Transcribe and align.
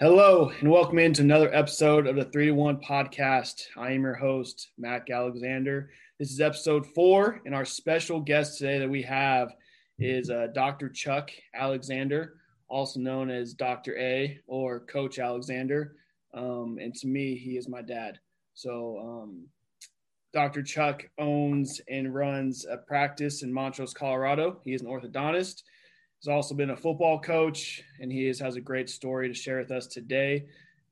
Hello, 0.00 0.50
and 0.58 0.70
welcome 0.70 0.98
into 0.98 1.20
another 1.20 1.54
episode 1.54 2.06
of 2.06 2.16
the 2.16 2.24
3 2.24 2.46
to 2.46 2.52
1 2.52 2.80
podcast. 2.80 3.64
I 3.76 3.92
am 3.92 4.02
your 4.02 4.14
host, 4.14 4.70
Mac 4.78 5.10
Alexander. 5.10 5.90
This 6.18 6.30
is 6.30 6.40
episode 6.40 6.86
four, 6.94 7.42
and 7.44 7.54
our 7.54 7.66
special 7.66 8.18
guest 8.18 8.58
today 8.58 8.78
that 8.78 8.88
we 8.88 9.02
have 9.02 9.52
is 9.98 10.30
uh, 10.30 10.46
Dr. 10.54 10.88
Chuck 10.88 11.30
Alexander, 11.54 12.36
also 12.68 13.00
known 13.00 13.30
as 13.30 13.52
Dr. 13.52 13.96
A 13.98 14.40
or 14.46 14.80
Coach 14.80 15.18
Alexander. 15.18 15.94
Um, 16.32 16.78
and 16.80 16.94
to 16.94 17.06
me, 17.06 17.36
he 17.36 17.58
is 17.58 17.68
my 17.68 17.82
dad. 17.82 18.18
So, 18.54 18.98
um, 18.98 19.46
Dr. 20.32 20.62
Chuck 20.62 21.04
owns 21.18 21.82
and 21.88 22.14
runs 22.14 22.64
a 22.64 22.78
practice 22.78 23.42
in 23.42 23.52
Montrose, 23.52 23.92
Colorado. 23.92 24.58
He 24.64 24.72
is 24.72 24.80
an 24.80 24.88
orthodontist. 24.88 25.62
He's 26.22 26.28
also 26.28 26.54
been 26.54 26.70
a 26.70 26.76
football 26.76 27.18
coach, 27.18 27.82
and 27.98 28.12
he 28.12 28.28
is, 28.28 28.38
has 28.38 28.54
a 28.54 28.60
great 28.60 28.88
story 28.88 29.26
to 29.26 29.34
share 29.34 29.58
with 29.58 29.72
us 29.72 29.88
today. 29.88 30.46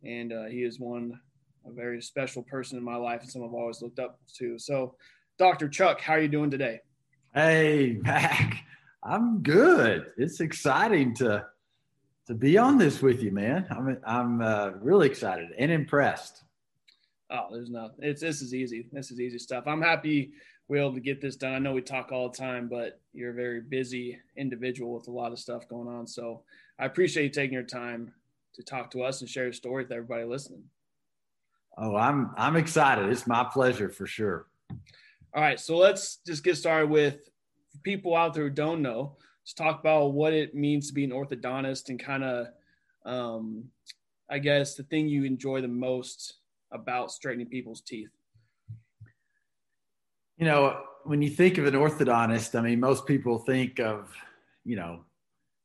And 0.05 0.33
uh, 0.33 0.47
he 0.47 0.65
is 0.65 0.81
one 0.81 1.21
a 1.65 1.71
very 1.71 2.03
special 2.03 2.43
person 2.43 2.77
in 2.77 2.83
my 2.83 2.97
life, 2.97 3.21
and 3.21 3.31
someone 3.31 3.51
I've 3.51 3.55
always 3.55 3.81
looked 3.81 4.01
up 4.01 4.19
to. 4.39 4.59
So, 4.59 4.97
Dr. 5.39 5.69
Chuck, 5.69 6.01
how 6.01 6.15
are 6.15 6.21
you 6.21 6.27
doing 6.27 6.51
today? 6.51 6.81
Hey, 7.33 7.97
Mac, 8.03 8.65
I'm 9.05 9.41
good. 9.41 10.07
It's 10.17 10.41
exciting 10.41 11.15
to 11.17 11.47
to 12.27 12.35
be 12.35 12.59
on 12.59 12.77
this 12.77 13.01
with 13.01 13.23
you, 13.23 13.31
man. 13.31 13.69
I'm 13.71 13.99
I'm 14.05 14.43
uh, 14.43 14.71
really 14.81 15.07
excited 15.07 15.51
and 15.57 15.71
impressed. 15.71 16.43
Oh, 17.31 17.47
there's 17.53 17.71
nothing. 17.71 17.99
It's 18.01 18.21
this 18.21 18.43
is 18.43 18.53
easy. 18.53 18.89
This 18.91 19.13
is 19.13 19.21
easy 19.21 19.39
stuff. 19.39 19.69
I'm 19.69 19.81
happy 19.81 20.33
we're 20.71 20.79
able 20.79 20.95
to 20.95 21.01
get 21.01 21.21
this 21.21 21.35
done. 21.35 21.53
I 21.53 21.59
know 21.59 21.73
we 21.73 21.83
talk 21.83 22.13
all 22.13 22.29
the 22.29 22.39
time, 22.39 22.69
but 22.69 23.01
you're 23.13 23.33
a 23.33 23.35
very 23.35 23.61
busy 23.61 24.17
individual 24.37 24.95
with 24.95 25.09
a 25.09 25.11
lot 25.11 25.33
of 25.33 25.41
stuff 25.41 25.69
going 25.69 25.89
on. 25.89 26.07
So 26.07 26.43
I 26.79 26.85
appreciate 26.85 27.25
you 27.25 27.31
taking 27.31 27.55
your 27.55 27.65
time 27.65 28.13
to 28.55 28.63
talk 28.63 28.89
to 28.93 29.03
us 29.03 29.21
and 29.21 29.29
share 29.29 29.43
your 29.43 29.53
story 29.53 29.83
with 29.83 29.91
everybody 29.91 30.23
listening. 30.23 30.63
Oh, 31.77 31.97
I'm 31.97 32.31
I'm 32.37 32.55
excited. 32.55 33.11
It's 33.11 33.27
my 33.27 33.43
pleasure 33.53 33.89
for 33.89 34.07
sure. 34.07 34.47
All 35.35 35.43
right, 35.43 35.59
so 35.59 35.77
let's 35.77 36.19
just 36.25 36.45
get 36.45 36.57
started 36.57 36.89
with 36.89 37.29
people 37.83 38.15
out 38.15 38.33
there 38.33 38.45
who 38.45 38.51
don't 38.51 38.81
know. 38.81 39.17
Let's 39.43 39.55
talk 39.55 39.81
about 39.81 40.13
what 40.13 40.33
it 40.33 40.55
means 40.55 40.87
to 40.87 40.95
be 40.95 41.03
an 41.03 41.11
orthodontist 41.11 41.89
and 41.89 41.99
kind 41.99 42.23
of, 42.23 42.47
um, 43.05 43.65
I 44.31 44.39
guess, 44.39 44.77
the 44.77 44.85
thing 44.85 45.09
you 45.09 45.25
enjoy 45.25 45.63
the 45.63 45.69
most 45.69 46.35
about 46.71 47.11
straightening 47.11 47.49
people's 47.49 47.81
teeth? 47.81 48.11
You 50.41 50.47
know, 50.47 50.81
when 51.05 51.21
you 51.21 51.29
think 51.29 51.59
of 51.59 51.67
an 51.67 51.75
orthodontist, 51.75 52.59
I 52.59 52.63
mean, 52.63 52.81
most 52.81 53.07
people 53.07 53.39
think 53.39 53.79
of, 53.79 54.11
you 54.65 54.75
know, 54.75 55.05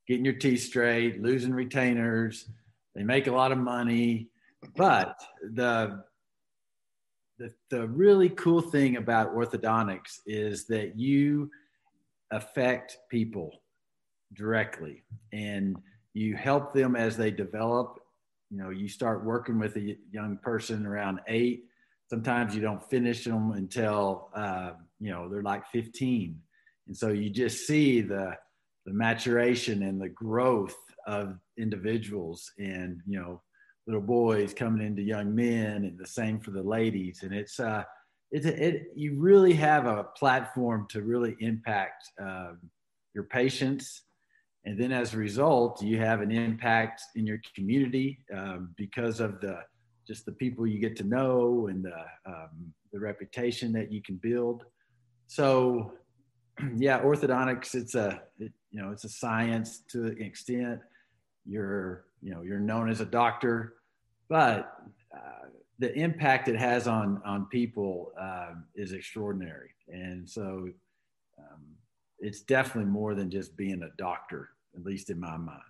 getting 0.06 0.26
your 0.26 0.34
teeth 0.34 0.64
straight, 0.64 1.22
losing 1.22 1.54
retainers. 1.54 2.50
They 2.94 3.04
make 3.04 3.28
a 3.28 3.32
lot 3.32 3.54
of 3.54 3.58
money, 3.58 4.28
but 4.76 5.16
the 5.54 6.04
the, 7.38 7.54
the 7.70 7.88
really 7.88 8.30
cool 8.30 8.62
thing 8.62 8.98
about 8.98 9.34
orthodontics 9.34 10.20
is 10.26 10.68
that 10.68 11.00
you 11.00 11.50
affect 12.32 12.98
people 13.10 13.52
directly 14.34 15.04
and 15.32 15.78
you 16.14 16.36
help 16.36 16.74
them 16.74 16.96
as 16.96 17.18
they 17.18 17.30
develop 17.30 18.00
you 18.50 18.58
know 18.58 18.70
you 18.70 18.88
start 18.88 19.26
working 19.26 19.60
with 19.60 19.76
a 19.76 19.98
young 20.12 20.38
person 20.38 20.86
around 20.86 21.20
eight 21.28 21.66
sometimes 22.10 22.56
you 22.56 22.62
don't 22.62 22.88
finish 22.90 23.24
them 23.24 23.52
until 23.52 24.30
uh, 24.36 24.72
you 25.00 25.12
know 25.12 25.30
they're 25.30 25.42
like 25.42 25.66
15 25.68 26.40
and 26.88 26.96
so 26.96 27.10
you 27.10 27.30
just 27.30 27.66
see 27.66 28.02
the 28.02 28.36
the 28.86 28.94
maturation 28.94 29.84
and 29.84 30.00
the 30.00 30.10
growth 30.10 30.78
of 31.08 31.38
individuals 31.58 32.52
and 32.58 33.02
you 33.08 33.20
know 33.20 33.42
little 33.88 34.02
boys 34.02 34.54
coming 34.54 34.86
into 34.86 35.02
young 35.02 35.34
men 35.36 35.86
and 35.86 35.98
the 35.98 36.08
same 36.08 36.40
for 36.40 36.52
the 36.52 36.64
ladies. 36.64 37.22
And 37.24 37.34
it's 37.34 37.60
uh 37.60 37.84
it's 38.32 38.46
it 38.46 38.88
you 38.96 39.20
really 39.20 39.54
have 39.54 39.86
a 39.86 40.06
platform 40.18 40.88
to 40.90 41.02
really 41.02 41.36
impact 41.40 42.04
uh, 42.22 42.54
your 43.14 43.26
patients. 43.26 44.04
And 44.66 44.80
then 44.80 44.92
as 44.92 45.14
a 45.14 45.18
result 45.18 45.82
you 45.82 46.00
have 46.00 46.22
an 46.22 46.32
impact 46.32 47.02
in 47.16 47.26
your 47.26 47.40
community 47.56 48.20
um, 48.36 48.74
because 48.78 49.20
of 49.20 49.40
the 49.42 49.60
just 50.08 50.26
the 50.26 50.32
people 50.32 50.68
you 50.68 50.80
get 50.80 50.96
to 50.96 51.04
know 51.04 51.68
and 51.68 51.84
the 51.84 52.06
um, 52.26 52.74
the 52.92 53.00
reputation 53.00 53.72
that 53.74 53.92
you 53.92 54.02
can 54.02 54.16
build 54.16 54.64
so 55.28 55.94
yeah 56.76 57.00
orthodontics 57.02 57.76
it's 57.76 57.96
a 57.96 58.22
it, 58.40 58.52
you 58.72 58.82
know 58.82 58.92
it's 58.92 59.04
a 59.04 59.10
science 59.10 59.80
to 59.90 60.06
an 60.06 60.22
extent 60.22 60.80
you're 61.46 62.06
you 62.22 62.32
know 62.32 62.42
you're 62.42 62.60
known 62.60 62.90
as 62.90 63.02
a 63.02 63.06
doctor 63.06 63.76
but 64.30 64.78
uh, 65.16 65.48
the 65.80 65.94
impact 65.94 66.48
it 66.48 66.58
has 66.58 66.88
on 66.88 67.22
on 67.26 67.46
people 67.46 68.12
uh, 68.20 68.54
is 68.76 68.94
extraordinary 68.94 69.72
and 69.90 70.28
so 70.30 70.68
um, 71.38 71.62
it's 72.20 72.42
definitely 72.42 72.90
more 72.90 73.14
than 73.14 73.30
just 73.30 73.56
being 73.58 73.84
a 73.84 73.90
doctor 73.98 74.50
at 74.76 74.84
least 74.84 75.10
in 75.10 75.20
my 75.20 75.38
mind, 75.38 75.62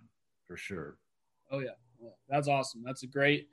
for 0.46 0.56
sure. 0.56 0.96
Oh 1.50 1.60
yeah, 1.60 1.70
well, 1.98 2.16
that's 2.28 2.48
awesome. 2.48 2.82
That's 2.84 3.02
a 3.02 3.06
great, 3.06 3.48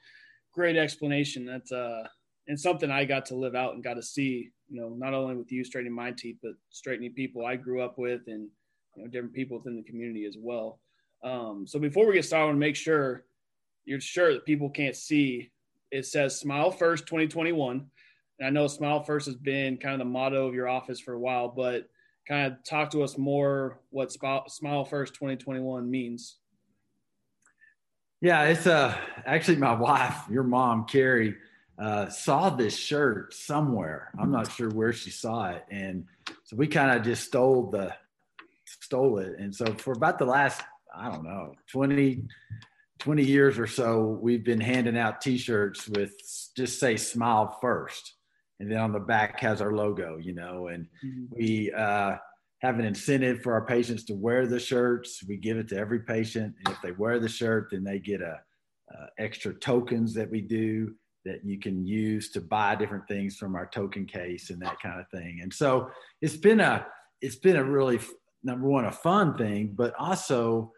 great 0.54 0.78
explanation. 0.78 1.46
That's 1.46 1.72
uh, 1.72 2.08
and 2.48 2.60
something 2.60 2.92
I 2.92 3.06
got 3.06 3.26
to 3.28 3.36
live 3.36 3.56
out 3.56 3.74
and 3.74 3.84
got 3.84 3.96
to 3.96 4.04
see. 4.04 4.50
You 4.70 4.82
know, 4.82 4.90
not 4.90 5.14
only 5.14 5.36
with 5.36 5.52
you 5.52 5.64
straightening 5.64 5.94
my 5.94 6.12
teeth, 6.12 6.38
but 6.42 6.54
straightening 6.70 7.14
people 7.14 7.46
I 7.46 7.56
grew 7.56 7.82
up 7.82 7.98
with, 7.98 8.22
and 8.28 8.50
you 8.96 9.04
know, 9.04 9.10
different 9.10 9.34
people 9.34 9.58
within 9.58 9.76
the 9.76 9.84
community 9.84 10.26
as 10.26 10.36
well. 10.40 10.80
Um, 11.24 11.66
so 11.68 11.80
before 11.80 12.08
we 12.08 12.14
get 12.14 12.26
started, 12.26 12.44
I 12.44 12.46
want 12.48 12.56
to 12.56 12.60
make 12.60 12.76
sure 12.76 13.26
you're 13.86 14.00
sure 14.00 14.34
that 14.34 14.46
people 14.46 14.70
can't 14.70 14.96
see. 14.96 15.52
It 15.92 16.06
says 16.06 16.40
"Smile 16.40 16.72
First 16.72 17.06
2021," 17.08 17.86
and 18.40 18.48
I 18.48 18.50
know 18.50 18.68
"Smile 18.68 19.04
First 19.04 19.26
has 19.28 19.36
been 19.36 19.78
kind 19.78 19.94
of 19.94 20.00
the 20.00 20.12
motto 20.12 20.48
of 20.48 20.56
your 20.56 20.68
office 20.68 21.00
for 21.00 21.14
a 21.14 21.20
while, 21.20 21.50
but 21.50 21.88
kind 22.28 22.52
of 22.52 22.64
talk 22.64 22.90
to 22.92 23.04
us 23.04 23.18
more 23.18 23.80
what 23.90 24.12
Smile 24.12 24.86
First 24.86 25.14
2021 25.16 25.90
means. 25.90 26.38
Yeah, 28.24 28.44
it's 28.44 28.68
uh, 28.68 28.98
actually 29.26 29.58
my 29.58 29.74
wife, 29.74 30.16
your 30.32 30.44
mom, 30.44 30.86
Carrie, 30.86 31.36
uh, 31.78 32.08
saw 32.08 32.50
this 32.50 32.74
shirt 32.74 33.34
somewhere. 33.34 34.12
I'm 34.18 34.32
not 34.32 34.50
sure 34.50 34.70
where 34.70 34.94
she 34.94 35.10
saw 35.10 35.50
it. 35.50 35.66
And 35.70 36.06
so 36.46 36.56
we 36.56 36.68
kind 36.68 36.98
of 36.98 37.04
just 37.04 37.26
stole 37.26 37.70
the, 37.70 37.94
stole 38.66 39.18
it. 39.18 39.38
And 39.40 39.54
so 39.54 39.66
for 39.74 39.92
about 39.92 40.20
the 40.20 40.26
last, 40.26 40.62
I 40.96 41.12
don't 41.12 41.26
know, 41.26 41.56
20, 41.68 42.24
20 43.00 43.26
years 43.26 43.60
or 43.60 43.68
so, 43.68 44.18
we've 44.22 44.46
been 44.46 44.62
handing 44.62 44.98
out 44.98 45.20
t-shirts 45.20 45.90
with 45.90 46.14
just 46.56 46.80
say 46.80 46.96
smile 46.96 47.58
first 47.60 48.14
and 48.62 48.72
then 48.72 48.78
on 48.78 48.94
the 48.94 49.02
back 49.02 49.42
has 49.42 49.60
our 49.60 49.74
logo, 49.74 50.16
you 50.16 50.34
know, 50.34 50.68
and 50.68 50.88
mm-hmm. 51.04 51.26
we 51.30 51.74
uh, 51.74 52.16
have 52.64 52.80
an 52.80 52.86
incentive 52.86 53.42
for 53.42 53.54
our 53.54 53.66
patients 53.66 54.06
to 54.06 54.16
wear 54.16 54.48
the 54.48 54.60
shirts. 54.60 55.22
We 55.28 55.36
give 55.36 55.58
it 55.58 55.68
to 55.68 55.78
every 55.78 56.00
patient, 56.00 56.56
and 56.66 56.74
if 56.74 56.82
they 56.82 56.92
wear 56.92 57.20
the 57.20 57.30
shirt, 57.30 57.68
then 57.72 57.84
they 57.84 58.00
get 58.00 58.22
a, 58.22 58.40
extra 59.18 59.52
tokens 59.56 60.14
that 60.14 60.30
we 60.30 60.40
do 60.40 60.94
that 61.26 61.44
you 61.44 61.58
can 61.60 61.86
use 61.86 62.30
to 62.30 62.40
buy 62.40 62.76
different 62.76 63.08
things 63.08 63.36
from 63.36 63.56
our 63.56 63.66
token 63.66 64.06
case 64.06 64.50
and 64.52 64.62
that 64.62 64.80
kind 64.82 65.00
of 65.00 65.10
thing. 65.10 65.40
And 65.42 65.52
so 65.52 65.90
it's 66.22 66.38
been 66.38 66.60
a 66.60 66.86
it's 67.22 67.38
been 67.38 67.56
a 67.56 67.64
really 67.64 68.00
number 68.44 68.68
one 68.68 68.86
a 68.86 68.92
fun 68.92 69.36
thing, 69.36 69.74
but 69.76 69.94
also 69.98 70.72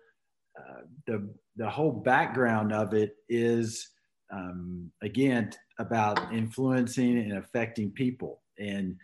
uh, 0.58 0.82
the 1.08 1.30
the 1.58 1.70
whole 1.70 1.92
background 1.92 2.72
of 2.72 2.94
it 2.94 3.16
is 3.28 3.90
um, 4.32 4.92
again 5.02 5.52
about 5.80 6.34
influencing 6.34 7.18
and 7.18 7.34
affecting 7.34 7.92
people. 7.92 8.42
And 8.58 8.96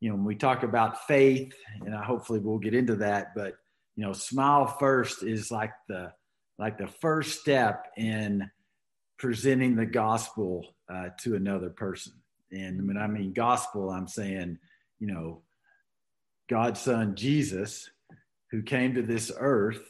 you 0.00 0.08
know, 0.08 0.14
when 0.14 0.24
we 0.24 0.36
talk 0.36 0.62
about 0.62 1.06
faith, 1.06 1.52
and 1.84 1.94
I 1.94 2.04
hopefully 2.04 2.38
we'll 2.38 2.58
get 2.58 2.74
into 2.74 2.96
that, 2.96 3.34
but 3.34 3.54
you 3.96 4.04
know, 4.04 4.12
smile 4.12 4.66
first 4.66 5.22
is 5.22 5.50
like 5.50 5.72
the 5.88 6.12
like 6.58 6.78
the 6.78 6.86
first 6.86 7.40
step 7.40 7.86
in 7.96 8.50
presenting 9.18 9.76
the 9.76 9.86
gospel 9.86 10.74
uh, 10.92 11.08
to 11.20 11.34
another 11.34 11.70
person. 11.70 12.12
And 12.52 12.86
when 12.86 12.96
I 12.96 13.06
mean 13.06 13.32
gospel, 13.32 13.90
I'm 13.90 14.08
saying, 14.08 14.58
you 15.00 15.06
know, 15.06 15.42
God's 16.48 16.80
son 16.80 17.14
Jesus, 17.14 17.90
who 18.50 18.62
came 18.62 18.94
to 18.94 19.02
this 19.02 19.30
earth, 19.36 19.82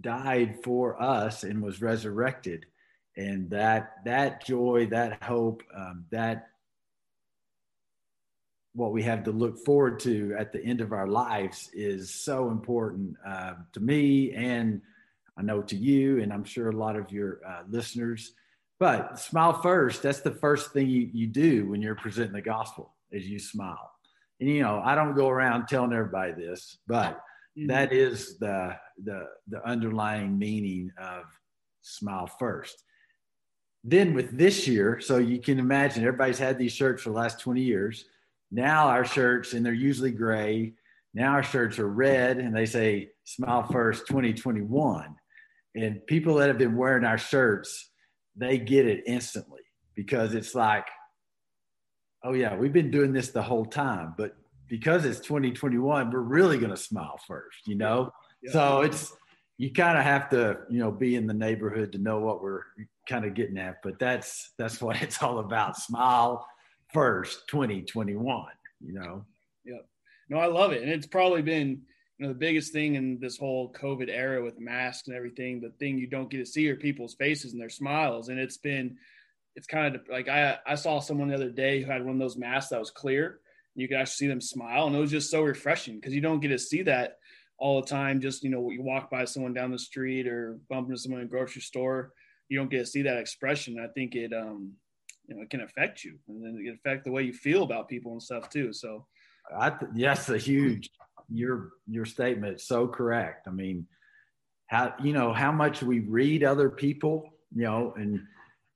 died 0.00 0.58
for 0.62 1.00
us 1.02 1.42
and 1.42 1.62
was 1.62 1.80
resurrected 1.80 2.66
and 3.16 3.50
that 3.50 3.92
that 4.04 4.44
joy 4.44 4.86
that 4.90 5.22
hope 5.22 5.62
um, 5.74 6.04
that 6.10 6.48
what 8.74 8.92
we 8.92 9.02
have 9.02 9.22
to 9.24 9.30
look 9.30 9.64
forward 9.64 10.00
to 10.00 10.34
at 10.38 10.52
the 10.52 10.62
end 10.62 10.80
of 10.80 10.92
our 10.92 11.06
lives 11.06 11.70
is 11.72 12.12
so 12.12 12.50
important 12.50 13.16
uh, 13.26 13.54
to 13.72 13.80
me 13.80 14.32
and 14.32 14.80
i 15.38 15.42
know 15.42 15.62
to 15.62 15.76
you 15.76 16.20
and 16.20 16.32
i'm 16.32 16.44
sure 16.44 16.70
a 16.70 16.76
lot 16.76 16.96
of 16.96 17.10
your 17.10 17.40
uh, 17.46 17.62
listeners 17.68 18.32
but 18.78 19.18
smile 19.18 19.52
first 19.52 20.02
that's 20.02 20.20
the 20.20 20.34
first 20.34 20.72
thing 20.72 20.88
you, 20.88 21.08
you 21.12 21.26
do 21.26 21.68
when 21.68 21.80
you're 21.80 21.94
presenting 21.94 22.32
the 22.32 22.42
gospel 22.42 22.94
is 23.10 23.28
you 23.28 23.38
smile 23.38 23.90
and 24.40 24.48
you 24.50 24.62
know 24.62 24.80
i 24.84 24.94
don't 24.94 25.14
go 25.14 25.28
around 25.28 25.66
telling 25.66 25.92
everybody 25.92 26.32
this 26.32 26.78
but 26.86 27.20
mm-hmm. 27.56 27.68
that 27.68 27.92
is 27.92 28.38
the 28.38 28.76
the 29.04 29.26
the 29.48 29.64
underlying 29.66 30.38
meaning 30.38 30.90
of 30.98 31.24
smile 31.82 32.26
first 32.26 32.84
then 33.86 34.14
with 34.14 34.36
this 34.36 34.66
year, 34.66 34.98
so 34.98 35.18
you 35.18 35.38
can 35.38 35.58
imagine 35.58 36.04
everybody's 36.04 36.38
had 36.38 36.58
these 36.58 36.72
shirts 36.72 37.02
for 37.02 37.10
the 37.10 37.16
last 37.16 37.38
20 37.40 37.60
years. 37.60 38.06
Now 38.54 38.86
our 38.86 39.04
shirts, 39.04 39.52
and 39.52 39.66
they're 39.66 39.72
usually 39.72 40.12
gray. 40.12 40.74
Now 41.12 41.32
our 41.32 41.42
shirts 41.42 41.80
are 41.80 41.88
red 41.88 42.38
and 42.38 42.54
they 42.56 42.66
say 42.66 43.10
Smile 43.24 43.64
First 43.64 44.06
2021. 44.06 45.16
And 45.74 46.06
people 46.06 46.36
that 46.36 46.48
have 46.48 46.58
been 46.58 46.76
wearing 46.76 47.04
our 47.04 47.18
shirts, 47.18 47.90
they 48.36 48.58
get 48.58 48.86
it 48.86 49.02
instantly 49.06 49.62
because 49.96 50.34
it's 50.34 50.54
like, 50.54 50.86
oh, 52.22 52.32
yeah, 52.32 52.56
we've 52.56 52.72
been 52.72 52.92
doing 52.92 53.12
this 53.12 53.30
the 53.30 53.42
whole 53.42 53.64
time. 53.64 54.14
But 54.16 54.36
because 54.68 55.04
it's 55.04 55.18
2021, 55.18 56.12
we're 56.12 56.20
really 56.20 56.58
going 56.58 56.70
to 56.70 56.76
smile 56.76 57.18
first, 57.26 57.66
you 57.66 57.74
know? 57.74 58.12
Yeah. 58.40 58.52
So 58.52 58.80
it's, 58.82 59.12
you 59.58 59.72
kind 59.72 59.98
of 59.98 60.04
have 60.04 60.30
to, 60.30 60.58
you 60.70 60.78
know, 60.78 60.92
be 60.92 61.16
in 61.16 61.26
the 61.26 61.34
neighborhood 61.34 61.90
to 61.92 61.98
know 61.98 62.20
what 62.20 62.40
we're 62.40 62.62
kind 63.08 63.24
of 63.24 63.34
getting 63.34 63.58
at. 63.58 63.82
But 63.82 63.98
that's, 63.98 64.52
that's 64.58 64.80
what 64.80 65.02
it's 65.02 65.20
all 65.22 65.40
about. 65.40 65.76
Smile 65.76 66.46
first 66.94 67.46
2021, 67.48 68.46
you 68.80 68.94
know? 68.94 69.24
Yeah. 69.64 69.78
No, 70.30 70.38
I 70.38 70.46
love 70.46 70.72
it. 70.72 70.82
And 70.82 70.90
it's 70.90 71.06
probably 71.06 71.42
been, 71.42 71.82
you 72.18 72.26
know, 72.26 72.28
the 72.28 72.38
biggest 72.38 72.72
thing 72.72 72.94
in 72.94 73.18
this 73.20 73.36
whole 73.36 73.72
COVID 73.72 74.08
era 74.08 74.42
with 74.42 74.58
masks 74.58 75.08
and 75.08 75.16
everything, 75.16 75.60
the 75.60 75.72
thing 75.78 75.98
you 75.98 76.06
don't 76.06 76.30
get 76.30 76.38
to 76.38 76.46
see 76.46 76.70
are 76.70 76.76
people's 76.76 77.16
faces 77.16 77.52
and 77.52 77.60
their 77.60 77.68
smiles. 77.68 78.28
And 78.28 78.38
it's 78.38 78.56
been, 78.56 78.96
it's 79.56 79.66
kind 79.66 79.94
of 79.94 80.02
like 80.08 80.28
I, 80.28 80.56
I 80.66 80.76
saw 80.76 81.00
someone 81.00 81.28
the 81.28 81.34
other 81.34 81.50
day 81.50 81.82
who 81.82 81.90
had 81.90 82.04
one 82.04 82.14
of 82.14 82.20
those 82.20 82.36
masks 82.36 82.70
that 82.70 82.80
was 82.80 82.90
clear. 82.90 83.40
You 83.74 83.88
could 83.88 83.96
actually 83.96 84.14
see 84.14 84.26
them 84.28 84.40
smile, 84.40 84.86
and 84.86 84.94
it 84.94 85.00
was 85.00 85.10
just 85.10 85.30
so 85.30 85.42
refreshing 85.42 85.96
because 85.96 86.14
you 86.14 86.20
don't 86.20 86.38
get 86.38 86.48
to 86.48 86.58
see 86.58 86.82
that 86.82 87.18
all 87.58 87.80
the 87.80 87.88
time. 87.88 88.20
Just 88.20 88.44
you 88.44 88.50
know, 88.50 88.70
you 88.70 88.82
walk 88.82 89.10
by 89.10 89.24
someone 89.24 89.52
down 89.52 89.72
the 89.72 89.78
street 89.78 90.28
or 90.28 90.60
bump 90.70 90.88
into 90.88 91.00
someone 91.00 91.20
in 91.20 91.26
a 91.26 91.30
grocery 91.30 91.62
store, 91.62 92.12
you 92.48 92.58
don't 92.58 92.70
get 92.70 92.78
to 92.78 92.86
see 92.86 93.02
that 93.02 93.18
expression. 93.18 93.78
I 93.78 93.88
think 93.92 94.14
it, 94.14 94.32
um, 94.32 94.72
you 95.26 95.34
know, 95.34 95.42
it 95.42 95.50
can 95.50 95.62
affect 95.62 96.04
you, 96.04 96.18
and 96.28 96.44
then 96.44 96.58
it 96.60 96.64
can 96.64 96.74
affect 96.74 97.04
the 97.04 97.12
way 97.12 97.22
you 97.22 97.32
feel 97.32 97.62
about 97.62 97.88
people 97.88 98.12
and 98.12 98.22
stuff 98.22 98.50
too. 98.50 98.72
So, 98.72 99.06
I 99.56 99.70
th- 99.70 99.92
yes, 99.94 100.28
a 100.28 100.38
huge 100.38 100.90
your 101.28 101.70
your 101.86 102.04
statement 102.04 102.56
is 102.56 102.66
so 102.66 102.86
correct. 102.86 103.48
I 103.48 103.50
mean, 103.50 103.86
how 104.66 104.94
you 105.02 105.12
know 105.12 105.32
how 105.32 105.52
much 105.52 105.82
we 105.82 106.00
read 106.00 106.44
other 106.44 106.70
people, 106.70 107.34
you 107.54 107.62
know, 107.62 107.94
and 107.96 108.20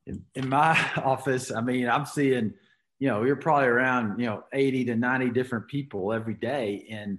in, 0.06 0.24
in 0.34 0.48
my 0.48 0.78
office, 0.96 1.50
I 1.50 1.60
mean, 1.60 1.88
I'm 1.88 2.06
seeing, 2.06 2.54
you 2.98 3.08
know, 3.08 3.24
you're 3.24 3.36
probably 3.36 3.68
around, 3.68 4.18
you 4.18 4.26
know, 4.26 4.44
80 4.52 4.86
to 4.86 4.96
90 4.96 5.30
different 5.30 5.68
people 5.68 6.12
every 6.12 6.34
day, 6.34 6.86
and 6.90 7.18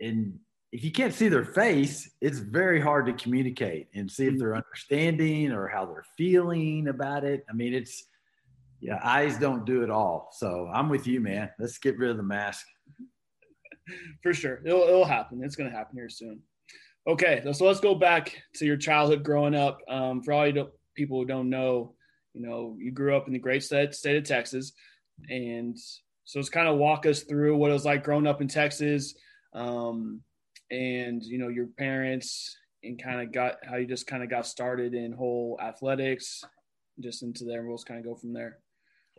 and 0.00 0.38
if 0.72 0.84
you 0.84 0.92
can't 0.92 1.12
see 1.12 1.28
their 1.28 1.44
face, 1.44 2.10
it's 2.20 2.38
very 2.38 2.80
hard 2.80 3.06
to 3.06 3.12
communicate 3.12 3.88
and 3.94 4.10
see 4.10 4.26
if 4.26 4.30
mm-hmm. 4.30 4.38
they're 4.38 4.56
understanding 4.56 5.50
or 5.50 5.66
how 5.66 5.84
they're 5.84 6.04
feeling 6.16 6.86
about 6.88 7.24
it. 7.24 7.44
I 7.50 7.54
mean, 7.54 7.74
it's 7.74 8.04
yeah, 8.80 8.98
eyes 9.02 9.38
don't 9.38 9.64
do 9.64 9.82
it 9.82 9.90
all. 9.90 10.30
So 10.32 10.70
I'm 10.72 10.88
with 10.88 11.06
you, 11.06 11.20
man. 11.20 11.50
Let's 11.58 11.78
get 11.78 11.98
rid 11.98 12.10
of 12.10 12.16
the 12.16 12.22
mask. 12.22 12.66
for 14.22 14.32
sure. 14.32 14.60
It'll, 14.64 14.82
it'll 14.82 15.04
happen. 15.04 15.42
It's 15.44 15.56
going 15.56 15.70
to 15.70 15.76
happen 15.76 15.96
here 15.96 16.08
soon. 16.08 16.40
Okay, 17.06 17.42
so 17.52 17.66
let's 17.66 17.80
go 17.80 17.94
back 17.94 18.42
to 18.54 18.66
your 18.66 18.76
childhood 18.76 19.22
growing 19.22 19.54
up. 19.54 19.80
Um, 19.88 20.22
for 20.22 20.32
all 20.32 20.46
you 20.46 20.70
people 20.94 21.18
who 21.18 21.26
don't 21.26 21.48
know, 21.48 21.94
you 22.34 22.42
know, 22.46 22.76
you 22.78 22.92
grew 22.92 23.16
up 23.16 23.26
in 23.26 23.32
the 23.32 23.38
great 23.38 23.62
state, 23.62 23.94
state 23.94 24.16
of 24.16 24.24
Texas. 24.24 24.72
And 25.28 25.76
so 26.24 26.38
it's 26.38 26.48
kind 26.48 26.68
of 26.68 26.78
walk 26.78 27.06
us 27.06 27.22
through 27.22 27.56
what 27.56 27.70
it 27.70 27.74
was 27.74 27.84
like 27.84 28.04
growing 28.04 28.26
up 28.26 28.40
in 28.40 28.48
Texas 28.48 29.14
um, 29.54 30.20
and, 30.70 31.22
you 31.22 31.38
know, 31.38 31.48
your 31.48 31.66
parents 31.66 32.56
and 32.82 33.02
kind 33.02 33.20
of 33.20 33.32
got 33.32 33.56
how 33.64 33.76
you 33.76 33.86
just 33.86 34.06
kind 34.06 34.22
of 34.22 34.30
got 34.30 34.46
started 34.46 34.94
in 34.94 35.12
whole 35.12 35.58
athletics, 35.60 36.44
just 37.00 37.22
into 37.22 37.44
there. 37.44 37.66
We'll 37.66 37.76
just 37.76 37.86
kind 37.86 37.98
of 37.98 38.06
go 38.06 38.14
from 38.14 38.32
there. 38.32 38.58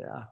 Yeah. 0.02 0.24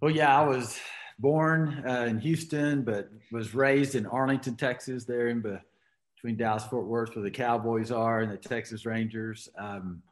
Well, 0.00 0.10
yeah, 0.10 0.38
I 0.38 0.44
was 0.46 0.78
born 1.18 1.84
uh, 1.86 2.06
in 2.08 2.18
Houston, 2.18 2.82
but 2.82 3.08
was 3.30 3.54
raised 3.54 3.94
in 3.94 4.06
Arlington, 4.06 4.56
Texas, 4.56 5.04
there 5.04 5.28
in 5.28 5.40
between 5.40 6.36
Dallas 6.36 6.64
Fort 6.64 6.86
Worth, 6.86 7.14
where 7.14 7.22
the 7.22 7.30
Cowboys 7.30 7.92
are, 7.92 8.20
and 8.20 8.32
the 8.32 8.36
Texas 8.36 8.84
Rangers. 8.84 9.48
Um, 9.56 10.02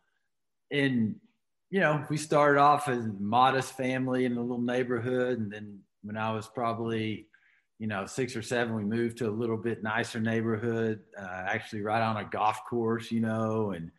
and 0.71 1.17
you 1.71 1.81
know, 1.81 2.05
we 2.09 2.17
started 2.17 2.61
off 2.61 2.89
as 2.89 3.05
a 3.07 3.13
modest 3.19 3.77
family 3.77 4.25
in 4.25 4.37
a 4.37 4.41
little 4.41 4.61
neighborhood, 4.61 5.39
and 5.39 5.51
then 5.51 5.81
when 6.03 6.17
I 6.17 6.33
was 6.33 6.47
probably 6.47 7.27
you 7.81 7.89
know 7.89 8.07
six 8.07 8.37
or 8.37 8.43
seven, 8.43 8.77
we 8.77 8.85
moved 8.85 9.19
to 9.19 9.29
a 9.29 9.31
little 9.31 9.57
bit 9.57 9.83
nicer 9.83 10.21
neighborhood, 10.21 11.01
uh, 11.19 11.45
actually 11.49 11.83
right 11.83 12.03
on 12.03 12.19
a 12.19 12.25
golf 12.25 12.61
course, 12.71 13.11
you 13.11 13.21
know, 13.21 13.73
and 13.73 13.91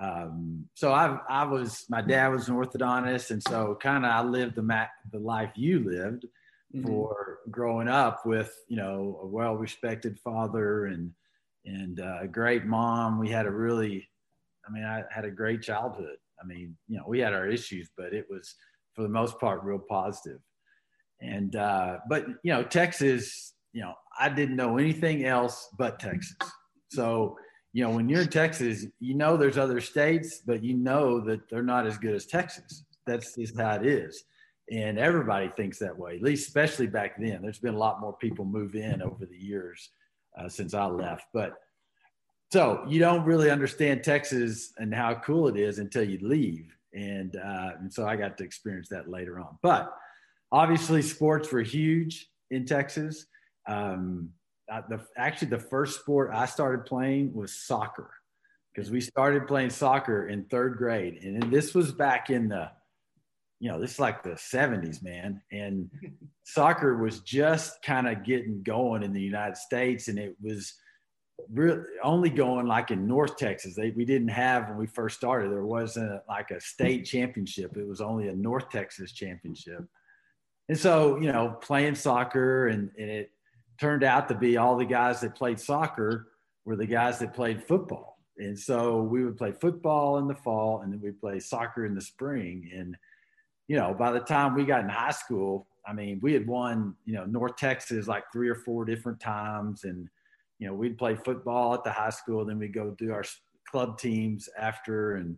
um, 0.00 0.64
so 0.74 0.92
I, 0.92 1.18
I 1.28 1.44
was, 1.44 1.84
my 1.90 2.00
dad 2.00 2.28
was 2.28 2.48
an 2.48 2.56
orthodontist. 2.56 3.30
And 3.30 3.42
so 3.42 3.76
kind 3.80 4.04
of 4.04 4.10
I 4.10 4.22
lived 4.22 4.54
the, 4.54 4.86
the 5.12 5.18
life 5.18 5.52
you 5.56 5.84
lived 5.84 6.24
mm-hmm. 6.74 6.86
for 6.86 7.40
growing 7.50 7.88
up 7.88 8.24
with 8.24 8.54
you 8.68 8.76
know 8.76 9.20
a 9.22 9.26
well-respected 9.26 10.18
father 10.20 10.86
and 10.86 11.10
and 11.66 12.00
uh, 12.00 12.18
a 12.22 12.28
great 12.28 12.64
mom. 12.64 13.18
We 13.18 13.28
had 13.28 13.46
a 13.46 13.50
really, 13.50 14.08
I 14.66 14.72
mean, 14.72 14.84
I 14.84 15.02
had 15.10 15.26
a 15.26 15.30
great 15.30 15.62
childhood. 15.62 16.16
I 16.42 16.46
mean, 16.46 16.76
you 16.88 16.96
know, 16.96 17.04
we 17.06 17.18
had 17.20 17.34
our 17.34 17.46
issues, 17.46 17.90
but 17.96 18.14
it 18.14 18.24
was 18.30 18.54
for 18.94 19.02
the 19.02 19.08
most 19.08 19.38
part 19.38 19.62
real 19.62 19.78
positive. 19.78 20.40
And 21.20 21.54
uh, 21.54 21.98
but 22.08 22.26
you 22.42 22.52
know, 22.52 22.62
Texas, 22.62 23.52
you 23.74 23.82
know, 23.82 23.92
I 24.18 24.30
didn't 24.30 24.56
know 24.56 24.78
anything 24.78 25.26
else 25.26 25.68
but 25.76 25.98
Texas. 25.98 26.36
So 26.88 27.36
you 27.72 27.84
know, 27.84 27.90
when 27.90 28.08
you're 28.08 28.22
in 28.22 28.28
Texas, 28.28 28.86
you 28.98 29.14
know 29.14 29.36
there's 29.36 29.58
other 29.58 29.80
states, 29.80 30.42
but 30.44 30.62
you 30.62 30.74
know 30.74 31.20
that 31.20 31.48
they're 31.48 31.62
not 31.62 31.86
as 31.86 31.98
good 31.98 32.14
as 32.14 32.26
Texas. 32.26 32.84
That's 33.06 33.36
just 33.36 33.58
how 33.58 33.76
it 33.76 33.86
is. 33.86 34.24
And 34.70 34.98
everybody 34.98 35.48
thinks 35.48 35.78
that 35.78 35.96
way 35.96 36.16
at 36.16 36.22
least 36.22 36.46
especially 36.48 36.86
back 36.86 37.16
then. 37.18 37.42
There's 37.42 37.58
been 37.58 37.74
a 37.74 37.78
lot 37.78 38.00
more 38.00 38.12
people 38.16 38.44
move 38.44 38.74
in 38.74 39.02
over 39.02 39.26
the 39.26 39.36
years 39.36 39.90
uh, 40.38 40.48
since 40.48 40.74
i 40.74 40.84
left. 40.86 41.26
But 41.34 41.54
so 42.52 42.84
you 42.88 43.00
don't 43.00 43.24
really 43.24 43.50
understand 43.50 44.04
texas 44.04 44.72
and 44.78 44.94
how 44.94 45.14
cool 45.14 45.48
it 45.48 45.56
is 45.56 45.78
until 45.78 46.04
you 46.04 46.18
leave. 46.22 46.72
And, 46.94 47.36
uh, 47.36 47.70
and 47.80 47.92
so 47.92 48.06
i 48.06 48.14
got 48.16 48.38
to 48.38 48.44
experience 48.44 48.88
that 48.90 49.08
later 49.08 49.40
on. 49.40 49.58
But 49.60 49.92
obviously 50.52 51.02
sports 51.02 51.50
were 51.50 51.62
huge 51.62 52.28
in 52.50 52.64
texas. 52.64 53.26
Um, 53.68 54.30
uh, 54.70 54.82
the, 54.88 55.00
actually 55.16 55.48
the 55.48 55.58
first 55.58 56.00
sport 56.00 56.30
i 56.32 56.46
started 56.46 56.84
playing 56.86 57.32
was 57.34 57.54
soccer 57.54 58.10
because 58.74 58.90
we 58.90 59.00
started 59.00 59.46
playing 59.46 59.70
soccer 59.70 60.28
in 60.28 60.44
third 60.44 60.76
grade 60.76 61.22
and 61.22 61.52
this 61.52 61.74
was 61.74 61.92
back 61.92 62.30
in 62.30 62.48
the 62.48 62.70
you 63.60 63.70
know, 63.70 63.78
this 63.78 63.92
is 63.92 64.00
like 64.00 64.22
the 64.22 64.30
70s, 64.30 65.02
man. 65.02 65.42
And 65.52 65.90
soccer 66.44 66.96
was 66.96 67.20
just 67.20 67.82
kind 67.82 68.08
of 68.08 68.24
getting 68.24 68.62
going 68.62 69.02
in 69.02 69.12
the 69.12 69.20
United 69.20 69.56
States. 69.56 70.08
And 70.08 70.18
it 70.18 70.34
was 70.42 70.74
really 71.52 71.82
only 72.02 72.30
going 72.30 72.66
like 72.66 72.90
in 72.90 73.06
North 73.06 73.36
Texas. 73.36 73.76
They, 73.76 73.90
we 73.90 74.06
didn't 74.06 74.28
have, 74.28 74.68
when 74.68 74.78
we 74.78 74.86
first 74.86 75.18
started, 75.18 75.52
there 75.52 75.64
wasn't 75.64 76.22
like 76.26 76.50
a 76.50 76.60
state 76.60 77.04
championship. 77.04 77.76
It 77.76 77.86
was 77.86 78.00
only 78.00 78.28
a 78.28 78.34
North 78.34 78.70
Texas 78.70 79.12
championship. 79.12 79.84
And 80.70 80.78
so, 80.78 81.20
you 81.20 81.30
know, 81.30 81.58
playing 81.60 81.96
soccer 81.96 82.68
and, 82.68 82.90
and 82.98 83.10
it 83.10 83.30
turned 83.80 84.04
out 84.04 84.28
to 84.28 84.34
be 84.34 84.56
all 84.58 84.76
the 84.76 84.84
guys 84.84 85.20
that 85.22 85.34
played 85.34 85.58
soccer 85.58 86.28
were 86.64 86.76
the 86.76 86.86
guys 86.86 87.18
that 87.18 87.34
played 87.34 87.62
football. 87.62 88.18
And 88.36 88.58
so 88.58 89.02
we 89.02 89.24
would 89.24 89.36
play 89.36 89.52
football 89.52 90.18
in 90.18 90.28
the 90.28 90.34
fall 90.34 90.82
and 90.82 90.92
then 90.92 91.00
we'd 91.00 91.20
play 91.20 91.40
soccer 91.40 91.86
in 91.86 91.94
the 91.94 92.00
spring. 92.00 92.70
And, 92.74 92.96
you 93.68 93.76
know, 93.76 93.94
by 93.94 94.12
the 94.12 94.20
time 94.20 94.54
we 94.54 94.64
got 94.64 94.80
in 94.80 94.88
high 94.88 95.10
school, 95.10 95.66
I 95.86 95.92
mean, 95.92 96.20
we 96.22 96.34
had 96.34 96.46
won, 96.46 96.94
you 97.04 97.14
know, 97.14 97.24
North 97.24 97.56
Texas 97.56 98.06
like 98.06 98.24
three 98.32 98.48
or 98.48 98.54
four 98.54 98.84
different 98.84 99.20
times. 99.20 99.84
And, 99.84 100.08
you 100.58 100.66
know, 100.66 100.74
we'd 100.74 100.98
play 100.98 101.16
football 101.16 101.74
at 101.74 101.84
the 101.84 101.92
high 101.92 102.10
school, 102.10 102.44
then 102.44 102.58
we'd 102.58 102.74
go 102.74 102.94
do 102.98 103.12
our 103.12 103.24
club 103.70 103.98
teams 103.98 104.48
after. 104.58 105.16
And, 105.16 105.36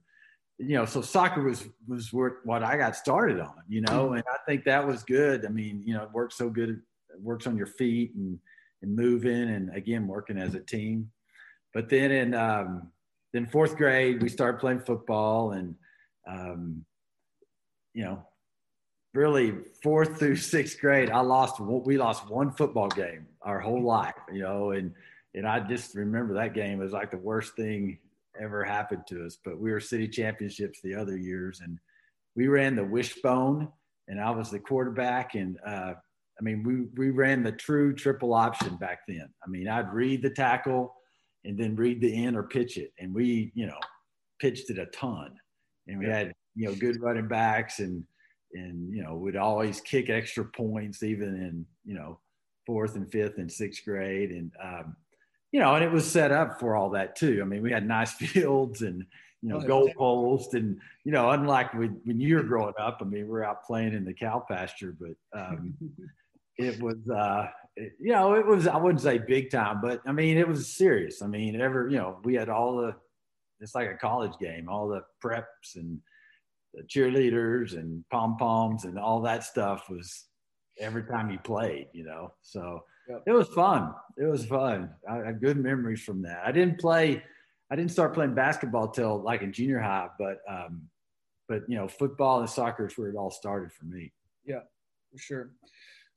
you 0.59 0.75
know, 0.75 0.85
so 0.85 1.01
soccer 1.01 1.43
was, 1.43 1.69
was 1.87 2.13
what 2.13 2.63
I 2.63 2.77
got 2.77 2.97
started 2.97 3.41
on, 3.41 3.63
you 3.69 3.81
know, 3.83 4.07
mm-hmm. 4.07 4.15
and 4.15 4.25
I 4.29 4.37
think 4.47 4.65
that 4.65 4.87
was 4.87 5.03
good. 5.03 5.47
I 5.47 5.49
mean, 5.49 5.83
you 5.85 5.95
know, 5.95 6.03
it 6.03 6.13
worked 6.13 6.35
so 6.35 6.51
good. 6.51 6.83
Works 7.21 7.47
on 7.47 7.57
your 7.57 7.67
feet 7.67 8.15
and, 8.15 8.39
and 8.83 8.97
moving 8.97 9.51
and 9.51 9.75
again, 9.75 10.07
working 10.07 10.39
as 10.39 10.55
a 10.55 10.61
team. 10.61 11.11
But 11.75 11.89
then 11.89 12.11
in, 12.11 12.35
um, 12.35 12.91
then 13.33 13.47
fourth 13.47 13.77
grade, 13.77 14.23
we 14.23 14.29
started 14.29 14.61
playing 14.61 14.81
football 14.81 15.53
and, 15.53 15.75
um, 16.29 16.85
you 17.95 18.05
know, 18.05 18.27
really 19.15 19.55
fourth 19.83 20.19
through 20.19 20.37
sixth 20.55 20.81
grade, 20.81 21.11
I 21.11 21.21
lost. 21.21 21.61
We 21.61 21.99
lost 21.99 22.29
one 22.31 22.53
football 22.53 22.89
game 22.89 23.27
our 23.43 23.61
whole 23.61 23.83
life, 23.83 24.15
you 24.33 24.41
know, 24.41 24.71
and 24.71 24.93
and 25.35 25.47
I 25.47 25.61
just 25.61 25.95
remember 25.95 26.35
that 26.35 26.55
game 26.55 26.79
was 26.79 26.93
like 26.93 27.11
the 27.11 27.19
worst 27.19 27.57
thing 27.57 27.99
ever 28.41 28.65
happened 28.65 29.07
to 29.09 29.25
us. 29.25 29.39
But 29.43 29.59
we 29.59 29.71
were 29.71 29.81
city 29.81 30.09
championships 30.09 30.81
the 30.83 30.95
other 30.95 31.17
years, 31.17 31.61
and 31.61 31.79
we 32.35 32.49
ran 32.49 32.77
the 32.77 32.85
wishbone, 32.85 33.69
and 34.09 34.21
I 34.21 34.31
was 34.31 34.51
the 34.51 34.59
quarterback, 34.59 35.35
and 35.35 35.59
uh, 35.67 35.95
I 36.39 36.43
mean, 36.43 36.63
we 36.63 36.87
we 36.97 37.11
ran 37.11 37.43
the 37.43 37.53
true 37.53 37.95
triple 37.95 38.35
option 38.35 38.77
back 38.77 39.01
then. 39.07 39.29
I 39.45 39.49
mean, 39.49 39.69
I'd 39.69 39.93
read 39.93 40.23
the 40.23 40.31
tackle 40.31 40.95
and 41.45 41.59
then 41.59 41.77
read 41.77 42.01
the 42.01 42.25
end 42.25 42.37
or 42.37 42.45
pitch 42.45 42.79
it, 42.79 42.93
and 42.99 43.15
we, 43.15 43.53
you 43.55 43.67
know, 43.67 43.79
pitched 44.41 44.71
it 44.71 44.79
a 44.79 44.87
ton. 44.87 45.33
And 45.89 45.99
we 45.99 46.07
had 46.07 46.33
you 46.55 46.69
know 46.69 46.75
good 46.75 47.01
running 47.01 47.29
backs 47.29 47.81
and 47.81 48.05
and 48.55 48.95
you 48.95 49.03
know 49.03 49.15
we'd 49.15 49.37
always 49.37 49.81
kick 49.81 50.11
extra 50.11 50.45
points 50.45 51.03
even 51.03 51.29
in 51.29 51.67
you 51.85 51.95
know 51.95 52.21
fourth 52.67 52.97
and 52.97 53.11
fifth 53.11 53.39
and 53.39 53.51
sixth 53.51 53.85
grade. 53.85 54.31
And 54.31 54.53
um, 54.63 54.97
you 55.51 55.61
know 55.61 55.75
and 55.75 55.85
it 55.85 55.91
was 55.91 56.11
set 56.11 56.33
up 56.33 56.61
for 56.61 56.77
all 56.77 56.91
that 56.91 57.17
too. 57.17 57.41
I 57.43 57.45
mean 57.45 57.63
we 57.63 57.73
had 57.73 57.87
nice 57.87 58.13
fields 58.13 58.83
and 58.83 59.05
you 59.43 59.49
know 59.49 59.57
oh, 59.57 59.89
goalpost 59.97 60.55
and 60.55 60.79
you 61.05 61.13
know 61.13 61.31
unlike 61.31 61.75
when, 61.75 62.01
when 62.05 62.21
you 62.21 62.37
were 62.37 62.45
growing 62.45 62.75
up 62.79 62.99
i 63.01 63.05
mean 63.05 63.27
we're 63.27 63.43
out 63.43 63.65
playing 63.65 63.93
in 63.93 64.05
the 64.05 64.15
cow 64.15 64.45
pasture 64.49 64.95
but 64.99 65.39
um, 65.39 65.75
it 66.63 66.81
was 66.81 67.09
uh 67.11 67.47
it, 67.77 67.93
you 68.01 68.13
know 68.13 68.35
it 68.35 68.47
was 68.47 68.67
i 68.67 68.77
wouldn't 68.77 69.01
say 69.01 69.19
big 69.19 69.51
time 69.51 69.81
but 69.81 70.01
i 70.07 70.13
mean 70.13 70.37
it 70.37 70.47
was 70.47 70.75
serious 70.75 71.23
i 71.23 71.27
mean 71.27 71.61
ever 71.61 71.89
you 71.89 71.97
know 71.97 72.19
we 72.25 72.35
had 72.35 72.49
all 72.49 72.77
the 72.77 72.95
it's 73.61 73.75
like 73.75 73.89
a 73.89 73.97
college 73.97 74.33
game 74.41 74.69
all 74.69 74.89
the 74.89 75.03
preps 75.25 75.77
and 75.77 75.99
the 76.75 76.83
cheerleaders 76.83 77.77
and 77.77 78.05
pom 78.11 78.37
poms 78.37 78.85
and 78.85 78.99
all 78.99 79.21
that 79.21 79.45
stuff 79.45 79.89
was 79.91 80.27
every 80.79 81.05
time 81.05 81.31
you 81.31 81.39
played, 81.39 81.89
you 81.93 82.05
know. 82.05 82.33
So 82.43 82.85
yep. 83.09 83.23
it 83.27 83.33
was 83.33 83.49
fun. 83.49 83.95
It 84.17 84.25
was 84.25 84.45
fun. 84.47 84.91
I 85.09 85.17
have 85.17 85.41
good 85.41 85.57
memories 85.57 86.03
from 86.03 86.23
that. 86.23 86.43
I 86.45 86.53
didn't 86.53 86.81
play. 86.81 87.23
I 87.71 87.77
didn't 87.77 87.91
start 87.91 88.15
playing 88.15 88.35
basketball 88.35 88.89
till 88.89 89.23
like 89.23 89.43
in 89.43 89.53
junior 89.53 89.81
high, 89.81 90.09
but 90.19 90.39
um, 90.49 90.83
but 91.49 91.63
you 91.69 91.77
know, 91.77 91.89
football 91.89 92.41
and 92.41 92.49
soccer 92.49 92.87
is 92.87 92.97
where 92.97 93.09
it 93.09 93.17
all 93.17 93.31
started 93.31 93.73
for 93.73 93.85
me. 93.85 94.13
Yeah, 94.45 94.61
for 95.11 95.19
sure. 95.19 95.51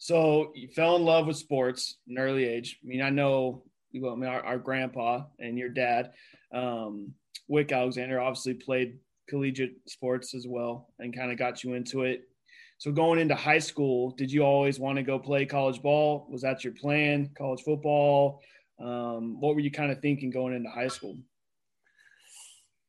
So 0.06 0.52
you 0.54 0.68
fell 0.68 0.98
in 0.98 1.04
love 1.04 1.26
with 1.26 1.36
sports 1.36 1.96
an 2.08 2.20
early 2.20 2.46
age. 2.46 2.78
I 2.84 2.88
mean, 2.88 3.02
I 3.02 3.10
know 3.10 3.64
well, 3.96 4.14
I 4.14 4.16
mean, 4.16 4.30
our, 4.30 4.46
our 4.46 4.60
grandpa 4.60 5.24
and 5.40 5.58
your 5.58 5.70
dad, 5.70 6.12
um, 6.54 7.12
Wick 7.48 7.72
Alexander, 7.72 8.22
obviously 8.22 8.54
played 8.54 9.00
collegiate 9.28 9.78
sports 9.88 10.36
as 10.36 10.46
well 10.48 10.90
and 11.00 11.16
kind 11.16 11.32
of 11.32 11.40
got 11.40 11.64
you 11.64 11.74
into 11.74 12.04
it. 12.04 12.30
So 12.78 12.92
going 12.92 13.18
into 13.18 13.34
high 13.34 13.58
school, 13.58 14.12
did 14.12 14.32
you 14.32 14.44
always 14.44 14.80
want 14.80 14.98
to 14.98 15.02
go 15.02 15.18
play 15.18 15.44
college 15.44 15.82
ball? 15.82 16.28
Was 16.30 16.44
that 16.44 16.64
your 16.64 16.74
plan? 16.74 17.32
College 17.36 17.64
football? 17.64 18.42
Um, 18.80 19.42
what 19.42 19.56
were 19.56 19.62
you 19.62 19.72
kind 19.72 19.92
of 19.92 20.02
thinking 20.02 20.30
going 20.30 20.54
into 20.54 20.70
high 20.70 20.90
school? 20.90 21.18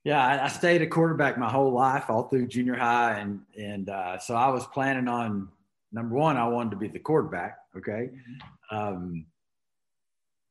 Yeah, 0.05 0.23
I, 0.23 0.45
I, 0.45 0.49
stayed 0.49 0.83
a 0.83 0.87
quarterback 0.87 1.39
my 1.39 1.51
whole 1.51 1.73
life, 1.73 2.11
all 2.11 2.25
through 2.25 2.49
junior 2.49 2.77
high, 2.77 3.21
and 3.21 3.41
and 3.59 3.89
uh, 3.89 4.19
so 4.19 4.35
I 4.35 4.51
was 4.51 4.67
planning 4.67 5.09
on 5.09 5.49
number 5.93 6.15
one, 6.15 6.37
I 6.37 6.49
wanted 6.49 6.71
to 6.71 6.77
be 6.77 6.89
the 6.89 6.99
quarterback. 6.99 7.59
Okay, 7.77 8.11
um, 8.71 9.27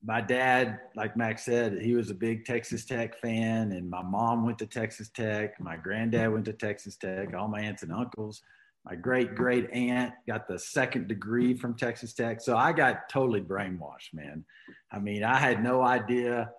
my 0.06 0.22
dad, 0.22 0.80
like 0.96 1.18
Max 1.18 1.46
said, 1.46 1.82
he 1.82 1.96
was 1.96 2.12
a 2.12 2.13
big 2.13 2.46
Texas 2.46 2.86
Tech 2.86 3.20
fan, 3.22 3.72
and 3.72 3.89
my 3.89 4.04
mom 4.04 4.46
went 4.46 4.60
to 4.60 4.68
Texas 4.68 5.10
Tech. 5.10 5.60
My 5.60 5.77
granddad 5.77 6.32
went 6.32 6.46
to 6.46 6.54
Texas 6.54 6.96
Tech. 6.96 7.34
All 7.34 7.48
my 7.48 7.62
aunts 7.62 7.82
and 7.82 7.92
uncles. 7.92 8.42
My 8.86 8.94
great 8.94 9.34
great 9.34 9.68
aunt 9.72 10.13
got 10.27 10.48
the 10.48 10.60
second 10.60 11.08
degree 11.08 11.56
from 11.56 11.74
Texas 11.74 12.13
Tech. 12.13 12.39
So 12.39 12.56
I 12.56 12.72
got 12.72 13.10
totally 13.10 13.42
brainwashed, 13.42 14.13
man. 14.13 14.46
I 14.92 15.00
mean, 15.00 15.24
I 15.24 15.38
had 15.38 15.63
no 15.63 15.82
idea. 15.82 16.51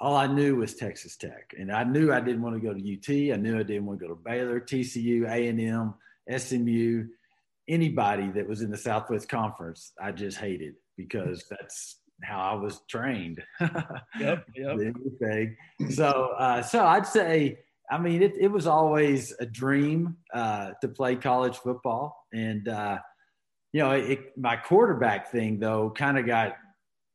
All 0.00 0.16
I 0.16 0.26
knew 0.26 0.56
was 0.56 0.74
Texas 0.74 1.16
Tech, 1.16 1.54
and 1.58 1.70
I 1.70 1.84
knew 1.84 2.10
I 2.10 2.20
didn't 2.20 2.42
want 2.42 2.56
to 2.56 2.60
go 2.60 2.72
to 2.72 2.80
UT. 2.80 3.34
I 3.34 3.40
knew 3.40 3.58
I 3.58 3.64
didn't 3.64 3.84
want 3.84 4.00
to 4.00 4.06
go 4.06 4.14
to 4.14 4.20
Baylor, 4.20 4.60
TCU, 4.60 5.28
A 5.28 5.48
and 5.48 5.60
M, 5.60 5.94
SMU, 6.34 7.06
anybody 7.72 8.30
that 8.32 8.46
was 8.46 8.60
in 8.60 8.70
the 8.70 8.76
Southwest 8.76 9.28
Conference. 9.28 9.92
I 10.00 10.12
just 10.12 10.36
hated 10.36 10.74
because 10.96 11.44
that's 11.50 11.98
how 12.22 12.40
I 12.40 12.54
was 12.54 12.80
trained. 12.88 13.42
yep, 14.20 14.46
yep. 14.54 14.94
So, 15.90 16.34
uh, 16.38 16.62
so 16.62 16.84
I'd 16.84 17.06
say, 17.06 17.58
I 17.90 17.98
mean, 17.98 18.22
it, 18.22 18.34
it 18.38 18.48
was 18.48 18.66
always 18.66 19.34
a 19.40 19.46
dream 19.46 20.16
uh, 20.32 20.72
to 20.80 20.88
play 20.88 21.16
college 21.16 21.56
football, 21.56 22.26
and 22.32 22.68
uh, 22.68 22.98
you 23.72 23.80
know, 23.80 23.92
it, 23.92 24.36
my 24.36 24.56
quarterback 24.56 25.30
thing 25.30 25.58
though 25.58 25.90
kind 25.90 26.18
of 26.18 26.26
got 26.26 26.56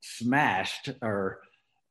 smashed, 0.01 0.89
or 1.01 1.39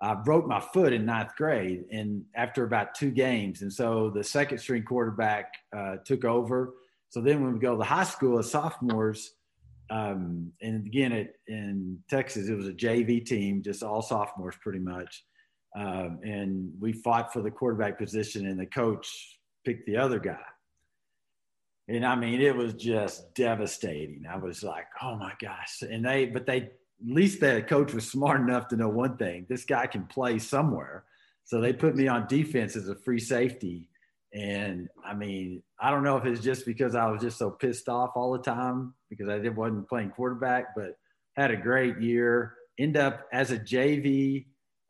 I 0.00 0.14
broke 0.14 0.46
my 0.46 0.60
foot 0.60 0.92
in 0.92 1.06
ninth 1.06 1.34
grade, 1.36 1.84
and 1.90 2.24
after 2.34 2.64
about 2.64 2.94
two 2.94 3.10
games, 3.10 3.62
and 3.62 3.72
so 3.72 4.10
the 4.10 4.24
second 4.24 4.58
string 4.58 4.82
quarterback 4.82 5.54
uh, 5.76 5.96
took 6.04 6.24
over. 6.24 6.74
So 7.10 7.20
then 7.20 7.42
when 7.42 7.52
we 7.52 7.58
go 7.58 7.72
to 7.72 7.78
the 7.78 7.84
high 7.84 8.04
school 8.04 8.38
as 8.38 8.50
sophomores 8.50 9.32
um, 9.90 10.52
and 10.60 10.86
again, 10.86 11.12
it, 11.12 11.36
in 11.46 11.98
Texas, 12.10 12.48
it 12.48 12.56
was 12.56 12.66
a 12.66 12.72
JV 12.72 13.24
team, 13.24 13.62
just 13.62 13.82
all 13.82 14.02
sophomores 14.02 14.56
pretty 14.60 14.78
much. 14.78 15.24
Um, 15.76 16.20
and 16.24 16.72
we 16.80 16.92
fought 16.92 17.32
for 17.32 17.42
the 17.42 17.50
quarterback 17.50 17.98
position, 17.98 18.46
and 18.46 18.58
the 18.58 18.66
coach 18.66 19.38
picked 19.64 19.86
the 19.86 19.96
other 19.96 20.18
guy. 20.18 20.38
And 21.88 22.04
I 22.04 22.16
mean, 22.16 22.40
it 22.40 22.56
was 22.56 22.74
just 22.74 23.34
devastating. 23.34 24.24
I 24.28 24.38
was 24.38 24.64
like, 24.64 24.86
oh 25.02 25.14
my 25.16 25.32
gosh. 25.40 25.82
And 25.82 26.04
they, 26.04 26.26
but 26.26 26.46
they, 26.46 26.56
at 26.62 26.70
least 27.04 27.40
the 27.40 27.62
coach 27.62 27.92
was 27.92 28.10
smart 28.10 28.40
enough 28.40 28.68
to 28.68 28.76
know 28.76 28.88
one 28.88 29.16
thing 29.18 29.46
this 29.48 29.64
guy 29.64 29.86
can 29.86 30.06
play 30.06 30.38
somewhere. 30.38 31.04
So 31.44 31.60
they 31.60 31.72
put 31.72 31.94
me 31.94 32.08
on 32.08 32.26
defense 32.26 32.74
as 32.74 32.88
a 32.88 32.96
free 32.96 33.20
safety. 33.20 33.88
And 34.36 34.88
I 35.04 35.14
mean, 35.14 35.62
I 35.80 35.90
don't 35.90 36.04
know 36.04 36.18
if 36.18 36.26
it's 36.26 36.42
just 36.42 36.66
because 36.66 36.94
I 36.94 37.10
was 37.10 37.22
just 37.22 37.38
so 37.38 37.50
pissed 37.50 37.88
off 37.88 38.12
all 38.16 38.32
the 38.32 38.42
time 38.42 38.92
because 39.08 39.30
I 39.30 39.38
did, 39.38 39.56
wasn't 39.56 39.88
playing 39.88 40.10
quarterback, 40.10 40.74
but 40.76 40.98
had 41.36 41.50
a 41.50 41.56
great 41.56 42.00
year. 42.00 42.54
End 42.78 42.98
up 42.98 43.26
as 43.32 43.50
a 43.50 43.58
JV 43.58 44.44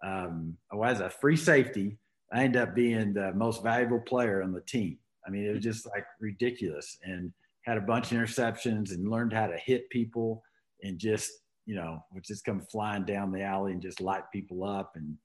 um, 0.05 0.57
or 0.73 0.85
as 0.85 1.01
a 1.01 1.09
free 1.09 1.37
safety, 1.37 1.99
I 2.33 2.43
end 2.43 2.57
up 2.57 2.75
being 2.75 3.15
the 3.15 3.33
most 3.35 3.63
valuable 3.63 4.01
player 4.01 4.43
on 4.43 4.53
the 4.53 4.61
team. 4.63 4.99
I 5.27 5.31
mean, 5.31 5.45
it 5.45 5.55
was 5.55 5.63
just 5.63 5.87
like 5.87 6.05
ridiculous 6.21 6.99
and 7.05 7.33
had 7.63 7.79
a 7.79 7.83
bunch 7.83 8.11
of 8.11 8.19
interceptions 8.19 8.91
and 8.93 9.11
learned 9.11 9.33
how 9.33 9.47
to 9.47 9.57
hit 9.59 9.89
people 9.91 10.43
and 10.83 10.99
just, 10.99 11.31
you 11.67 11.77
know, 11.77 12.05
would 12.13 12.25
just 12.25 12.45
come 12.45 12.61
flying 12.61 13.05
down 13.05 13.33
the 13.33 13.43
alley 13.43 13.73
and 13.73 13.83
just 13.83 14.01
light 14.01 14.25
people 14.33 14.65
up 14.65 14.93
and 14.97 15.17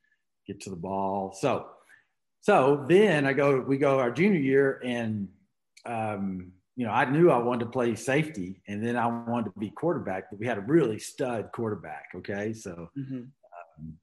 get 0.47 0.59
to 0.61 0.69
the 0.69 0.75
ball. 0.75 1.35
So, 1.39 1.67
so 2.41 2.85
then 2.87 3.25
I 3.25 3.33
go, 3.33 3.59
we 3.59 3.77
go 3.77 3.99
our 3.99 4.11
junior 4.11 4.39
year 4.39 4.81
and 4.83 5.29
um, 5.85 6.51
you 6.75 6.85
know, 6.85 6.93
I 6.93 7.05
knew 7.05 7.29
I 7.29 7.37
wanted 7.37 7.65
to 7.65 7.71
play 7.71 7.95
safety 7.95 8.61
and 8.67 8.83
then 8.85 8.95
I 8.95 9.05
wanted 9.05 9.53
to 9.53 9.59
be 9.59 9.69
quarterback, 9.69 10.29
but 10.29 10.39
we 10.39 10.47
had 10.47 10.57
a 10.57 10.61
really 10.61 10.99
stud 10.99 11.51
quarterback. 11.51 12.05
Okay. 12.15 12.53
So, 12.53 12.89
mm-hmm. 12.97 13.17
um, 13.17 13.93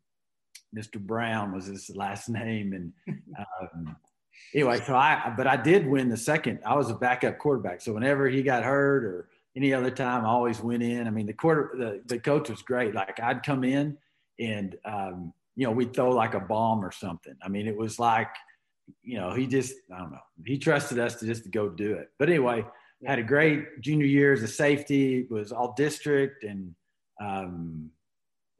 Mr. 0.76 1.00
Brown 1.00 1.52
was 1.52 1.66
his 1.66 1.90
last 1.95 2.28
name. 2.28 2.75
And, 2.75 2.92
um, 3.38 3.97
anyway, 4.54 4.80
so 4.87 4.95
I, 4.95 5.33
but 5.37 5.47
I 5.47 5.57
did 5.57 5.87
win 5.87 6.09
the 6.09 6.16
second. 6.16 6.61
I 6.64 6.76
was 6.76 6.90
a 6.90 6.95
backup 6.95 7.38
quarterback. 7.38 7.80
So 7.80 7.92
whenever 7.95 8.28
he 8.28 8.42
got 8.42 8.62
hurt 8.62 9.02
or 9.04 9.28
any 9.57 9.73
other 9.73 9.90
time, 9.90 10.25
I 10.25 10.28
always 10.28 10.61
went 10.61 10.83
in. 10.83 11.07
I 11.07 11.11
mean, 11.11 11.26
the 11.26 11.33
quarter, 11.33 11.73
the, 11.76 12.02
the 12.07 12.21
coach 12.21 12.50
was 12.50 12.62
great. 12.62 12.95
Like 12.95 13.18
I'd 13.18 13.42
come 13.42 13.64
in 13.64 13.97
and, 14.38 14.76
um, 14.85 15.33
you 15.59 15.67
know, 15.67 15.73
we'd 15.73 15.93
throw 15.93 16.11
like 16.11 16.35
a 16.35 16.41
bomb 16.41 16.85
or 16.85 16.93
something. 16.93 17.35
I 17.43 17.49
mean, 17.49 17.67
it 17.67 17.77
was 17.77 17.99
like, 17.99 18.31
you 19.03 19.19
know, 19.19 19.33
he 19.33 19.49
just, 19.49 19.75
I 19.93 19.99
don't 19.99 20.12
know, 20.12 20.21
he 20.47 20.57
trusted 20.57 21.00
us 21.00 21.17
to 21.17 21.27
just 21.27 21.43
to 21.43 21.50
go 21.50 21.69
do 21.69 21.95
it. 21.95 22.11
But 22.17 22.29
anyway, 22.29 22.65
had 23.05 23.19
a 23.19 23.25
great 23.25 23.81
junior 23.81 24.07
year 24.07 24.33
as 24.33 24.45
a 24.45 24.49
safety, 24.49 25.27
was 25.29 25.50
all 25.50 25.75
district, 25.77 26.45
and 26.45 26.77
um, 27.21 27.91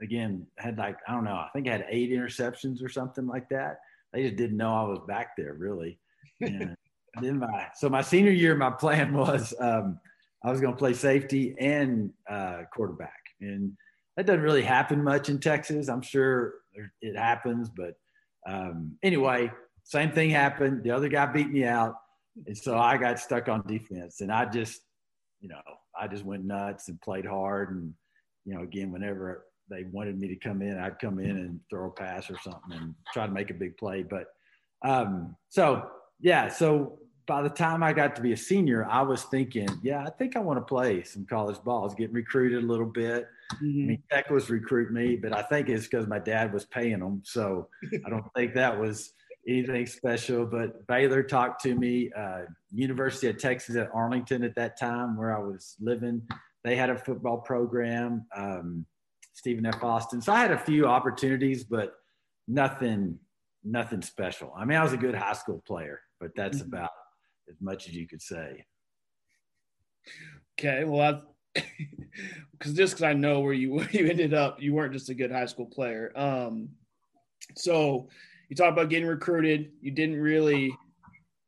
again, 0.03 0.45
had 0.59 0.77
like, 0.77 0.97
I 1.07 1.13
don't 1.13 1.23
know, 1.23 1.37
I 1.37 1.49
think 1.53 1.69
I 1.69 1.73
had 1.73 1.87
eight 1.89 2.11
interceptions 2.11 2.83
or 2.83 2.89
something 2.89 3.29
like 3.29 3.49
that. 3.51 3.79
They 4.13 4.25
just 4.25 4.35
didn't 4.35 4.57
know 4.57 4.75
I 4.75 4.83
was 4.83 5.01
back 5.07 5.37
there 5.37 5.55
really. 5.55 6.01
And 6.41 6.77
then 7.23 7.39
my, 7.39 7.69
so 7.77 7.89
my 7.89 8.03
senior 8.03 8.33
year, 8.33 8.57
my 8.57 8.71
plan 8.71 9.15
was 9.15 9.55
um, 9.61 10.01
I 10.45 10.51
was 10.51 10.61
going 10.61 10.73
to 10.73 10.79
play 10.79 10.95
safety 10.95 11.55
and 11.61 12.11
uh, 12.29 12.63
quarterback. 12.75 13.23
And 13.41 13.77
that 14.19 14.27
doesn't 14.27 14.43
really 14.43 14.63
happen 14.63 15.05
much 15.05 15.29
in 15.29 15.39
Texas. 15.39 15.89
I'm 15.89 16.03
sure 16.03 16.55
it 17.01 17.17
happens, 17.17 17.71
but 17.71 17.95
um, 18.49 18.99
anyway, 19.01 19.49
same 19.85 20.11
thing 20.11 20.31
happened. 20.31 20.83
The 20.83 20.91
other 20.91 21.09
guy 21.09 21.27
beat 21.27 21.49
me 21.49 21.65
out. 21.65 21.95
And 22.45 22.59
so 22.59 22.77
I 22.77 22.97
got 22.97 23.21
stuck 23.21 23.49
on 23.49 23.65
defense. 23.69 24.21
And 24.21 24.33
I 24.33 24.47
just, 24.47 24.81
you 25.41 25.49
know, 25.49 25.61
I 25.97 26.09
just 26.09 26.25
went 26.25 26.45
nuts 26.45 26.89
and 26.89 27.01
played 27.01 27.27
hard. 27.27 27.71
And, 27.71 27.95
you 28.45 28.57
know, 28.57 28.63
again, 28.63 28.91
whenever 28.91 29.45
they 29.71 29.85
wanted 29.85 30.19
me 30.19 30.27
to 30.27 30.37
come 30.37 30.63
in, 30.63 30.81
I'd 30.81 30.99
come 30.99 31.21
in 31.21 31.37
and 31.37 31.61
throw 31.71 31.87
a 31.87 31.91
pass 31.93 32.29
or 32.29 32.39
something 32.43 32.73
and 32.73 32.97
try 33.15 33.25
to 33.25 33.33
make 33.33 33.51
a 33.51 33.55
big 33.55 33.77
play. 33.77 34.03
But 34.03 34.27
um, 34.85 35.37
so, 35.49 35.91
yeah, 36.19 36.49
so 36.49 36.99
by 37.29 37.43
the 37.43 37.51
time 37.51 37.83
I 37.83 37.93
got 37.93 38.17
to 38.17 38.23
be 38.23 38.33
a 38.33 38.37
senior, 38.37 38.87
I 38.87 39.03
was 39.03 39.23
thinking, 39.25 39.69
yeah, 39.83 40.03
I 40.03 40.11
think 40.11 40.35
I 40.35 40.41
want 40.41 40.59
to 40.59 40.65
play 40.65 41.05
some 41.05 41.27
college 41.27 41.63
ball. 41.63 41.83
I 41.83 41.85
was 41.85 41.95
getting 41.95 42.15
recruited 42.15 42.65
a 42.65 42.67
little 42.67 42.87
bit. 42.87 43.29
Mm-hmm. 43.57 43.83
I 43.83 43.87
mean, 43.87 44.03
Tech 44.11 44.31
was 44.31 44.49
recruiting 44.49 44.95
me, 44.95 45.15
but 45.17 45.37
I 45.37 45.43
think 45.43 45.69
it's 45.69 45.87
because 45.87 46.07
my 46.07 46.19
dad 46.19 46.53
was 46.53 46.65
paying 46.65 47.01
them. 47.01 47.21
So 47.25 47.69
I 48.07 48.09
don't 48.09 48.25
think 48.35 48.55
that 48.55 48.81
was 48.81 49.13
anything 49.47 49.87
special, 49.87 50.47
but 50.47 50.87
Baylor 50.87 51.23
talked 51.23 51.63
to 51.65 51.75
me. 51.75 52.11
Uh, 52.17 52.43
University 52.73 53.29
of 53.29 53.37
Texas 53.39 53.77
at 53.77 53.91
Arlington 53.93 54.43
at 54.43 54.55
that 54.57 54.79
time, 54.79 55.17
where 55.17 55.37
I 55.37 55.41
was 55.41 55.77
living, 55.81 56.23
they 56.65 56.77
had 56.77 56.89
a 56.89 56.97
football 56.99 57.39
program. 57.39 58.27
Um, 58.35 58.87
Stephen 59.35 59.67
F. 59.67 59.85
Austin. 59.85 60.21
So 60.23 60.33
I 60.33 60.41
had 60.41 60.51
a 60.51 60.59
few 60.59 60.87
opportunities, 60.87 61.63
but 61.63 61.95
nothing, 62.49 63.19
nothing 63.63 64.03
special. 64.03 64.53
I 64.57 64.65
mean, 64.65 64.79
I 64.79 64.83
was 64.83 64.93
a 64.95 64.97
good 64.97 65.15
high 65.15 65.35
school 65.35 65.63
player, 65.67 66.01
but 66.19 66.35
that's 66.35 66.59
Mhm. 66.61 66.67
about 66.67 66.91
as 67.49 67.61
much 67.61 67.89
as 67.89 67.95
you 67.95 68.07
could 68.07 68.23
say. 68.23 68.65
Okay, 70.59 70.85
well, 70.85 71.35
because 71.55 72.75
just 72.75 72.95
because 72.95 73.03
I 73.03 73.13
know 73.13 73.41
where 73.41 73.53
you 73.53 73.73
where 73.75 73.91
you 73.91 74.07
ended 74.07 74.35
up, 74.35 74.61
you 74.61 74.75
weren't 74.75 74.93
just 74.93 75.09
a 75.09 75.15
good 75.15 75.31
high 75.31 75.47
school 75.47 75.67
player. 75.67 76.13
Um, 76.17 76.71
so 77.57 78.09
you 78.49 78.57
talk 78.57 78.73
about 78.73 78.89
getting 78.89 79.09
recruited. 79.09 79.73
You 79.81 79.91
didn't 79.91 80.21
really, 80.21 80.75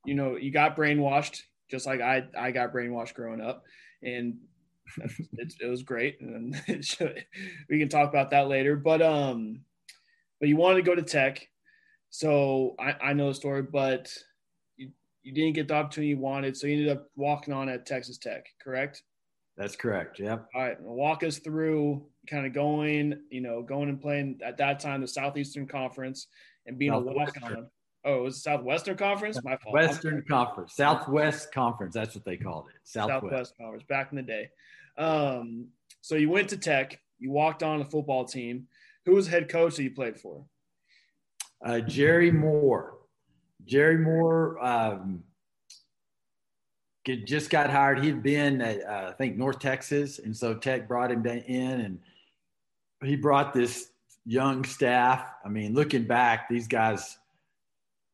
you 0.05 0.15
know, 0.15 0.37
you 0.37 0.51
got 0.51 0.77
brainwashed, 0.77 1.43
just 1.71 1.87
like 1.87 2.01
I 2.01 2.25
I 2.39 2.51
got 2.51 2.73
brainwashed 2.73 3.15
growing 3.15 3.41
up, 3.41 3.65
and 4.03 4.39
it, 5.33 5.55
it 5.61 5.67
was 5.67 5.83
great. 5.83 6.21
And 6.21 6.57
should, 6.85 7.25
we 7.69 7.79
can 7.79 7.89
talk 7.89 8.09
about 8.09 8.31
that 8.31 8.49
later. 8.49 8.77
But 8.77 9.03
um, 9.03 9.63
but 10.39 10.49
you 10.49 10.57
wanted 10.57 10.77
to 10.77 10.83
go 10.83 10.95
to 10.95 11.03
Tech, 11.03 11.47
so 12.11 12.75
I, 12.79 13.11
I 13.11 13.13
know 13.13 13.29
the 13.29 13.35
story, 13.35 13.63
but 13.63 14.13
you 15.23 15.33
didn't 15.33 15.55
get 15.55 15.69
the 15.69 15.75
opportunity 15.75 16.11
you 16.11 16.19
wanted, 16.19 16.57
so 16.57 16.67
you 16.67 16.75
ended 16.79 16.97
up 16.97 17.09
walking 17.17 17.53
on 17.53 17.69
at 17.69 17.87
Texas 17.87 18.19
Tech, 18.19 18.47
correct? 18.63 19.03
That's 19.57 19.77
correct. 19.77 20.19
Yep. 20.19 20.49
All 20.55 20.63
right, 20.63 20.81
walk 20.81 21.23
us 21.23 21.39
through 21.39 22.07
kind 22.29 22.47
of 22.47 22.53
going, 22.53 23.21
you 23.31 23.41
know, 23.41 23.63
going 23.63 23.89
and 23.89 24.01
playing 24.01 24.41
at 24.45 24.57
that 24.59 24.81
time 24.81 25.01
the 25.01 25.09
Southeastern 25.09 25.67
Conference 25.67 26.29
and 26.67 26.79
being 26.79 26.93
a 26.93 26.99
walk 26.99 27.35
on. 27.43 27.69
Oh, 28.03 28.21
it 28.21 28.23
was 28.23 28.37
the 28.37 28.41
Southwestern 28.41 28.97
Conference? 28.97 29.39
My 29.45 29.59
fault. 29.59 29.75
Western 29.75 30.25
Conference, 30.27 30.75
Southwest 30.75 31.53
Conference. 31.53 31.95
That's 31.95 32.15
what 32.15 32.25
they 32.25 32.39
called 32.39 32.69
it. 32.75 32.81
Southwest. 32.85 33.23
Southwest 33.23 33.55
Conference 33.59 33.85
back 33.87 34.11
in 34.13 34.17
the 34.17 34.23
day. 34.23 34.49
Um, 34.97 35.69
so 36.01 36.15
you 36.15 36.31
went 36.31 36.49
to 36.51 36.57
Tech, 36.57 36.99
you 37.19 37.31
walked 37.31 37.63
on 37.63 37.79
the 37.79 37.85
football 37.85 38.25
team. 38.25 38.69
Who 39.05 39.15
was 39.15 39.27
the 39.27 39.33
head 39.33 39.51
coach 39.51 39.77
that 39.77 39.83
you 39.83 39.91
played 39.91 40.19
for? 40.19 40.45
Uh, 41.65 41.81
Jerry 41.81 42.31
Moore. 42.31 43.00
Jerry 43.71 43.99
Moore 43.99 44.59
um, 44.61 45.23
get, 47.05 47.25
just 47.25 47.51
got 47.51 47.71
hired. 47.71 48.03
He'd 48.03 48.21
been 48.21 48.61
at, 48.61 48.83
uh, 48.85 49.11
I 49.11 49.13
think, 49.13 49.37
North 49.37 49.61
Texas. 49.61 50.19
And 50.19 50.37
so 50.37 50.55
Tech 50.55 50.89
brought 50.89 51.13
him 51.13 51.25
in 51.25 51.81
and 51.81 51.99
he 53.05 53.15
brought 53.15 53.55
this 53.55 53.93
young 54.27 54.65
staff. 54.65 55.25
I 55.45 55.49
mean, 55.49 55.73
looking 55.73 56.03
back, 56.03 56.49
these 56.49 56.67
guys, 56.67 57.17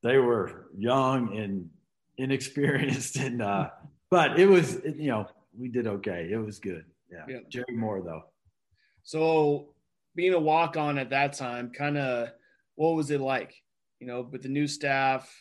they 0.02 0.18
were 0.18 0.66
young 0.76 1.34
and 1.34 1.70
inexperienced. 2.18 3.16
And, 3.26 3.40
uh, 3.40 3.70
but 4.10 4.38
it 4.38 4.46
was, 4.46 4.78
you 4.84 5.08
know, 5.08 5.26
we 5.58 5.68
did 5.68 5.86
okay. 5.86 6.28
It 6.30 6.36
was 6.36 6.58
good. 6.58 6.84
Yeah. 7.10 7.24
Yeah. 7.26 7.38
Jerry 7.48 7.74
Moore, 7.74 8.02
though. 8.02 8.24
So 9.04 9.70
being 10.14 10.34
a 10.34 10.38
walk 10.38 10.76
on 10.76 10.98
at 10.98 11.08
that 11.10 11.32
time, 11.32 11.70
kind 11.70 11.96
of 11.96 12.28
what 12.74 12.90
was 12.90 13.10
it 13.10 13.22
like? 13.22 13.54
You 14.00 14.06
know, 14.06 14.28
with 14.30 14.42
the 14.42 14.50
new 14.50 14.66
staff, 14.66 15.32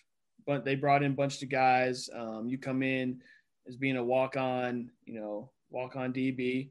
but 0.46 0.66
they 0.66 0.76
brought 0.76 1.04
in 1.04 1.12
a 1.12 1.16
bunch 1.16 1.42
of 1.42 1.50
guys. 1.50 2.10
Um, 2.16 2.48
you 2.48 2.58
come 2.58 2.84
in 2.84 3.22
as 3.68 3.76
being 3.76 3.98
a 3.98 4.04
walk 4.04 4.38
on, 4.38 4.92
you 5.06 5.20
know, 5.20 5.52
walk 5.70 5.96
on 5.96 6.14
DB. 6.14 6.70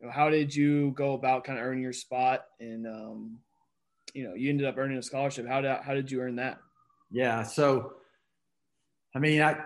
You 0.00 0.06
know, 0.06 0.12
how 0.12 0.30
did 0.30 0.54
you 0.54 0.92
go 0.92 1.14
about 1.14 1.44
kind 1.44 1.58
of 1.58 1.64
earning 1.64 1.82
your 1.82 1.92
spot? 1.92 2.46
And 2.60 2.86
um, 2.86 3.38
you 4.14 4.24
know, 4.24 4.34
you 4.34 4.50
ended 4.50 4.66
up 4.66 4.78
earning 4.78 4.98
a 4.98 5.02
scholarship. 5.02 5.46
How 5.46 5.60
did 5.60 5.76
how 5.82 5.94
did 5.94 6.10
you 6.10 6.20
earn 6.20 6.36
that? 6.36 6.58
Yeah. 7.10 7.42
So, 7.42 7.94
I 9.14 9.18
mean, 9.18 9.42
I, 9.42 9.58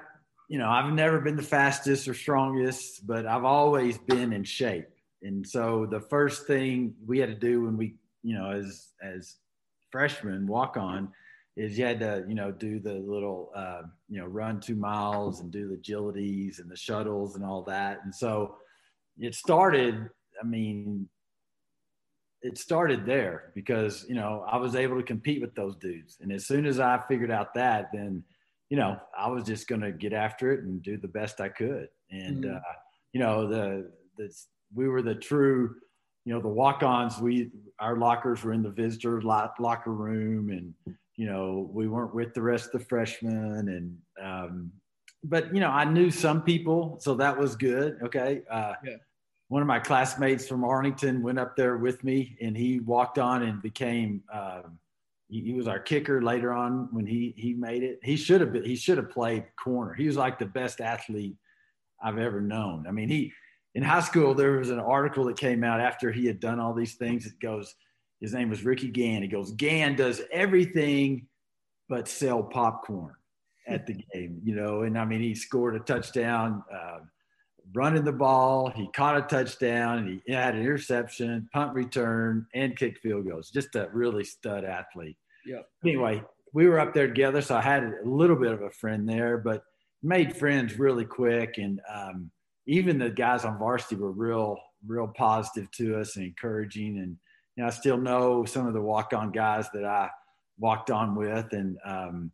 you 0.49 0.59
know, 0.59 0.69
I've 0.69 0.93
never 0.93 1.21
been 1.21 1.37
the 1.37 1.43
fastest 1.43 2.09
or 2.09 2.15
strongest, 2.15 3.07
but 3.07 3.27
I've 3.27 3.45
always 3.45 3.99
been 3.99 4.33
in 4.33 4.45
shape. 4.45 4.89
And 5.23 5.47
so 5.47 5.87
the 5.87 6.01
first 6.01 6.47
thing 6.47 6.95
we 7.07 7.19
had 7.19 7.29
to 7.29 7.35
do 7.35 7.63
when 7.63 7.77
we, 7.77 7.95
you 8.23 8.35
know, 8.35 8.51
as, 8.51 8.89
as 9.03 9.37
freshmen 9.91 10.47
walk 10.47 10.77
on 10.77 11.13
is 11.57 11.79
you 11.79 11.85
had 11.85 12.01
to, 12.01 12.25
you 12.29 12.35
know, 12.35 12.51
do 12.51 12.79
the 12.79 12.95
little, 12.95 13.51
uh, 13.55 13.83
you 14.09 14.19
know, 14.19 14.27
run 14.27 14.61
two 14.61 14.77
miles 14.77 15.41
and 15.41 15.51
do 15.51 15.69
the 15.69 15.77
agilities 15.77 16.59
and 16.59 16.71
the 16.71 16.77
shuttles 16.77 17.37
and 17.37 17.45
all 17.45 17.63
that. 17.65 18.01
And 18.05 18.15
so 18.15 18.57
it 19.19 19.35
started, 19.35 20.09
I 20.41 20.47
mean, 20.47 21.09
it 22.43 22.57
started 22.57 23.05
there 23.05 23.53
because 23.55 24.07
you 24.09 24.15
know 24.15 24.45
I 24.51 24.57
was 24.57 24.75
able 24.75 24.97
to 24.97 25.03
compete 25.03 25.41
with 25.41 25.55
those 25.55 25.77
dudes, 25.77 26.19
and 26.21 26.33
as 26.33 26.47
soon 26.47 26.67
as 26.67 26.81
I 26.81 27.01
figured 27.09 27.31
out 27.31 27.55
that, 27.55 27.91
then 27.93 28.25
you 28.71 28.77
know 28.77 28.99
I 29.17 29.29
was 29.29 29.45
just 29.45 29.69
going 29.69 29.83
to 29.83 29.93
get 29.93 30.13
after 30.13 30.53
it 30.53 30.65
and 30.65 30.83
do 30.83 30.97
the 30.97 31.09
best 31.09 31.41
I 31.41 31.49
could. 31.49 31.89
And 32.11 32.45
Mhm. 32.45 32.57
uh, 32.57 32.73
you 33.13 33.21
know 33.21 33.47
the 33.47 33.93
the 34.17 34.35
we 34.75 34.89
were 34.89 35.03
the 35.03 35.15
true, 35.15 35.77
you 36.25 36.33
know 36.33 36.41
the 36.41 36.49
walk-ons. 36.49 37.19
We 37.19 37.51
our 37.79 37.97
lockers 37.97 38.43
were 38.43 38.53
in 38.53 38.63
the 38.63 38.71
visitor 38.71 39.21
locker 39.21 39.93
room, 39.93 40.49
and 40.51 40.75
you 41.21 41.27
know 41.27 41.71
we 41.73 41.87
weren't 41.89 42.15
with 42.15 42.33
the 42.35 42.43
rest 42.43 42.67
of 42.67 42.73
the 42.81 42.87
freshmen, 42.91 43.69
and 43.77 43.87
um, 44.29 44.73
but 45.25 45.55
you 45.55 45.61
know 45.61 45.71
I 45.71 45.85
knew 45.85 46.11
some 46.11 46.43
people, 46.43 46.99
so 47.01 47.15
that 47.15 47.39
was 47.39 47.57
good. 47.57 47.99
Okay. 48.03 48.43
Uh, 48.51 48.75
Yeah 48.85 48.97
one 49.51 49.63
of 49.63 49.67
my 49.67 49.81
classmates 49.81 50.47
from 50.47 50.63
Arlington 50.63 51.25
went 51.25 51.37
up 51.37 51.57
there 51.57 51.77
with 51.77 52.05
me, 52.05 52.39
and 52.41 52.57
he 52.57 52.79
walked 52.79 53.19
on 53.19 53.43
and 53.43 53.61
became. 53.61 54.23
Um, 54.33 54.79
he, 55.29 55.41
he 55.43 55.55
was 55.55 55.67
our 55.67 55.81
kicker 55.81 56.23
later 56.23 56.53
on 56.53 56.89
when 56.93 57.05
he 57.05 57.35
he 57.37 57.55
made 57.55 57.83
it. 57.83 57.99
He 58.05 58.17
should 58.17 58.41
have 58.41 58.53
been. 58.53 58.65
He 58.65 58.77
should 58.77 58.97
have 58.97 59.11
played 59.11 59.45
corner. 59.63 59.93
He 59.93 60.07
was 60.07 60.17
like 60.17 60.39
the 60.39 60.47
best 60.47 60.81
athlete 60.81 61.35
I've 62.01 62.19
ever 62.19 62.41
known. 62.41 62.87
I 62.87 62.93
mean, 62.93 63.09
he 63.09 63.33
in 63.75 63.83
high 63.83 64.03
school 64.03 64.35
there 64.35 64.53
was 64.53 64.71
an 64.71 64.79
article 64.79 65.25
that 65.25 65.37
came 65.37 65.65
out 65.65 65.81
after 65.81 66.13
he 66.13 66.27
had 66.27 66.39
done 66.39 66.61
all 66.61 66.73
these 66.73 66.95
things. 66.95 67.27
It 67.27 67.41
goes, 67.41 67.75
his 68.21 68.35
name 68.35 68.51
was 68.51 68.65
Ricky 68.65 68.89
Gann. 68.89 69.23
He 69.23 69.29
goes, 69.29 69.53
Gann 69.53 69.97
does 69.97 70.21
everything 70.31 71.27
but 71.89 72.09
sell 72.09 72.43
popcorn 72.43 73.15
at 73.67 73.87
the 73.87 73.95
game, 74.15 74.41
you 74.45 74.55
know. 74.55 74.83
And 74.83 74.99
I 74.99 75.05
mean, 75.05 75.21
he 75.21 75.35
scored 75.35 75.77
a 75.77 75.81
touchdown. 75.81 76.63
Uh, 76.73 77.01
running 77.73 78.05
the 78.05 78.13
ball. 78.13 78.71
He 78.71 78.89
caught 78.89 79.17
a 79.17 79.23
touchdown 79.23 79.99
and 79.99 80.21
he 80.25 80.33
had 80.33 80.55
an 80.55 80.61
interception, 80.61 81.49
punt 81.53 81.75
return, 81.75 82.47
and 82.55 82.77
kick 82.77 82.99
field 82.99 83.29
goals. 83.29 83.51
Just 83.51 83.75
a 83.75 83.89
really 83.93 84.25
stud 84.25 84.65
athlete. 84.65 85.17
Yep. 85.47 85.69
Anyway, 85.85 86.23
we 86.53 86.67
were 86.67 86.81
up 86.81 86.93
there 86.93 87.07
together, 87.07 87.41
so 87.41 87.57
I 87.57 87.61
had 87.61 87.85
a 87.85 88.09
little 88.09 88.37
bit 88.37 88.53
of 88.53 88.63
a 88.63 88.71
friend 88.71 89.09
there, 89.09 89.39
but 89.39 89.63
made 90.03 90.37
friends 90.37 90.79
really 90.79 91.05
quick. 91.05 91.59
And 91.59 91.81
um, 91.93 92.31
even 92.67 92.99
the 92.99 93.11
guys 93.11 93.45
on 93.45 93.59
varsity 93.59 93.97
were 93.97 94.13
real, 94.13 94.59
real 94.87 95.09
positive 95.09 95.71
to 95.73 95.99
us 95.99 96.17
and 96.17 96.25
encouraging. 96.27 96.99
And 96.99 97.17
you 97.61 97.67
know, 97.67 97.69
I 97.69 97.75
still 97.75 97.99
know 97.99 98.47
some 98.47 98.67
of 98.67 98.73
the 98.73 98.81
walk-on 98.81 99.33
guys 99.33 99.69
that 99.75 99.85
I 99.85 100.09
walked 100.59 100.91
on 100.91 101.15
with, 101.15 101.53
and 101.53 101.77
um, 101.85 102.31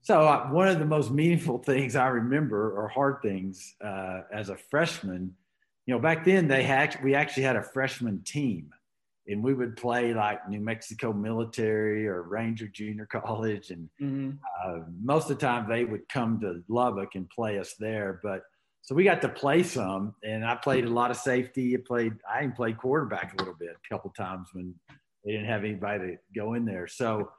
so 0.00 0.22
uh, 0.22 0.46
one 0.46 0.66
of 0.66 0.78
the 0.78 0.86
most 0.86 1.10
meaningful 1.10 1.58
things 1.66 1.94
I 1.94 2.06
remember, 2.06 2.72
or 2.72 2.88
hard 2.88 3.18
things, 3.20 3.74
uh, 3.84 4.22
as 4.32 4.48
a 4.48 4.56
freshman, 4.56 5.34
you 5.84 5.94
know, 5.94 6.00
back 6.00 6.24
then 6.24 6.48
they 6.48 6.62
had 6.62 6.98
we 7.04 7.14
actually 7.14 7.42
had 7.42 7.56
a 7.56 7.62
freshman 7.62 8.22
team, 8.24 8.70
and 9.26 9.42
we 9.44 9.52
would 9.52 9.76
play 9.76 10.14
like 10.14 10.48
New 10.48 10.60
Mexico 10.60 11.12
Military 11.12 12.08
or 12.08 12.22
Ranger 12.22 12.68
Junior 12.68 13.04
College, 13.12 13.70
and 13.70 13.90
Mm-hmm. 14.00 14.30
uh, 14.64 14.84
most 15.02 15.28
of 15.30 15.38
the 15.38 15.46
time 15.46 15.68
they 15.68 15.84
would 15.84 16.08
come 16.08 16.40
to 16.40 16.62
Lubbock 16.68 17.14
and 17.14 17.28
play 17.28 17.58
us 17.58 17.74
there. 17.78 18.20
But 18.22 18.40
so 18.86 18.94
we 18.94 19.02
got 19.02 19.20
to 19.22 19.28
play 19.28 19.64
some, 19.64 20.14
and 20.22 20.44
I 20.44 20.54
played 20.54 20.84
a 20.84 20.88
lot 20.88 21.10
of 21.10 21.16
safety. 21.16 21.74
I 21.74 21.80
played, 21.84 22.12
I 22.32 22.38
even 22.38 22.52
played 22.52 22.78
quarterback 22.78 23.34
a 23.34 23.36
little 23.36 23.56
bit, 23.58 23.70
a 23.70 23.88
couple 23.92 24.10
times 24.10 24.50
when 24.52 24.72
they 25.24 25.32
didn't 25.32 25.48
have 25.48 25.64
anybody 25.64 26.12
to 26.12 26.16
go 26.32 26.54
in 26.54 26.64
there. 26.64 26.86
So, 26.86 27.32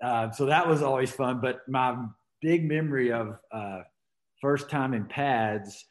uh, 0.00 0.30
so 0.30 0.46
that 0.46 0.68
was 0.68 0.80
always 0.80 1.10
fun. 1.10 1.40
But 1.40 1.68
my 1.68 1.96
big 2.40 2.68
memory 2.68 3.10
of 3.10 3.36
uh, 3.50 3.80
first 4.40 4.70
time 4.70 4.94
in 4.94 5.04
pads, 5.06 5.86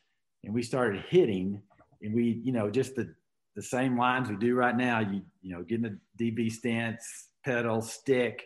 and 0.45 0.53
we 0.53 0.63
started 0.63 1.03
hitting, 1.09 1.61
and 2.01 2.15
we, 2.15 2.41
you 2.45 2.53
know, 2.53 2.71
just 2.71 2.95
the 2.95 3.13
the 3.57 3.61
same 3.61 3.97
lines 3.97 4.29
we 4.29 4.37
do 4.37 4.55
right 4.55 4.77
now. 4.77 5.01
You, 5.01 5.23
you 5.41 5.53
know, 5.53 5.61
get 5.61 5.83
in 5.83 5.99
the 6.17 6.31
DB 6.31 6.49
stance, 6.49 7.27
pedal, 7.43 7.81
stick, 7.81 8.45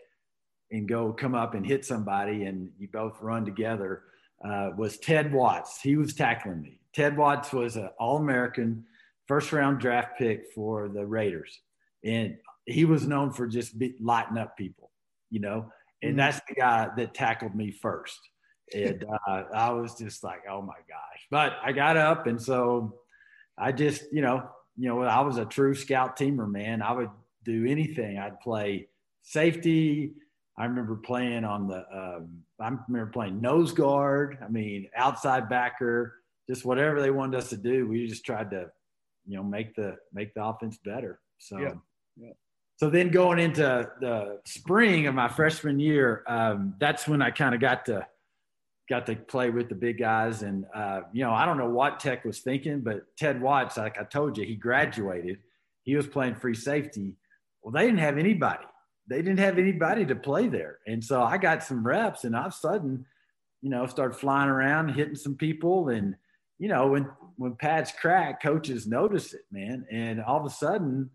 and 0.71 0.89
go 0.89 1.13
come 1.13 1.35
up 1.35 1.53
and 1.53 1.63
hit 1.63 1.85
somebody, 1.85 2.45
and 2.45 2.71
you 2.79 2.87
both 2.91 3.21
run 3.21 3.45
together. 3.45 4.01
Uh, 4.43 4.71
was 4.77 4.97
Ted 4.97 5.33
Watts. 5.33 5.81
He 5.81 5.95
was 5.95 6.13
tackling 6.13 6.61
me. 6.61 6.79
Ted 6.93 7.17
Watts 7.17 7.51
was 7.53 7.75
an 7.77 7.89
All 7.99 8.17
American, 8.17 8.85
first 9.27 9.51
round 9.51 9.79
draft 9.79 10.17
pick 10.17 10.51
for 10.53 10.87
the 10.89 11.05
Raiders, 11.05 11.59
and 12.03 12.37
he 12.65 12.85
was 12.85 13.07
known 13.07 13.31
for 13.31 13.47
just 13.47 13.77
be, 13.77 13.95
lighting 13.99 14.37
up 14.37 14.57
people, 14.57 14.91
you 15.29 15.39
know. 15.39 15.71
And 16.01 16.13
Mhm. 16.13 16.17
that's 16.17 16.39
the 16.47 16.55
guy 16.55 16.89
that 16.95 17.13
tackled 17.13 17.55
me 17.55 17.71
first. 17.71 18.19
And 18.73 19.03
uh, 19.27 19.43
I 19.53 19.71
was 19.71 19.95
just 19.97 20.23
like, 20.23 20.41
oh 20.49 20.61
my 20.61 20.77
gosh! 20.87 21.27
But 21.31 21.53
I 21.63 21.71
got 21.71 21.97
up, 21.97 22.27
and 22.27 22.41
so 22.41 22.99
I 23.57 23.71
just, 23.71 24.11
you 24.11 24.21
know, 24.21 24.49
you 24.77 24.89
know, 24.89 25.01
I 25.03 25.21
was 25.21 25.37
a 25.37 25.45
true 25.45 25.73
scout 25.75 26.17
teamer, 26.17 26.49
man. 26.49 26.81
I 26.81 26.91
would 26.91 27.09
do 27.43 27.65
anything. 27.65 28.17
I'd 28.17 28.39
play 28.41 28.89
safety. 29.21 30.13
I 30.57 30.65
remember 30.65 30.95
playing 30.95 31.43
on 31.43 31.67
the. 31.67 31.85
Um, 31.91 32.43
I 32.59 32.71
remember 32.87 33.11
playing 33.11 33.41
nose 33.41 33.73
guard. 33.73 34.37
I 34.43 34.47
mean, 34.47 34.89
outside 34.95 35.49
backer. 35.49 36.15
Just 36.49 36.63
whatever 36.63 37.01
they 37.01 37.11
wanted 37.11 37.37
us 37.37 37.49
to 37.49 37.57
do, 37.57 37.87
we 37.87 38.07
just 38.07 38.23
tried 38.23 38.51
to, 38.51 38.69
you 39.25 39.35
know, 39.35 39.43
make 39.43 39.75
the 39.75 39.97
make 40.13 40.33
the 40.33 40.43
offense 40.45 40.77
better. 40.83 41.19
So, 41.39 41.57
Yeah. 41.57 41.73
Yeah. 42.15 42.33
so 42.77 42.89
then 42.89 43.09
going 43.09 43.39
into 43.39 43.89
the 43.99 44.39
spring 44.45 45.07
of 45.07 45.15
my 45.15 45.27
freshman 45.27 45.79
year, 45.79 46.23
um, 46.27 46.75
that's 46.79 47.07
when 47.07 47.21
I 47.21 47.31
kind 47.31 47.53
of 47.53 47.59
got 47.59 47.85
to 47.87 48.07
got 48.87 49.07
to 49.07 49.15
play 49.15 49.49
with 49.49 49.67
the 49.67 49.75
big 49.75 49.97
guys. 49.97 50.43
And 50.43 50.65
uh, 50.73 51.01
you 51.11 51.23
know, 51.23 51.31
I 51.31 51.45
don't 51.45 51.57
know 51.57 51.69
what 51.69 51.99
Tech 51.99 52.23
was 52.23 52.39
thinking, 52.39 52.81
but 52.81 53.03
Ted 53.17 53.41
Watts, 53.41 53.77
like 53.77 53.99
I 53.99 54.03
told 54.03 54.37
you, 54.37 54.45
he 54.45 54.55
graduated. 54.55 55.39
He 55.83 55.95
was 55.95 56.07
playing 56.07 56.35
free 56.35 56.55
safety. 56.55 57.15
Well, 57.61 57.71
they 57.71 57.85
didn't 57.85 57.99
have 57.99 58.17
anybody. 58.17 58.65
They 59.07 59.17
didn't 59.17 59.39
have 59.39 59.57
anybody 59.57 60.05
to 60.05 60.15
play 60.15 60.47
there, 60.47 60.79
and 60.87 61.03
so 61.03 61.21
I 61.21 61.37
got 61.37 61.63
some 61.63 61.85
reps, 61.85 62.23
and 62.23 62.35
all 62.35 62.47
of 62.47 62.53
a 62.53 62.55
sudden, 62.55 63.05
you 63.61 63.69
know, 63.69 63.85
started 63.85 64.17
flying 64.17 64.49
around, 64.49 64.89
hitting 64.89 65.15
some 65.15 65.35
people, 65.35 65.89
and 65.89 66.15
you 66.57 66.67
know, 66.67 66.87
when 66.87 67.09
when 67.37 67.55
pads 67.55 67.91
crack, 67.91 68.41
coaches 68.41 68.87
notice 68.87 69.33
it, 69.33 69.41
man, 69.51 69.85
and 69.91 70.21
all 70.21 70.39
of 70.39 70.45
a 70.45 70.49
sudden 70.49 71.09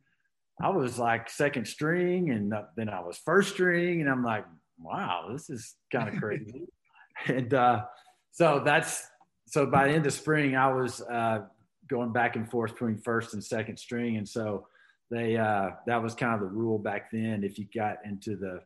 I 0.61 0.68
was 0.68 0.98
like 0.98 1.31
second 1.31 1.66
string, 1.66 2.31
and 2.31 2.53
then 2.76 2.88
I 2.88 3.00
was 3.00 3.18
first 3.18 3.55
string, 3.55 4.00
and 4.00 4.11
I'm 4.11 4.22
like, 4.22 4.44
wow, 4.79 5.29
this 5.33 5.48
is 5.48 5.74
kind 5.90 6.09
of 6.09 6.20
crazy. 6.20 6.66
and 7.26 7.53
uh, 7.53 7.85
so 8.31 8.62
that's 8.64 9.07
so 9.46 9.66
by 9.66 9.88
the 9.88 9.94
end 9.94 10.07
of 10.07 10.12
spring, 10.12 10.57
I 10.57 10.72
was 10.72 11.00
uh, 11.03 11.40
going 11.88 12.12
back 12.12 12.37
and 12.37 12.48
forth 12.48 12.72
between 12.72 12.98
first 12.98 13.35
and 13.35 13.42
second 13.42 13.79
string, 13.79 14.16
and 14.16 14.29
so 14.29 14.66
they 15.11 15.37
uh, 15.37 15.70
that 15.87 16.03
was 16.03 16.14
kind 16.14 16.35
of 16.35 16.40
the 16.40 16.46
rule 16.46 16.79
back 16.79 17.11
then. 17.11 17.44
If 17.44 17.59
you 17.59 17.66
got 17.75 17.99
into 18.05 18.37
the 18.37 18.61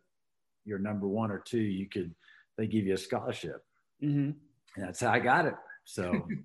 your 0.65 0.79
number 0.79 1.09
one 1.09 1.31
or 1.31 1.39
two, 1.39 1.61
you 1.61 1.89
could 1.89 2.15
they 2.57 2.67
give 2.67 2.87
you 2.87 2.95
a 2.95 2.99
scholarship, 2.99 3.65
mm-hmm. 4.03 4.31
and 4.77 4.87
that's 4.87 5.01
how 5.01 5.11
I 5.11 5.19
got 5.19 5.47
it. 5.47 5.55
So. 5.85 6.27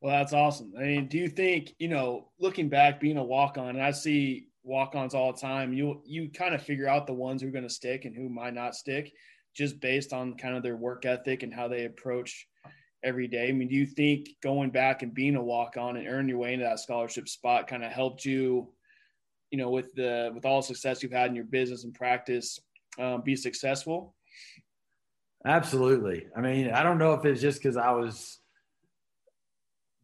Well, 0.00 0.16
that's 0.16 0.32
awesome. 0.32 0.72
I 0.78 0.82
mean, 0.82 1.08
do 1.08 1.18
you 1.18 1.28
think, 1.28 1.74
you 1.78 1.88
know, 1.88 2.28
looking 2.38 2.68
back, 2.68 3.00
being 3.00 3.16
a 3.16 3.24
walk 3.24 3.58
on, 3.58 3.70
and 3.70 3.82
I 3.82 3.90
see 3.90 4.46
walk 4.62 4.94
ons 4.94 5.14
all 5.14 5.32
the 5.32 5.40
time, 5.40 5.72
you 5.72 6.02
you 6.06 6.30
kind 6.30 6.54
of 6.54 6.62
figure 6.62 6.88
out 6.88 7.06
the 7.06 7.14
ones 7.14 7.42
who 7.42 7.48
are 7.48 7.52
going 7.52 7.66
to 7.66 7.70
stick 7.70 8.04
and 8.04 8.14
who 8.14 8.28
might 8.28 8.54
not 8.54 8.76
stick 8.76 9.12
just 9.56 9.80
based 9.80 10.12
on 10.12 10.36
kind 10.36 10.56
of 10.56 10.62
their 10.62 10.76
work 10.76 11.04
ethic 11.04 11.42
and 11.42 11.52
how 11.52 11.66
they 11.66 11.84
approach 11.84 12.46
every 13.04 13.28
day. 13.28 13.48
I 13.48 13.52
mean, 13.52 13.68
do 13.68 13.74
you 13.74 13.86
think 13.86 14.30
going 14.42 14.70
back 14.70 15.02
and 15.02 15.14
being 15.14 15.36
a 15.36 15.42
walk 15.42 15.76
on 15.76 15.96
and 15.96 16.08
earning 16.08 16.28
your 16.28 16.38
way 16.38 16.54
into 16.54 16.64
that 16.64 16.80
scholarship 16.80 17.28
spot 17.28 17.68
kind 17.68 17.84
of 17.84 17.92
helped 17.92 18.24
you, 18.24 18.72
you 19.50 19.58
know, 19.58 19.70
with 19.70 19.94
the 19.94 20.30
with 20.34 20.44
all 20.44 20.60
the 20.60 20.66
success 20.66 21.02
you've 21.02 21.12
had 21.12 21.30
in 21.30 21.36
your 21.36 21.44
business 21.44 21.84
and 21.84 21.94
practice, 21.94 22.58
um, 22.98 23.22
be 23.22 23.36
successful? 23.36 24.14
Absolutely. 25.46 26.26
I 26.36 26.40
mean, 26.40 26.70
I 26.70 26.82
don't 26.82 26.98
know 26.98 27.14
if 27.14 27.24
it's 27.24 27.40
just 27.40 27.62
because 27.62 27.76
I 27.76 27.92
was 27.92 28.40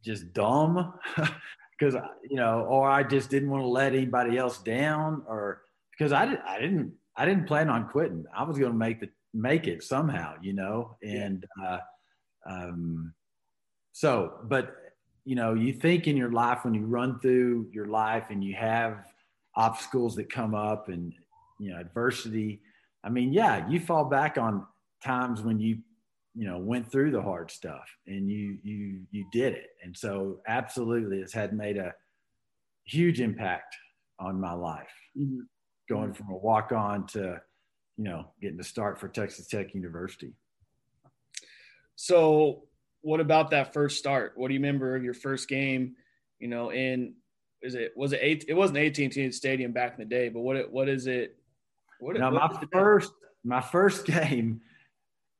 just 0.04 0.32
dumb 0.32 0.94
because 1.78 1.96
you 2.28 2.36
know 2.36 2.60
or 2.68 2.88
i 2.88 3.02
just 3.02 3.30
didn't 3.30 3.50
want 3.50 3.62
to 3.62 3.66
let 3.66 3.94
anybody 3.94 4.36
else 4.36 4.58
down 4.58 5.22
or 5.26 5.62
because 5.90 6.12
i, 6.12 6.26
did, 6.26 6.38
I 6.46 6.60
didn't 6.60 6.92
i 7.16 7.24
didn't 7.24 7.46
plan 7.46 7.70
on 7.70 7.88
quitting 7.88 8.24
i 8.36 8.42
was 8.42 8.58
going 8.58 8.72
to 8.72 8.78
make 8.78 9.00
the 9.00 9.08
make 9.32 9.66
it 9.66 9.82
somehow 9.82 10.34
you 10.42 10.52
know 10.52 10.96
and 11.02 11.44
uh, 11.64 11.78
um, 12.46 13.12
so 13.92 14.34
but 14.44 14.76
you 15.24 15.34
know 15.34 15.54
you 15.54 15.72
think 15.72 16.06
in 16.06 16.16
your 16.16 16.32
life 16.32 16.64
when 16.64 16.74
you 16.74 16.84
run 16.84 17.18
through 17.20 17.68
your 17.72 17.86
life 17.86 18.24
and 18.30 18.42
you 18.44 18.54
have 18.54 19.04
obstacles 19.56 20.14
that 20.16 20.30
come 20.30 20.54
up 20.54 20.88
and 20.88 21.14
you 21.58 21.70
know 21.70 21.78
adversity 21.78 22.60
i 23.04 23.08
mean 23.08 23.32
yeah 23.32 23.66
you 23.68 23.78
fall 23.78 24.04
back 24.04 24.36
on 24.36 24.66
times 25.02 25.42
when 25.42 25.60
you 25.60 25.78
you 26.34 26.46
know 26.46 26.58
went 26.58 26.90
through 26.90 27.10
the 27.10 27.22
hard 27.22 27.50
stuff 27.50 27.88
and 28.06 28.28
you 28.28 28.58
you 28.62 29.00
you 29.10 29.24
did 29.32 29.54
it. 29.54 29.70
And 29.82 29.96
so 29.96 30.40
absolutely 30.48 31.18
it's 31.18 31.32
had 31.32 31.52
made 31.52 31.76
a 31.76 31.94
huge 32.84 33.20
impact 33.20 33.76
on 34.18 34.40
my 34.40 34.52
life. 34.52 34.88
Mm-hmm. 35.16 35.42
going 35.88 36.12
from 36.12 36.30
a 36.30 36.36
walk 36.36 36.72
on 36.72 37.06
to 37.08 37.40
you 37.96 38.04
know 38.04 38.26
getting 38.42 38.58
to 38.58 38.64
start 38.64 38.98
for 38.98 39.06
texas 39.06 39.46
tech 39.46 39.74
university 39.74 40.32
so 41.96 42.64
what 43.02 43.20
about 43.20 43.50
that 43.50 43.72
first 43.72 43.98
start 43.98 44.32
what 44.36 44.48
do 44.48 44.54
you 44.54 44.60
remember 44.60 44.96
of 44.96 45.04
your 45.04 45.14
first 45.14 45.48
game 45.48 45.94
you 46.38 46.48
know 46.48 46.70
in 46.70 47.14
is 47.62 47.74
it 47.74 47.92
was 47.96 48.12
it 48.12 48.20
eight 48.22 48.44
it 48.48 48.54
wasn't 48.54 48.78
AT&T 48.78 49.32
stadium 49.32 49.72
back 49.72 49.92
in 49.92 49.98
the 49.98 50.04
day 50.04 50.28
but 50.28 50.40
what 50.40 50.56
it 50.56 50.70
what 50.70 50.88
is 50.88 51.06
it 51.06 51.36
what, 52.00 52.16
now, 52.16 52.32
what 52.32 52.52
my 52.52 52.68
first 52.72 53.12
my 53.44 53.60
first 53.60 54.06
game 54.06 54.60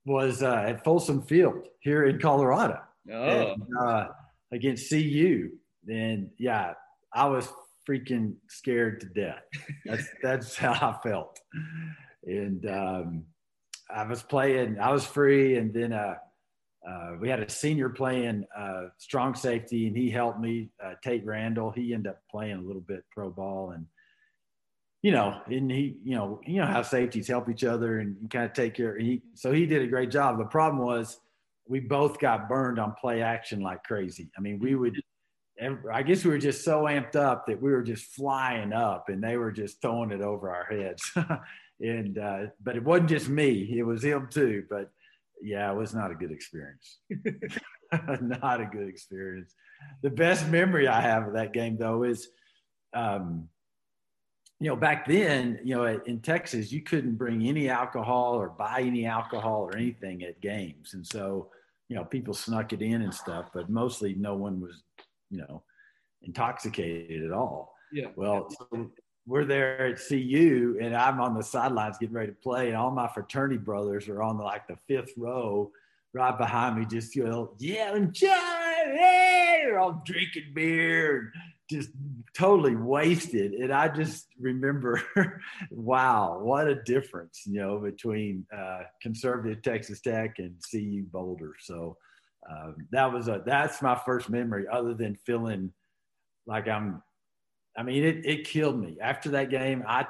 was 0.06 0.42
uh, 0.42 0.64
at 0.66 0.84
Folsom 0.84 1.22
Field 1.22 1.66
here 1.80 2.04
in 2.04 2.18
Colorado 2.18 2.80
oh. 3.10 3.52
and, 3.52 3.62
uh, 3.80 4.08
against 4.52 4.90
CU. 4.90 5.50
And 5.88 6.30
yeah, 6.38 6.74
I 7.12 7.26
was 7.26 7.48
freaking 7.88 8.34
scared 8.48 9.00
to 9.00 9.06
death. 9.06 9.42
That's 9.84 10.04
that's 10.22 10.56
how 10.56 10.72
I 10.72 10.96
felt. 11.06 11.40
And 12.24 12.66
um, 12.68 13.24
I 13.94 14.04
was 14.04 14.22
playing. 14.22 14.78
I 14.78 14.92
was 14.92 15.04
free, 15.04 15.56
and 15.56 15.72
then 15.72 15.92
uh, 15.92 16.14
uh, 16.88 17.12
we 17.20 17.28
had 17.28 17.40
a 17.40 17.48
senior 17.48 17.88
playing 17.88 18.44
uh, 18.56 18.84
strong 18.98 19.34
safety, 19.34 19.86
and 19.86 19.96
he 19.96 20.10
helped 20.10 20.40
me. 20.40 20.70
Uh, 20.84 20.94
Tate 21.02 21.24
Randall. 21.24 21.70
He 21.70 21.94
ended 21.94 22.12
up 22.12 22.20
playing 22.30 22.56
a 22.56 22.62
little 22.62 22.82
bit 22.82 23.04
pro 23.10 23.30
ball, 23.30 23.70
and 23.70 23.86
you 25.04 25.10
know, 25.10 25.38
and 25.48 25.70
he, 25.70 25.98
you 26.02 26.16
know, 26.16 26.40
you 26.46 26.56
know 26.56 26.66
how 26.66 26.80
safeties 26.80 27.28
help 27.28 27.50
each 27.50 27.62
other 27.62 27.98
and 27.98 28.16
you 28.22 28.26
kind 28.26 28.46
of 28.46 28.54
take 28.54 28.72
care. 28.72 28.98
He, 28.98 29.20
so 29.34 29.52
he 29.52 29.66
did 29.66 29.82
a 29.82 29.86
great 29.86 30.10
job. 30.10 30.38
The 30.38 30.46
problem 30.46 30.82
was 30.82 31.20
we 31.68 31.78
both 31.78 32.18
got 32.18 32.48
burned 32.48 32.78
on 32.78 32.94
play 32.98 33.20
action 33.20 33.60
like 33.60 33.84
crazy. 33.84 34.30
I 34.38 34.40
mean, 34.40 34.58
we 34.60 34.76
would, 34.76 34.98
I 35.92 36.02
guess 36.02 36.24
we 36.24 36.30
were 36.30 36.38
just 36.38 36.64
so 36.64 36.84
amped 36.84 37.16
up 37.16 37.46
that 37.48 37.60
we 37.60 37.70
were 37.70 37.82
just 37.82 38.14
flying 38.14 38.72
up 38.72 39.10
and 39.10 39.22
they 39.22 39.36
were 39.36 39.52
just 39.52 39.82
throwing 39.82 40.10
it 40.10 40.22
over 40.22 40.50
our 40.50 40.64
heads. 40.64 41.12
and, 41.80 42.16
uh, 42.16 42.46
but 42.62 42.74
it 42.74 42.82
wasn't 42.82 43.10
just 43.10 43.28
me, 43.28 43.74
it 43.76 43.82
was 43.82 44.02
him 44.02 44.26
too. 44.32 44.64
But 44.70 44.90
yeah, 45.44 45.70
it 45.70 45.76
was 45.76 45.94
not 45.94 46.10
a 46.10 46.14
good 46.14 46.32
experience. 46.32 46.98
not 48.20 48.60
a 48.60 48.68
good 48.70 48.88
experience. 48.88 49.54
The 50.02 50.10
best 50.10 50.48
memory 50.48 50.88
I 50.88 51.00
have 51.02 51.28
of 51.28 51.34
that 51.34 51.52
game 51.52 51.76
though 51.76 52.02
is, 52.02 52.28
um, 52.94 53.48
you 54.58 54.68
know, 54.68 54.76
back 54.76 55.06
then, 55.06 55.60
you 55.62 55.74
know, 55.74 55.84
in 56.06 56.20
Texas, 56.20 56.72
you 56.72 56.80
couldn't 56.80 57.16
bring 57.16 57.46
any 57.46 57.68
alcohol 57.68 58.34
or 58.34 58.48
buy 58.48 58.80
any 58.80 59.04
alcohol 59.04 59.60
or 59.62 59.76
anything 59.76 60.22
at 60.22 60.40
games. 60.40 60.94
And 60.94 61.06
so, 61.06 61.50
you 61.88 61.96
know, 61.96 62.04
people 62.04 62.32
snuck 62.32 62.72
it 62.72 62.80
in 62.80 63.02
and 63.02 63.12
stuff, 63.12 63.50
but 63.52 63.68
mostly 63.68 64.14
no 64.14 64.34
one 64.36 64.60
was, 64.60 64.82
you 65.30 65.38
know, 65.38 65.62
intoxicated 66.22 67.24
at 67.24 67.32
all. 67.32 67.74
Yeah. 67.92 68.06
Well, 68.16 68.48
so 68.50 68.90
we're 69.26 69.44
there 69.44 69.86
at 69.86 70.00
CU 70.06 70.78
and 70.80 70.94
I'm 70.94 71.20
on 71.20 71.34
the 71.34 71.42
sidelines 71.42 71.98
getting 71.98 72.14
ready 72.14 72.32
to 72.32 72.38
play. 72.38 72.68
And 72.68 72.76
all 72.76 72.90
my 72.90 73.08
fraternity 73.08 73.58
brothers 73.58 74.08
are 74.08 74.22
on 74.22 74.36
the, 74.36 74.44
like 74.44 74.66
the 74.66 74.76
fifth 74.86 75.12
row 75.16 75.70
right 76.12 76.36
behind 76.36 76.78
me, 76.78 76.86
just, 76.86 77.16
you 77.16 77.24
know, 77.24 77.54
yelling, 77.58 78.12
John, 78.12 78.30
hey, 78.86 79.62
they're 79.64 79.78
all 79.78 80.02
drinking 80.04 80.52
beer 80.54 81.32
just 81.70 81.90
totally 82.36 82.76
wasted. 82.76 83.52
And 83.52 83.72
I 83.72 83.88
just 83.88 84.26
remember, 84.38 85.02
wow, 85.70 86.38
what 86.40 86.68
a 86.68 86.82
difference, 86.82 87.42
you 87.46 87.60
know, 87.60 87.78
between 87.78 88.46
uh, 88.56 88.80
conservative 89.00 89.62
Texas 89.62 90.00
Tech 90.00 90.38
and 90.38 90.56
CU 90.70 91.04
Boulder. 91.10 91.54
So 91.60 91.96
um, 92.50 92.76
that 92.90 93.12
was 93.12 93.28
a, 93.28 93.42
that's 93.44 93.80
my 93.80 93.98
first 94.04 94.28
memory 94.28 94.66
other 94.70 94.94
than 94.94 95.16
feeling 95.16 95.72
like 96.46 96.68
I'm, 96.68 97.02
I 97.76 97.82
mean, 97.82 98.04
it, 98.04 98.24
it 98.24 98.46
killed 98.46 98.78
me 98.78 98.98
after 99.00 99.30
that 99.30 99.50
game. 99.50 99.84
I, 99.86 100.06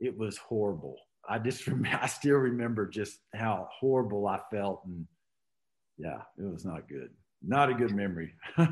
it 0.00 0.16
was 0.16 0.36
horrible. 0.36 0.96
I 1.28 1.38
just, 1.38 1.68
I 1.86 2.06
still 2.06 2.36
remember 2.36 2.86
just 2.86 3.18
how 3.34 3.68
horrible 3.78 4.26
I 4.26 4.40
felt. 4.50 4.82
And 4.84 5.06
yeah, 5.98 6.22
it 6.38 6.50
was 6.50 6.64
not 6.64 6.88
good. 6.88 7.10
Not 7.42 7.70
a 7.70 7.74
good 7.74 7.94
memory. 7.94 8.34
no, 8.58 8.66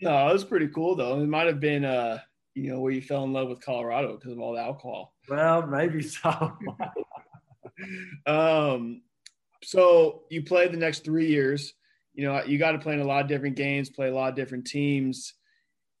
it 0.00 0.32
was 0.32 0.44
pretty 0.44 0.68
cool 0.68 0.96
though. 0.96 1.20
It 1.20 1.26
might 1.26 1.46
have 1.46 1.60
been 1.60 1.84
uh, 1.84 2.18
you 2.54 2.70
know, 2.70 2.80
where 2.80 2.92
you 2.92 3.00
fell 3.00 3.24
in 3.24 3.32
love 3.32 3.48
with 3.48 3.64
Colorado 3.64 4.16
because 4.16 4.32
of 4.32 4.40
all 4.40 4.54
the 4.54 4.60
alcohol. 4.60 5.14
Well, 5.28 5.66
maybe 5.66 6.02
so. 6.02 6.52
um, 8.26 9.02
so 9.62 10.22
you 10.30 10.42
played 10.42 10.72
the 10.72 10.78
next 10.78 11.04
three 11.04 11.28
years. 11.28 11.72
You 12.14 12.26
know, 12.26 12.42
you 12.44 12.58
got 12.58 12.72
to 12.72 12.78
play 12.78 12.94
in 12.94 13.00
a 13.00 13.06
lot 13.06 13.22
of 13.22 13.28
different 13.28 13.56
games, 13.56 13.88
play 13.88 14.08
a 14.08 14.14
lot 14.14 14.28
of 14.28 14.36
different 14.36 14.66
teams. 14.66 15.34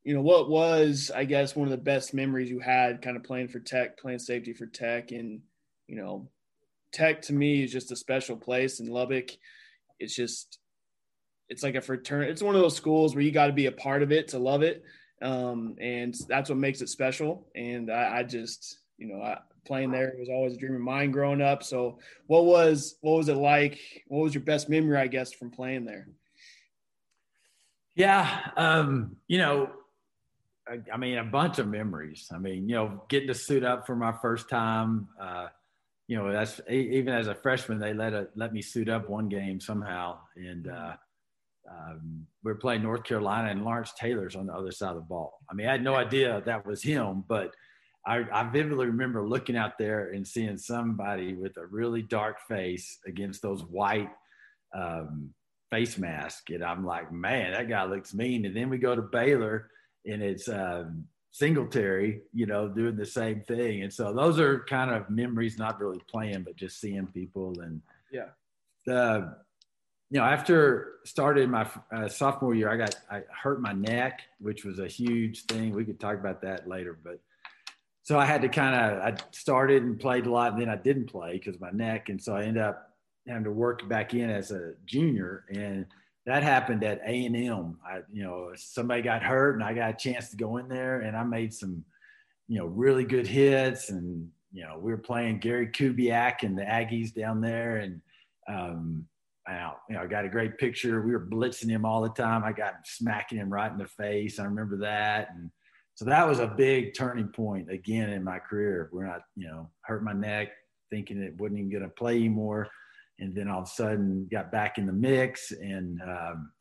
You 0.04 0.14
know, 0.14 0.22
what 0.22 0.50
was, 0.50 1.10
I 1.14 1.24
guess, 1.24 1.54
one 1.54 1.68
of 1.68 1.70
the 1.70 1.76
best 1.76 2.12
memories 2.12 2.50
you 2.50 2.58
had 2.58 3.02
kind 3.02 3.16
of 3.16 3.22
playing 3.22 3.48
for 3.48 3.60
Tech, 3.60 3.98
playing 3.98 4.18
safety 4.18 4.52
for 4.52 4.66
Tech. 4.66 5.12
And, 5.12 5.40
you 5.86 5.96
know, 5.96 6.28
Tech 6.92 7.22
to 7.22 7.32
me 7.32 7.62
is 7.62 7.72
just 7.72 7.92
a 7.92 7.96
special 7.96 8.36
place 8.36 8.80
in 8.80 8.86
Lubbock. 8.86 9.30
It's 10.00 10.14
just, 10.14 10.58
it's 11.48 11.62
like 11.62 11.74
a 11.74 11.80
fraternity. 11.80 12.32
It's 12.32 12.42
one 12.42 12.54
of 12.54 12.60
those 12.60 12.76
schools 12.76 13.14
where 13.14 13.22
you 13.22 13.30
got 13.30 13.46
to 13.46 13.52
be 13.52 13.66
a 13.66 13.72
part 13.72 14.02
of 14.02 14.10
it 14.10 14.28
to 14.28 14.38
love 14.38 14.62
it, 14.62 14.82
um, 15.20 15.76
and 15.80 16.14
that's 16.26 16.48
what 16.48 16.58
makes 16.58 16.80
it 16.80 16.88
special. 16.88 17.46
And 17.54 17.92
I, 17.92 18.18
I 18.18 18.22
just, 18.22 18.78
you 18.98 19.06
know, 19.06 19.22
I, 19.22 19.38
playing 19.66 19.90
there 19.90 20.14
was 20.18 20.28
always 20.28 20.54
a 20.54 20.56
dream 20.56 20.74
of 20.74 20.80
mine 20.80 21.10
growing 21.10 21.42
up. 21.42 21.62
So, 21.62 21.98
what 22.26 22.44
was 22.44 22.96
what 23.00 23.18
was 23.18 23.28
it 23.28 23.36
like? 23.36 23.78
What 24.08 24.22
was 24.22 24.34
your 24.34 24.42
best 24.42 24.68
memory, 24.68 24.96
I 24.96 25.06
guess, 25.06 25.32
from 25.32 25.50
playing 25.50 25.84
there? 25.84 26.08
Yeah, 27.94 28.40
um, 28.56 29.16
you 29.28 29.38
know, 29.38 29.70
I, 30.68 30.78
I, 30.92 30.96
mean, 30.96 31.18
a 31.18 31.24
bunch 31.24 31.58
of 31.58 31.68
memories. 31.68 32.28
I 32.32 32.38
mean, 32.38 32.68
you 32.68 32.76
know, 32.76 33.02
getting 33.08 33.28
to 33.28 33.34
suit 33.34 33.64
up 33.64 33.86
for 33.86 33.96
my 33.96 34.12
first 34.12 34.48
time. 34.48 35.08
Uh, 35.20 35.48
you 36.08 36.16
know, 36.16 36.32
that's 36.32 36.60
even 36.68 37.14
as 37.14 37.26
a 37.28 37.34
freshman, 37.34 37.78
they 37.78 37.94
let 37.94 38.12
a, 38.12 38.28
let 38.34 38.52
me 38.52 38.60
suit 38.60 38.88
up 38.88 39.08
one 39.08 39.28
game 39.28 39.60
somehow, 39.60 40.18
and 40.36 40.68
uh, 40.68 40.94
um, 41.70 42.26
we 42.42 42.52
were 42.52 42.58
playing 42.58 42.82
North 42.82 43.04
Carolina, 43.04 43.50
and 43.50 43.64
Lawrence 43.64 43.92
Taylor's 43.98 44.36
on 44.36 44.46
the 44.46 44.52
other 44.52 44.72
side 44.72 44.90
of 44.90 44.96
the 44.96 45.02
ball. 45.02 45.38
I 45.50 45.54
mean, 45.54 45.68
I 45.68 45.72
had 45.72 45.84
no 45.84 45.94
idea 45.94 46.42
that 46.44 46.66
was 46.66 46.82
him, 46.82 47.24
but 47.28 47.54
I, 48.06 48.24
I 48.32 48.50
vividly 48.50 48.86
remember 48.86 49.26
looking 49.26 49.56
out 49.56 49.78
there 49.78 50.10
and 50.10 50.26
seeing 50.26 50.58
somebody 50.58 51.34
with 51.34 51.56
a 51.56 51.66
really 51.66 52.02
dark 52.02 52.40
face 52.48 52.98
against 53.06 53.42
those 53.42 53.62
white 53.62 54.10
um, 54.74 55.30
face 55.70 55.98
masks, 55.98 56.50
and 56.50 56.64
I'm 56.64 56.84
like, 56.84 57.12
man, 57.12 57.52
that 57.52 57.68
guy 57.68 57.84
looks 57.84 58.12
mean. 58.12 58.44
And 58.44 58.56
then 58.56 58.70
we 58.70 58.78
go 58.78 58.96
to 58.96 59.02
Baylor, 59.02 59.70
and 60.06 60.22
it's 60.22 60.48
um, 60.48 61.04
Singletary, 61.30 62.22
you 62.32 62.46
know, 62.46 62.68
doing 62.68 62.96
the 62.96 63.06
same 63.06 63.40
thing. 63.40 63.82
And 63.82 63.92
so 63.92 64.12
those 64.12 64.38
are 64.38 64.60
kind 64.64 64.90
of 64.90 65.08
memories, 65.08 65.58
not 65.58 65.80
really 65.80 66.00
playing, 66.08 66.42
but 66.42 66.56
just 66.56 66.80
seeing 66.80 67.06
people. 67.06 67.60
And 67.60 67.80
yeah, 68.10 68.28
the 68.86 69.36
you 70.10 70.18
know, 70.18 70.26
after 70.26 70.96
started 71.04 71.48
my 71.48 71.66
uh, 71.90 72.06
sophomore 72.06 72.54
year, 72.54 72.70
I 72.70 72.76
got 72.76 72.94
I 73.10 73.22
hurt 73.42 73.62
my 73.62 73.72
neck, 73.72 74.20
which 74.40 74.64
was 74.64 74.78
a 74.78 74.86
huge 74.86 75.44
thing. 75.46 75.74
We 75.74 75.86
could 75.86 75.98
talk 75.98 76.16
about 76.16 76.42
that 76.42 76.68
later, 76.68 76.98
but 77.02 77.18
so 78.02 78.18
I 78.18 78.26
had 78.26 78.42
to 78.42 78.48
kind 78.48 78.74
of 78.74 78.98
I 79.00 79.16
started 79.30 79.84
and 79.84 79.98
played 79.98 80.26
a 80.26 80.30
lot, 80.30 80.52
and 80.52 80.60
then 80.60 80.68
I 80.68 80.76
didn't 80.76 81.06
play 81.06 81.32
because 81.32 81.58
my 81.60 81.70
neck, 81.70 82.10
and 82.10 82.20
so 82.20 82.36
I 82.36 82.42
ended 82.42 82.62
up 82.62 82.90
having 83.26 83.44
to 83.44 83.52
work 83.52 83.88
back 83.88 84.12
in 84.12 84.28
as 84.28 84.50
a 84.50 84.74
junior, 84.84 85.44
and 85.50 85.86
that 86.26 86.42
happened 86.42 86.84
at 86.84 87.00
A 87.06 87.26
and 87.26 87.36
M. 87.36 87.78
I 87.86 88.00
you 88.12 88.22
know 88.22 88.52
somebody 88.56 89.02
got 89.02 89.22
hurt, 89.22 89.54
and 89.54 89.64
I 89.64 89.74
got 89.74 89.90
a 89.90 89.96
chance 89.96 90.30
to 90.30 90.36
go 90.36 90.56
in 90.58 90.68
there, 90.68 91.00
and 91.00 91.16
I 91.16 91.24
made 91.24 91.52
some 91.52 91.84
you 92.48 92.58
know 92.58 92.66
really 92.66 93.04
good 93.04 93.26
hits, 93.26 93.90
and 93.90 94.28
you 94.52 94.64
know 94.64 94.78
we 94.78 94.90
were 94.90 94.98
playing 94.98 95.38
Gary 95.38 95.68
Kubiak 95.68 96.42
and 96.42 96.56
the 96.56 96.62
Aggies 96.62 97.14
down 97.14 97.40
there, 97.40 97.76
and 97.78 98.00
um, 98.48 99.06
out. 99.48 99.78
You 99.88 99.96
know, 99.96 100.02
I 100.02 100.06
got 100.06 100.24
a 100.24 100.28
great 100.28 100.58
picture. 100.58 101.02
We 101.02 101.12
were 101.12 101.26
blitzing 101.26 101.68
him 101.68 101.84
all 101.84 102.02
the 102.02 102.10
time. 102.10 102.44
I 102.44 102.52
got 102.52 102.74
smacking 102.84 103.38
him 103.38 103.52
right 103.52 103.70
in 103.70 103.78
the 103.78 103.86
face. 103.86 104.38
I 104.38 104.44
remember 104.44 104.78
that. 104.78 105.28
And 105.34 105.50
so 105.94 106.04
that 106.06 106.26
was 106.26 106.38
a 106.38 106.46
big 106.46 106.94
turning 106.94 107.28
point 107.28 107.70
again 107.70 108.10
in 108.10 108.24
my 108.24 108.38
career 108.38 108.88
where 108.92 109.08
I, 109.08 109.18
you 109.36 109.48
know, 109.48 109.70
hurt 109.82 110.02
my 110.02 110.12
neck 110.12 110.48
thinking 110.90 111.22
it 111.22 111.38
wasn't 111.38 111.58
even 111.58 111.70
going 111.70 111.82
to 111.82 111.88
play 111.88 112.16
anymore. 112.16 112.68
And 113.18 113.34
then 113.34 113.48
all 113.48 113.62
of 113.62 113.68
a 113.68 113.70
sudden 113.70 114.28
got 114.30 114.50
back 114.50 114.78
in 114.78 114.86
the 114.86 114.92
mix. 114.92 115.52
And 115.52 116.00
um, 116.02 116.52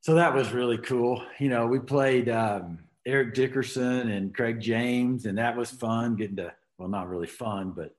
so 0.00 0.14
that 0.14 0.34
was 0.34 0.52
really 0.52 0.78
cool. 0.78 1.22
You 1.38 1.48
know, 1.48 1.66
we 1.66 1.78
played 1.78 2.28
um, 2.28 2.78
Eric 3.06 3.34
Dickerson 3.34 4.10
and 4.10 4.34
Craig 4.34 4.60
James, 4.60 5.26
and 5.26 5.38
that 5.38 5.56
was 5.56 5.70
fun 5.70 6.16
getting 6.16 6.36
to, 6.36 6.52
well, 6.78 6.88
not 6.88 7.08
really 7.08 7.26
fun, 7.26 7.72
but 7.74 7.94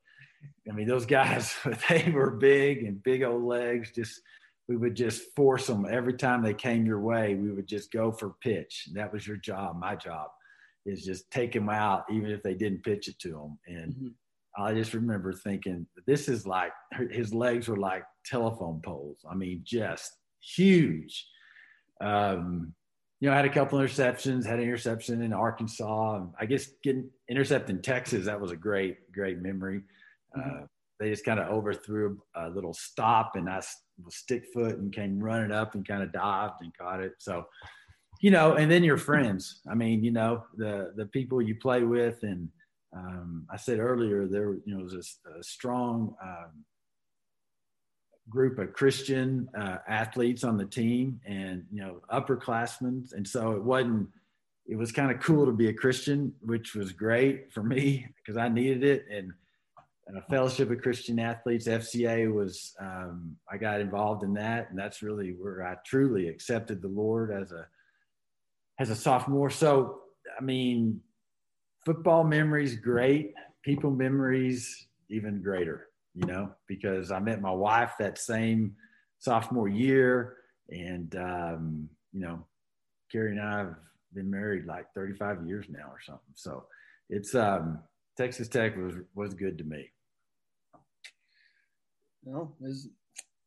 I 0.69 0.73
mean, 0.73 0.87
those 0.87 1.05
guys, 1.05 1.55
they 1.89 2.11
were 2.11 2.31
big 2.31 2.83
and 2.83 3.01
big 3.01 3.23
old 3.23 3.43
legs. 3.43 3.91
Just, 3.91 4.21
we 4.67 4.77
would 4.77 4.95
just 4.95 5.23
force 5.35 5.67
them 5.67 5.85
every 5.89 6.13
time 6.13 6.41
they 6.41 6.53
came 6.53 6.85
your 6.85 6.99
way. 6.99 7.35
We 7.35 7.51
would 7.51 7.67
just 7.67 7.91
go 7.91 8.11
for 8.11 8.35
pitch. 8.41 8.89
That 8.93 9.11
was 9.11 9.27
your 9.27 9.37
job. 9.37 9.79
My 9.79 9.95
job 9.95 10.29
is 10.85 11.03
just 11.03 11.29
take 11.31 11.51
them 11.51 11.69
out, 11.69 12.05
even 12.11 12.31
if 12.31 12.41
they 12.43 12.53
didn't 12.53 12.83
pitch 12.83 13.07
it 13.07 13.19
to 13.19 13.29
them. 13.29 13.59
And 13.67 13.93
mm-hmm. 13.93 14.07
I 14.57 14.73
just 14.73 14.93
remember 14.93 15.33
thinking, 15.33 15.87
this 16.05 16.27
is 16.27 16.45
like, 16.45 16.71
his 17.09 17.33
legs 17.33 17.67
were 17.67 17.77
like 17.77 18.03
telephone 18.25 18.81
poles. 18.83 19.19
I 19.29 19.35
mean, 19.35 19.61
just 19.63 20.11
huge. 20.41 21.25
Um, 22.01 22.73
you 23.19 23.29
know, 23.29 23.33
I 23.33 23.37
had 23.37 23.45
a 23.45 23.53
couple 23.53 23.79
interceptions, 23.79 24.45
had 24.45 24.59
an 24.59 24.65
interception 24.65 25.21
in 25.21 25.31
Arkansas. 25.31 26.25
I 26.39 26.45
guess 26.45 26.67
getting 26.83 27.09
intercepted 27.29 27.75
in 27.75 27.81
Texas, 27.81 28.25
that 28.25 28.41
was 28.41 28.51
a 28.51 28.55
great, 28.55 29.11
great 29.11 29.39
memory. 29.41 29.83
Mm-hmm. 30.35 30.63
Uh, 30.63 30.65
they 30.99 31.09
just 31.09 31.25
kind 31.25 31.39
of 31.39 31.47
overthrew 31.49 32.19
a 32.35 32.49
little 32.49 32.73
stop, 32.73 33.35
and 33.35 33.49
I 33.49 33.61
was 34.03 34.15
stick 34.15 34.45
foot 34.53 34.77
and 34.77 34.93
came 34.93 35.19
running 35.19 35.51
up 35.51 35.73
and 35.73 35.87
kind 35.87 36.03
of 36.03 36.11
dived 36.11 36.61
and 36.61 36.75
caught 36.77 37.01
it. 37.01 37.13
So, 37.17 37.45
you 38.21 38.29
know, 38.29 38.53
and 38.53 38.71
then 38.71 38.83
your 38.83 38.97
friends. 38.97 39.61
I 39.69 39.73
mean, 39.73 40.03
you 40.03 40.11
know, 40.11 40.43
the 40.57 40.93
the 40.95 41.07
people 41.07 41.41
you 41.41 41.55
play 41.55 41.83
with, 41.83 42.21
and 42.21 42.47
um, 42.93 43.45
I 43.49 43.57
said 43.57 43.79
earlier 43.79 44.27
there, 44.27 44.53
you 44.65 44.75
know, 44.75 44.83
was 44.83 44.93
a, 44.93 45.39
a 45.39 45.43
strong 45.43 46.15
um, 46.21 46.65
group 48.29 48.59
of 48.59 48.73
Christian 48.73 49.49
uh, 49.57 49.77
athletes 49.87 50.43
on 50.43 50.57
the 50.57 50.65
team, 50.65 51.21
and 51.25 51.65
you 51.71 51.81
know, 51.81 52.01
upperclassmen, 52.11 53.11
and 53.13 53.27
so 53.27 53.51
it 53.51 53.63
wasn't. 53.63 54.09
It 54.67 54.77
was 54.77 54.91
kind 54.91 55.11
of 55.11 55.19
cool 55.19 55.45
to 55.47 55.51
be 55.51 55.67
a 55.67 55.73
Christian, 55.73 56.33
which 56.41 56.75
was 56.75 56.91
great 56.91 57.51
for 57.51 57.63
me 57.63 58.07
because 58.17 58.37
I 58.37 58.49
needed 58.49 58.83
it, 58.83 59.05
and 59.11 59.33
a 60.15 60.21
Fellowship 60.23 60.69
of 60.69 60.81
Christian 60.81 61.19
Athletes 61.19 61.67
FCA 61.67 62.33
was 62.33 62.75
um, 62.79 63.37
I 63.49 63.57
got 63.57 63.79
involved 63.79 64.23
in 64.23 64.33
that, 64.33 64.69
and 64.69 64.77
that's 64.77 65.01
really 65.01 65.31
where 65.31 65.65
I 65.65 65.75
truly 65.85 66.27
accepted 66.27 66.81
the 66.81 66.89
Lord 66.89 67.31
as 67.31 67.51
a 67.51 67.67
as 68.79 68.89
a 68.89 68.95
sophomore. 68.95 69.49
So 69.49 70.01
I 70.37 70.43
mean, 70.43 71.01
football 71.85 72.23
memories 72.23 72.75
great, 72.75 73.33
people 73.63 73.91
memories 73.91 74.87
even 75.09 75.41
greater. 75.41 75.87
You 76.13 76.25
know, 76.25 76.51
because 76.67 77.09
I 77.09 77.19
met 77.19 77.41
my 77.41 77.51
wife 77.51 77.93
that 77.99 78.17
same 78.17 78.75
sophomore 79.19 79.69
year, 79.69 80.35
and 80.69 81.15
um, 81.15 81.89
you 82.11 82.19
know, 82.19 82.45
Carrie 83.09 83.31
and 83.31 83.41
I 83.41 83.59
have 83.59 83.75
been 84.13 84.29
married 84.29 84.65
like 84.65 84.87
35 84.93 85.47
years 85.47 85.67
now 85.69 85.87
or 85.89 85.99
something. 86.05 86.33
So 86.33 86.65
it's 87.09 87.33
um, 87.33 87.79
Texas 88.17 88.49
Tech 88.49 88.75
was 88.75 88.95
was 89.15 89.33
good 89.33 89.57
to 89.59 89.63
me. 89.63 89.89
No, 92.25 92.53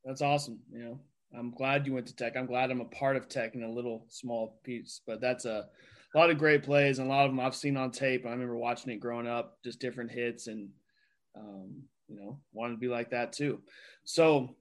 that's 0.04 0.22
awesome. 0.22 0.58
You 0.72 0.78
know, 0.84 1.00
I'm 1.38 1.50
glad 1.50 1.86
you 1.86 1.94
went 1.94 2.06
to 2.06 2.16
Tech. 2.16 2.36
I'm 2.36 2.46
glad 2.46 2.70
I'm 2.70 2.80
a 2.80 2.86
part 2.86 3.16
of 3.16 3.28
Tech 3.28 3.54
in 3.54 3.62
a 3.62 3.70
little 3.70 4.06
small 4.08 4.58
piece. 4.64 5.00
But 5.06 5.20
that's 5.20 5.44
a, 5.44 5.66
a 6.14 6.18
lot 6.18 6.30
of 6.30 6.38
great 6.38 6.62
plays 6.62 6.98
and 6.98 7.08
a 7.08 7.10
lot 7.10 7.24
of 7.24 7.32
them 7.32 7.40
I've 7.40 7.54
seen 7.54 7.76
on 7.76 7.90
tape. 7.90 8.24
I 8.26 8.30
remember 8.30 8.56
watching 8.56 8.92
it 8.92 9.00
growing 9.00 9.26
up, 9.26 9.58
just 9.64 9.80
different 9.80 10.10
hits, 10.10 10.46
and 10.46 10.68
um, 11.36 11.82
you 12.08 12.16
know, 12.16 12.38
wanted 12.52 12.74
to 12.74 12.80
be 12.80 12.88
like 12.88 13.10
that 13.10 13.32
too. 13.32 13.60
So, 14.04 14.54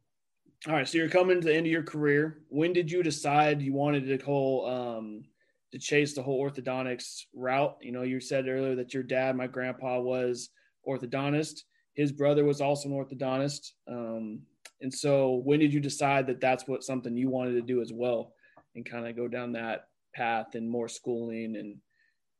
all 0.67 0.73
right. 0.73 0.87
So 0.87 0.97
you're 0.97 1.09
coming 1.09 1.41
to 1.41 1.47
the 1.47 1.55
end 1.55 1.65
of 1.65 1.71
your 1.71 1.83
career. 1.83 2.39
When 2.49 2.73
did 2.73 2.91
you 2.91 3.03
decide 3.03 3.61
you 3.61 3.73
wanted 3.73 4.07
to 4.07 4.25
whole 4.25 4.65
um, 4.65 5.23
to 5.71 5.79
chase 5.79 6.13
the 6.13 6.23
whole 6.23 6.43
orthodontics 6.43 7.23
route? 7.35 7.77
You 7.81 7.91
know, 7.91 8.03
you 8.03 8.19
said 8.19 8.47
earlier 8.47 8.75
that 8.75 8.93
your 8.93 9.03
dad, 9.03 9.35
my 9.35 9.47
grandpa, 9.47 9.99
was 9.99 10.49
orthodontist 10.87 11.61
his 11.93 12.11
brother 12.11 12.43
was 12.43 12.61
also 12.61 12.89
an 12.89 12.95
orthodontist. 12.95 13.71
Um, 13.87 14.41
and 14.81 14.93
so, 14.93 15.41
when 15.45 15.59
did 15.59 15.73
you 15.73 15.79
decide 15.79 16.27
that 16.27 16.41
that's 16.41 16.67
what 16.67 16.83
something 16.83 17.15
you 17.15 17.29
wanted 17.29 17.53
to 17.53 17.61
do 17.61 17.81
as 17.81 17.91
well, 17.93 18.33
and 18.75 18.85
kind 18.85 19.07
of 19.07 19.15
go 19.15 19.27
down 19.27 19.53
that 19.53 19.87
path 20.13 20.55
and 20.55 20.69
more 20.69 20.87
schooling 20.87 21.55
and 21.55 21.77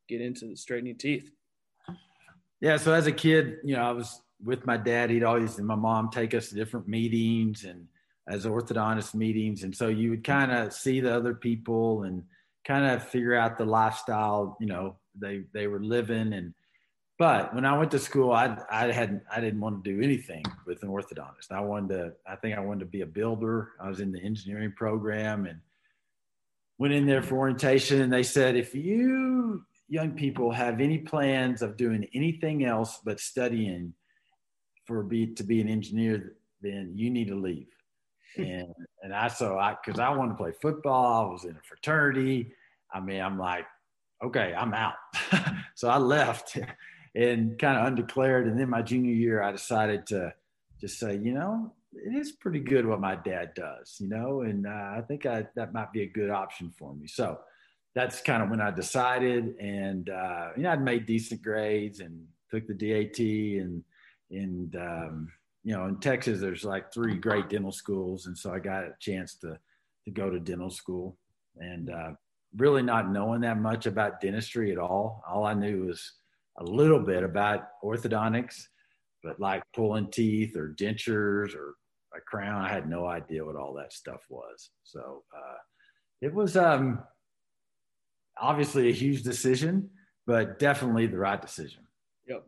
get 0.07 0.21
into 0.21 0.55
straightening 0.55 0.97
teeth? 0.97 1.31
Yeah. 2.61 2.77
So 2.77 2.93
as 2.93 3.07
a 3.07 3.11
kid, 3.11 3.57
you 3.63 3.75
know, 3.75 3.83
I 3.83 3.91
was 3.91 4.21
with 4.43 4.65
my 4.65 4.77
dad. 4.77 5.09
He'd 5.09 5.23
always 5.23 5.57
and 5.57 5.67
my 5.67 5.75
mom 5.75 6.09
take 6.09 6.33
us 6.33 6.49
to 6.49 6.55
different 6.55 6.87
meetings 6.87 7.63
and 7.65 7.87
as 8.27 8.45
orthodontist 8.45 9.15
meetings, 9.15 9.63
and 9.63 9.75
so 9.75 9.89
you 9.89 10.09
would 10.11 10.23
kind 10.23 10.49
of 10.49 10.71
see 10.71 11.01
the 11.01 11.13
other 11.13 11.33
people 11.33 12.03
and 12.03 12.23
kind 12.65 12.85
of 12.85 13.05
figure 13.05 13.35
out 13.35 13.57
the 13.57 13.65
lifestyle, 13.65 14.55
you 14.61 14.67
know, 14.67 14.95
they 15.19 15.43
they 15.53 15.67
were 15.67 15.83
living 15.83 16.33
and 16.33 16.53
but 17.19 17.53
when 17.53 17.63
I 17.63 17.77
went 17.77 17.91
to 17.91 17.99
school, 17.99 18.31
I 18.31 18.57
I 18.71 18.91
hadn't 18.91 19.23
I 19.31 19.39
didn't 19.39 19.59
want 19.59 19.83
to 19.83 19.91
do 19.91 20.01
anything 20.01 20.43
with 20.65 20.81
an 20.83 20.89
orthodontist. 20.89 21.51
I 21.51 21.61
wanted 21.61 21.89
to 21.89 22.13
I 22.27 22.35
think 22.35 22.57
I 22.57 22.59
wanted 22.59 22.81
to 22.81 22.85
be 22.87 23.01
a 23.01 23.05
builder. 23.05 23.71
I 23.79 23.87
was 23.87 23.99
in 23.99 24.11
the 24.11 24.21
engineering 24.21 24.73
program 24.75 25.45
and 25.45 25.59
went 26.77 26.93
in 26.93 27.05
there 27.05 27.21
for 27.21 27.37
orientation 27.37 28.01
and 28.01 28.11
they 28.11 28.23
said 28.23 28.55
if 28.55 28.73
you 28.75 29.63
young 29.87 30.11
people 30.11 30.51
have 30.51 30.79
any 30.79 30.97
plans 30.97 31.61
of 31.61 31.77
doing 31.77 32.07
anything 32.13 32.65
else 32.65 32.99
but 33.03 33.19
studying 33.19 33.93
for 34.85 35.03
be 35.03 35.27
to 35.27 35.43
be 35.43 35.61
an 35.61 35.67
engineer 35.67 36.35
then 36.61 36.91
you 36.95 37.09
need 37.09 37.27
to 37.27 37.35
leave. 37.35 37.67
And 38.37 38.73
and 39.03 39.13
i 39.13 39.27
so 39.27 39.59
i 39.59 39.75
because 39.83 39.99
i 39.99 40.09
wanted 40.09 40.29
to 40.29 40.37
play 40.37 40.53
football 40.59 41.27
i 41.27 41.31
was 41.31 41.43
in 41.45 41.51
a 41.51 41.61
fraternity. 41.61 42.51
I 42.91 42.99
mean 42.99 43.21
i'm 43.21 43.37
like 43.37 43.65
okay 44.23 44.53
i'm 44.57 44.73
out. 44.73 44.95
So 45.75 45.89
i 45.89 45.97
left 45.97 46.57
and 47.15 47.57
kind 47.59 47.77
of 47.77 47.85
undeclared. 47.85 48.47
And 48.47 48.59
then 48.59 48.69
my 48.69 48.81
junior 48.81 49.13
year, 49.13 49.41
I 49.41 49.51
decided 49.51 50.07
to 50.07 50.33
just 50.79 50.99
say, 50.99 51.17
you 51.17 51.33
know, 51.33 51.73
it 51.95 52.15
is 52.15 52.31
pretty 52.31 52.59
good 52.59 52.85
what 52.85 52.99
my 52.99 53.15
dad 53.15 53.53
does, 53.55 53.97
you 53.99 54.07
know, 54.07 54.41
and 54.41 54.67
uh, 54.67 54.69
I 54.97 55.01
think 55.07 55.25
I, 55.25 55.47
that 55.55 55.73
might 55.73 55.91
be 55.91 56.03
a 56.03 56.07
good 56.07 56.29
option 56.29 56.71
for 56.77 56.93
me. 56.93 57.07
So 57.07 57.39
that's 57.95 58.21
kind 58.21 58.41
of 58.41 58.49
when 58.49 58.61
I 58.61 58.71
decided, 58.71 59.55
and 59.59 60.09
uh, 60.09 60.49
you 60.57 60.63
know, 60.63 60.71
I'd 60.71 60.81
made 60.81 61.05
decent 61.05 61.41
grades 61.41 61.99
and 61.99 62.25
took 62.49 62.67
the 62.67 62.73
DAT, 62.73 63.19
and 63.19 63.83
and 64.31 64.75
um, 64.75 65.31
you 65.63 65.73
know, 65.75 65.85
in 65.85 65.99
Texas, 65.99 66.39
there's 66.39 66.63
like 66.63 66.91
three 66.91 67.15
great 67.15 67.49
dental 67.49 67.71
schools, 67.71 68.25
and 68.25 68.37
so 68.37 68.51
I 68.51 68.59
got 68.59 68.83
a 68.83 68.93
chance 68.99 69.35
to 69.35 69.59
to 70.05 70.11
go 70.11 70.29
to 70.29 70.39
dental 70.39 70.71
school, 70.71 71.17
and 71.57 71.89
uh, 71.89 72.11
really 72.57 72.81
not 72.81 73.11
knowing 73.11 73.41
that 73.41 73.59
much 73.59 73.85
about 73.85 74.21
dentistry 74.21 74.71
at 74.71 74.77
all. 74.77 75.23
All 75.27 75.45
I 75.45 75.53
knew 75.53 75.85
was 75.85 76.13
a 76.57 76.63
little 76.63 76.99
bit 76.99 77.23
about 77.23 77.81
orthodontics, 77.83 78.67
but 79.23 79.39
like 79.39 79.63
pulling 79.73 80.09
teeth 80.09 80.55
or 80.55 80.69
dentures 80.69 81.55
or 81.55 81.75
a 82.15 82.21
crown, 82.21 82.63
I 82.63 82.69
had 82.69 82.89
no 82.89 83.05
idea 83.05 83.45
what 83.45 83.55
all 83.55 83.73
that 83.75 83.93
stuff 83.93 84.21
was. 84.29 84.69
So 84.83 85.23
uh, 85.35 85.57
it 86.21 86.33
was 86.33 86.55
um, 86.57 87.03
obviously 88.39 88.89
a 88.89 88.93
huge 88.93 89.23
decision, 89.23 89.89
but 90.25 90.59
definitely 90.59 91.07
the 91.07 91.17
right 91.17 91.41
decision. 91.41 91.83
Yep. 92.27 92.45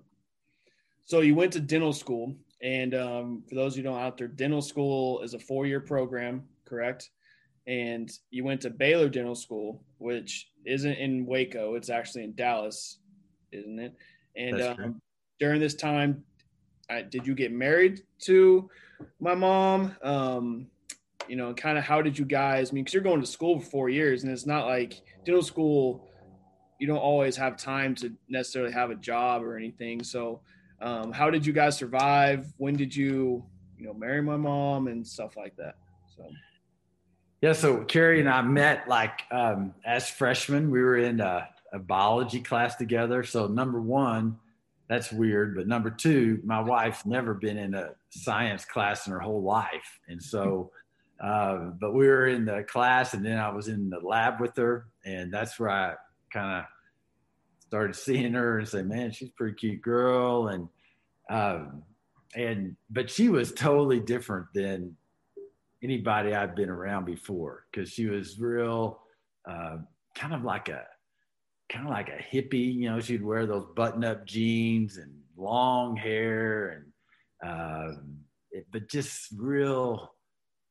So 1.05 1.21
you 1.21 1.35
went 1.35 1.53
to 1.53 1.59
dental 1.59 1.93
school, 1.93 2.35
and 2.61 2.95
um, 2.95 3.43
for 3.47 3.55
those 3.55 3.75
who 3.75 3.81
don't 3.81 3.99
out 3.99 4.17
there, 4.17 4.27
dental 4.27 4.61
school 4.61 5.21
is 5.21 5.33
a 5.33 5.39
four-year 5.39 5.81
program, 5.81 6.43
correct? 6.65 7.09
And 7.67 8.11
you 8.29 8.43
went 8.43 8.61
to 8.61 8.69
Baylor 8.69 9.09
Dental 9.09 9.35
School, 9.35 9.83
which 9.97 10.49
isn't 10.65 10.93
in 10.93 11.25
Waco; 11.25 11.75
it's 11.75 11.89
actually 11.89 12.23
in 12.23 12.35
Dallas, 12.35 12.99
isn't 13.51 13.79
it? 13.79 13.93
And 14.35 14.61
um, 14.61 15.01
during 15.39 15.59
this 15.59 15.73
time, 15.73 16.23
I, 16.89 17.01
did 17.01 17.25
you 17.25 17.35
get 17.35 17.51
married 17.51 18.03
to 18.21 18.69
my 19.19 19.35
mom? 19.35 19.95
Um, 20.03 20.67
you 21.27 21.35
know, 21.35 21.53
kind 21.53 21.77
of 21.77 21.83
how 21.83 22.01
did 22.01 22.17
you 22.17 22.25
guys? 22.25 22.69
I 22.69 22.73
mean, 22.73 22.83
because 22.83 22.93
you're 22.93 23.03
going 23.03 23.21
to 23.21 23.27
school 23.27 23.59
for 23.59 23.65
four 23.65 23.89
years, 23.89 24.23
and 24.23 24.31
it's 24.31 24.45
not 24.45 24.67
like 24.67 25.01
dental 25.25 25.41
school. 25.41 26.07
You 26.79 26.87
don't 26.87 26.97
always 26.97 27.35
have 27.37 27.57
time 27.57 27.95
to 27.95 28.13
necessarily 28.29 28.73
have 28.73 28.91
a 28.91 28.95
job 28.95 29.43
or 29.43 29.57
anything. 29.57 30.03
So, 30.03 30.41
um, 30.81 31.11
how 31.11 31.29
did 31.29 31.45
you 31.45 31.53
guys 31.53 31.77
survive? 31.77 32.53
When 32.57 32.75
did 32.75 32.95
you, 32.95 33.43
you 33.77 33.85
know, 33.85 33.93
marry 33.93 34.21
my 34.21 34.37
mom 34.37 34.87
and 34.87 35.05
stuff 35.07 35.37
like 35.37 35.55
that? 35.55 35.75
So. 36.15 36.29
Yeah, 37.41 37.53
so 37.53 37.83
Carrie 37.83 38.19
and 38.19 38.29
I 38.29 38.41
met 38.41 38.87
like 38.87 39.21
um, 39.31 39.73
as 39.85 40.09
freshmen. 40.09 40.69
We 40.69 40.81
were 40.81 40.97
in 40.97 41.19
a, 41.21 41.47
a 41.73 41.79
biology 41.79 42.41
class 42.41 42.75
together. 42.75 43.23
So 43.23 43.47
number 43.47 43.79
one, 43.81 44.37
that's 44.87 45.11
weird. 45.11 45.55
But 45.55 45.67
number 45.67 45.89
two, 45.89 46.39
my 46.43 46.61
wife's 46.61 47.05
never 47.05 47.33
been 47.33 47.57
in 47.57 47.73
a 47.73 47.91
science 48.09 48.65
class 48.65 49.07
in 49.07 49.13
her 49.13 49.19
whole 49.19 49.43
life, 49.43 49.99
and 50.07 50.21
so 50.21 50.71
uh, 51.19 51.71
but 51.79 51.93
we 51.93 52.07
were 52.07 52.27
in 52.27 52.45
the 52.45 52.63
class, 52.67 53.13
and 53.13 53.25
then 53.25 53.37
I 53.37 53.49
was 53.49 53.67
in 53.67 53.89
the 53.89 53.99
lab 53.99 54.41
with 54.41 54.55
her, 54.57 54.87
and 55.05 55.33
that's 55.33 55.57
where 55.59 55.69
I 55.69 55.93
kind 56.31 56.59
of 56.59 56.65
started 57.59 57.95
seeing 57.95 58.33
her 58.33 58.59
and 58.59 58.67
say, 58.67 58.81
"Man, 58.81 59.11
she's 59.11 59.29
a 59.29 59.33
pretty 59.33 59.55
cute 59.55 59.81
girl," 59.81 60.49
and 60.49 60.67
um, 61.29 61.83
and 62.35 62.75
but 62.89 63.09
she 63.09 63.29
was 63.29 63.53
totally 63.53 63.99
different 63.99 64.47
than 64.53 64.95
anybody 65.81 66.33
I've 66.33 66.55
been 66.55 66.69
around 66.69 67.05
before 67.05 67.65
because 67.71 67.89
she 67.89 68.07
was 68.07 68.39
real, 68.39 68.99
uh, 69.49 69.77
kind 70.15 70.33
of 70.33 70.43
like 70.43 70.67
a 70.67 70.85
kind 71.69 71.85
of 71.85 71.91
like 71.91 72.09
a 72.09 72.35
hippie. 72.35 72.73
You 72.73 72.89
know, 72.89 72.99
she'd 72.99 73.23
wear 73.23 73.45
those 73.45 73.67
button-up 73.75 74.25
jeans 74.25 74.97
and 74.97 75.11
long 75.37 75.95
hair, 75.95 76.83
and 77.43 77.51
um, 77.51 78.17
it, 78.51 78.67
but 78.71 78.89
just 78.89 79.29
real 79.37 80.13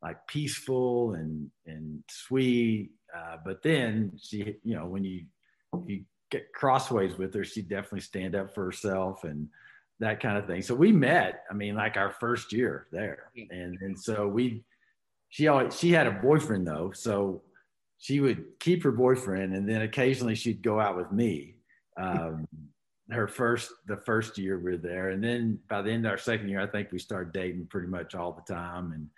like 0.02 0.26
peaceful 0.26 1.14
and 1.14 1.50
and 1.66 2.02
sweet. 2.08 2.90
Uh, 3.16 3.36
but 3.44 3.62
then 3.62 4.12
she, 4.20 4.56
you 4.62 4.76
know, 4.76 4.86
when 4.86 5.04
you 5.04 5.24
you 5.86 6.04
get 6.30 6.52
crossways 6.52 7.16
with 7.16 7.34
her, 7.34 7.44
she 7.44 7.62
definitely 7.62 8.00
stand 8.00 8.34
up 8.34 8.54
for 8.54 8.64
herself 8.64 9.24
and 9.24 9.48
that 10.00 10.20
kind 10.20 10.36
of 10.36 10.46
thing. 10.46 10.62
So 10.62 10.74
we 10.74 10.92
met. 10.92 11.44
I 11.50 11.54
mean, 11.54 11.74
like 11.76 11.96
our 11.96 12.10
first 12.10 12.52
year 12.52 12.86
there, 12.92 13.30
and 13.50 13.78
and 13.80 13.98
so 13.98 14.26
we. 14.28 14.64
She 15.30 15.48
always 15.48 15.76
she 15.76 15.90
had 15.90 16.06
a 16.06 16.12
boyfriend 16.12 16.64
though, 16.64 16.92
so 16.94 17.42
she 17.98 18.20
would 18.20 18.44
keep 18.60 18.82
her 18.82 18.92
boyfriend, 18.92 19.54
and 19.54 19.68
then 19.68 19.82
occasionally 19.82 20.34
she'd 20.34 20.62
go 20.62 20.80
out 20.80 20.96
with 20.96 21.10
me. 21.12 21.56
Um, 21.96 22.46
her 23.10 23.28
first 23.28 23.70
the 23.86 23.98
first 23.98 24.38
year 24.38 24.58
we 24.58 24.72
were 24.72 24.76
there, 24.78 25.10
and 25.10 25.22
then 25.22 25.58
by 25.68 25.82
the 25.82 25.90
end 25.90 26.06
of 26.06 26.10
our 26.10 26.18
second 26.18 26.48
year, 26.48 26.60
I 26.60 26.66
think 26.66 26.90
we 26.90 26.98
started 26.98 27.32
dating 27.32 27.66
pretty 27.66 27.88
much 27.88 28.14
all 28.14 28.32
the 28.32 28.54
time, 28.54 28.92
and 28.92 29.08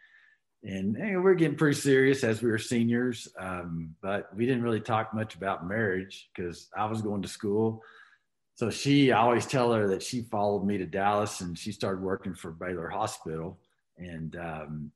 and, 0.67 0.97
and 0.97 1.23
we're 1.23 1.35
getting 1.35 1.57
pretty 1.57 1.79
serious 1.79 2.25
as 2.25 2.43
we 2.43 2.51
were 2.51 2.59
seniors. 2.59 3.29
Um, 3.39 3.95
but 4.03 4.35
we 4.35 4.47
didn't 4.47 4.63
really 4.63 4.81
talk 4.81 5.15
much 5.15 5.37
about 5.37 5.69
marriage 5.69 6.29
because 6.35 6.69
I 6.77 6.87
was 6.87 7.03
going 7.03 7.23
to 7.23 7.29
school. 7.29 7.83
So 8.55 8.71
she, 8.71 9.13
I 9.13 9.21
always 9.21 9.47
tell 9.47 9.73
her 9.73 9.87
that 9.89 10.03
she 10.03 10.23
followed 10.23 10.65
me 10.65 10.79
to 10.79 10.87
Dallas 10.87 11.41
and 11.41 11.57
she 11.57 11.73
started 11.73 12.03
working 12.03 12.35
for 12.35 12.51
Baylor 12.51 12.89
Hospital. 12.89 13.61
And, 13.99 14.35
um, 14.37 14.93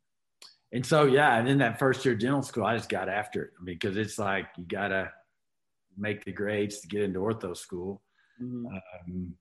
and 0.72 0.87
so, 0.87 1.04
yeah, 1.04 1.37
and 1.37 1.48
in 1.48 1.59
that 1.59 1.78
first 1.78 2.04
year 2.04 2.14
of 2.14 2.20
dental 2.20 2.42
school, 2.42 2.64
I 2.64 2.76
just 2.76 2.88
got 2.88 3.09
after 3.09 3.42
it 3.42 3.50
because 3.64 3.96
it's 3.96 4.18
like 4.18 4.46
you 4.56 4.64
got 4.64 4.88
to 4.88 5.11
make 5.98 6.24
the 6.24 6.33
grades 6.33 6.80
to 6.80 6.88
get 6.88 7.02
into 7.02 7.18
ortho 7.18 7.56
school. 7.56 8.02
Mm-hmm. 8.40 8.66
Um, 8.66 9.35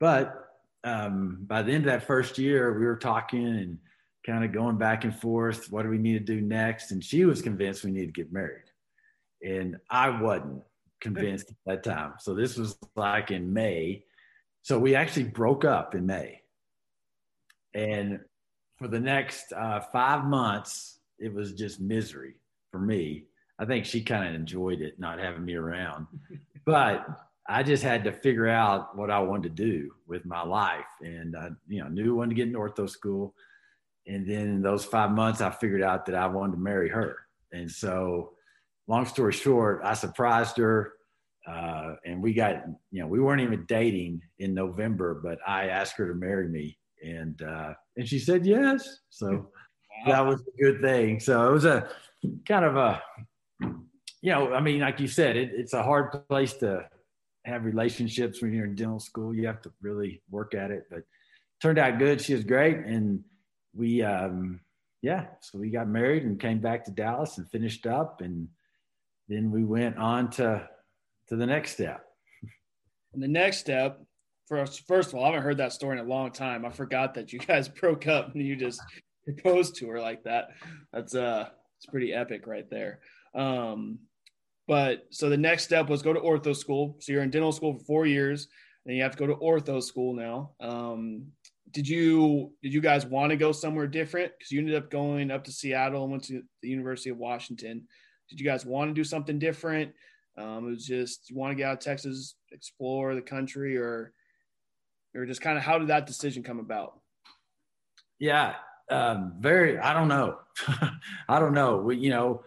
but 0.00 0.34
um, 0.82 1.38
by 1.46 1.62
the 1.62 1.72
end 1.72 1.86
of 1.86 1.92
that 1.92 2.06
first 2.06 2.36
year, 2.38 2.78
we 2.78 2.84
were 2.84 2.96
talking 2.96 3.46
and 3.46 3.78
kind 4.26 4.44
of 4.44 4.52
going 4.52 4.76
back 4.76 5.04
and 5.04 5.14
forth. 5.14 5.70
What 5.70 5.84
do 5.84 5.88
we 5.88 5.98
need 5.98 6.14
to 6.14 6.34
do 6.34 6.40
next? 6.40 6.90
And 6.90 7.02
she 7.02 7.24
was 7.24 7.40
convinced 7.40 7.84
we 7.84 7.92
need 7.92 8.06
to 8.06 8.12
get 8.12 8.32
married. 8.32 8.64
And 9.42 9.76
I 9.88 10.20
wasn't 10.20 10.62
convinced 11.00 11.50
at 11.50 11.56
that 11.66 11.84
time. 11.84 12.14
So 12.18 12.34
this 12.34 12.56
was 12.56 12.76
like 12.96 13.30
in 13.30 13.52
May. 13.52 14.04
So 14.62 14.78
we 14.80 14.96
actually 14.96 15.24
broke 15.24 15.64
up 15.64 15.94
in 15.94 16.06
May. 16.06 16.40
And 17.72 18.20
for 18.76 18.88
the 18.88 19.00
next 19.00 19.52
uh, 19.52 19.80
five 19.80 20.24
months, 20.24 20.98
it 21.18 21.32
was 21.32 21.52
just 21.52 21.80
misery 21.80 22.34
for 22.70 22.78
me. 22.78 23.24
I 23.58 23.64
think 23.64 23.86
she 23.86 24.02
kind 24.02 24.28
of 24.28 24.34
enjoyed 24.34 24.80
it 24.80 24.98
not 24.98 25.18
having 25.18 25.44
me 25.44 25.54
around. 25.54 26.06
But 26.64 27.06
I 27.48 27.62
just 27.62 27.84
had 27.84 28.02
to 28.02 28.12
figure 28.12 28.48
out 28.48 28.96
what 28.98 29.08
I 29.08 29.20
wanted 29.20 29.56
to 29.56 29.64
do 29.64 29.92
with 30.08 30.26
my 30.26 30.42
life. 30.42 30.84
And 31.00 31.36
I, 31.36 31.50
you 31.68 31.80
know, 31.80 31.88
knew 31.88 32.14
I 32.14 32.16
wanted 32.16 32.30
to 32.30 32.34
get 32.34 32.48
into 32.48 32.58
ortho 32.58 32.90
school 32.90 33.36
and 34.06 34.26
then 34.26 34.48
in 34.48 34.62
those 34.62 34.84
five 34.84 35.10
months, 35.10 35.40
I 35.40 35.50
figured 35.50 35.82
out 35.82 36.06
that 36.06 36.14
I 36.14 36.26
wanted 36.26 36.52
to 36.52 36.58
marry 36.58 36.88
her. 36.88 37.18
And 37.52 37.70
so, 37.70 38.32
long 38.86 39.06
story 39.06 39.32
short, 39.32 39.80
I 39.84 39.94
surprised 39.94 40.56
her. 40.58 40.92
Uh, 41.46 41.94
and 42.04 42.22
we 42.22 42.32
got, 42.32 42.64
you 42.90 43.00
know, 43.00 43.06
we 43.06 43.20
weren't 43.20 43.40
even 43.40 43.64
dating 43.66 44.20
in 44.38 44.54
November, 44.54 45.20
but 45.22 45.38
I 45.46 45.68
asked 45.68 45.96
her 45.96 46.08
to 46.08 46.14
marry 46.14 46.48
me, 46.48 46.76
and 47.04 47.40
uh, 47.42 47.74
and 47.96 48.08
she 48.08 48.18
said 48.18 48.46
yes. 48.46 49.00
So 49.10 49.30
wow. 49.30 49.46
that 50.06 50.26
was 50.26 50.40
a 50.40 50.62
good 50.62 50.80
thing. 50.80 51.20
So 51.20 51.48
it 51.48 51.52
was 51.52 51.64
a 51.64 51.88
kind 52.46 52.64
of 52.64 52.76
a, 52.76 53.02
you 53.60 54.32
know, 54.32 54.52
I 54.52 54.60
mean, 54.60 54.80
like 54.80 55.00
you 55.00 55.08
said, 55.08 55.36
it, 55.36 55.50
it's 55.54 55.72
a 55.72 55.82
hard 55.82 56.28
place 56.28 56.54
to 56.54 56.88
have 57.44 57.64
relationships 57.64 58.42
when 58.42 58.52
you're 58.52 58.66
in 58.66 58.74
dental 58.74 59.00
school. 59.00 59.34
You 59.34 59.46
have 59.46 59.62
to 59.62 59.72
really 59.80 60.22
work 60.30 60.54
at 60.54 60.70
it, 60.70 60.86
but 60.90 61.02
turned 61.60 61.78
out 61.78 61.98
good. 61.98 62.20
She 62.20 62.34
was 62.34 62.44
great, 62.44 62.78
and 62.78 63.22
we 63.74 64.02
um, 64.02 64.60
yeah, 65.02 65.26
so 65.40 65.58
we 65.58 65.70
got 65.70 65.88
married 65.88 66.24
and 66.24 66.40
came 66.40 66.58
back 66.58 66.84
to 66.84 66.90
Dallas 66.90 67.38
and 67.38 67.48
finished 67.50 67.86
up, 67.86 68.20
and 68.20 68.48
then 69.28 69.50
we 69.50 69.64
went 69.64 69.96
on 69.96 70.30
to 70.32 70.68
to 71.28 71.36
the 71.36 71.46
next 71.46 71.72
step. 71.72 72.04
And 73.12 73.22
the 73.22 73.28
next 73.28 73.58
step, 73.58 74.05
first, 74.48 74.86
first 74.86 75.08
of 75.08 75.16
all, 75.16 75.24
I 75.24 75.28
haven't 75.28 75.42
heard 75.42 75.58
that 75.58 75.72
story 75.72 75.98
in 75.98 76.04
a 76.04 76.08
long 76.08 76.30
time. 76.30 76.64
I 76.64 76.70
forgot 76.70 77.14
that 77.14 77.32
you 77.32 77.38
guys 77.38 77.68
broke 77.80 78.06
up 78.06 78.34
and 78.34 78.42
you 78.44 78.56
just 78.56 78.80
proposed 79.24 79.76
to 79.76 79.88
her 79.88 80.00
like 80.00 80.24
that. 80.24 80.50
That's 80.92 81.14
uh, 81.14 81.48
it's 81.78 81.86
pretty 81.86 82.12
epic 82.12 82.46
right 82.46 82.68
there. 82.70 83.00
Um, 83.34 83.98
but 84.68 85.06
so 85.10 85.28
the 85.28 85.36
next 85.36 85.64
step 85.64 85.88
was 85.88 86.02
go 86.02 86.12
to 86.12 86.20
ortho 86.20 86.56
school. 86.56 86.96
So 87.00 87.12
you're 87.12 87.22
in 87.22 87.30
dental 87.30 87.52
school 87.52 87.74
for 87.74 87.84
four 87.84 88.06
years, 88.06 88.48
and 88.84 88.96
you 88.96 89.02
have 89.02 89.12
to 89.12 89.18
go 89.18 89.26
to 89.26 89.36
ortho 89.36 89.82
school 89.82 90.14
now. 90.14 90.50
Um, 90.60 91.26
did 91.72 91.88
you 91.88 92.52
did 92.62 92.72
you 92.72 92.80
guys 92.80 93.06
want 93.06 93.30
to 93.30 93.36
go 93.36 93.52
somewhere 93.52 93.86
different 93.86 94.32
because 94.38 94.50
you 94.50 94.60
ended 94.60 94.74
up 94.74 94.90
going 94.90 95.30
up 95.30 95.44
to 95.44 95.52
seattle 95.52 96.02
and 96.02 96.12
went 96.12 96.24
to 96.24 96.42
the 96.62 96.68
university 96.68 97.10
of 97.10 97.18
washington 97.18 97.86
did 98.30 98.40
you 98.40 98.46
guys 98.46 98.64
want 98.64 98.88
to 98.88 98.94
do 98.94 99.04
something 99.04 99.38
different 99.38 99.92
um, 100.38 100.68
it 100.68 100.70
was 100.70 100.86
just 100.86 101.28
you 101.28 101.36
want 101.36 101.50
to 101.50 101.54
get 101.54 101.68
out 101.68 101.74
of 101.74 101.80
texas 101.80 102.36
explore 102.52 103.14
the 103.14 103.20
country 103.20 103.76
or 103.76 104.12
or 105.16 105.26
just 105.26 105.40
kind 105.40 105.58
of 105.58 105.64
how 105.64 105.78
did 105.78 105.88
that 105.88 106.06
decision 106.06 106.42
come 106.42 106.58
about 106.58 107.00
yeah 108.18 108.54
um, 108.90 109.34
very 109.40 109.78
i 109.78 109.92
don't 109.92 110.08
know 110.08 110.38
i 111.28 111.38
don't 111.38 111.54
know 111.54 111.78
we, 111.78 111.96
you 111.96 112.10
know 112.10 112.42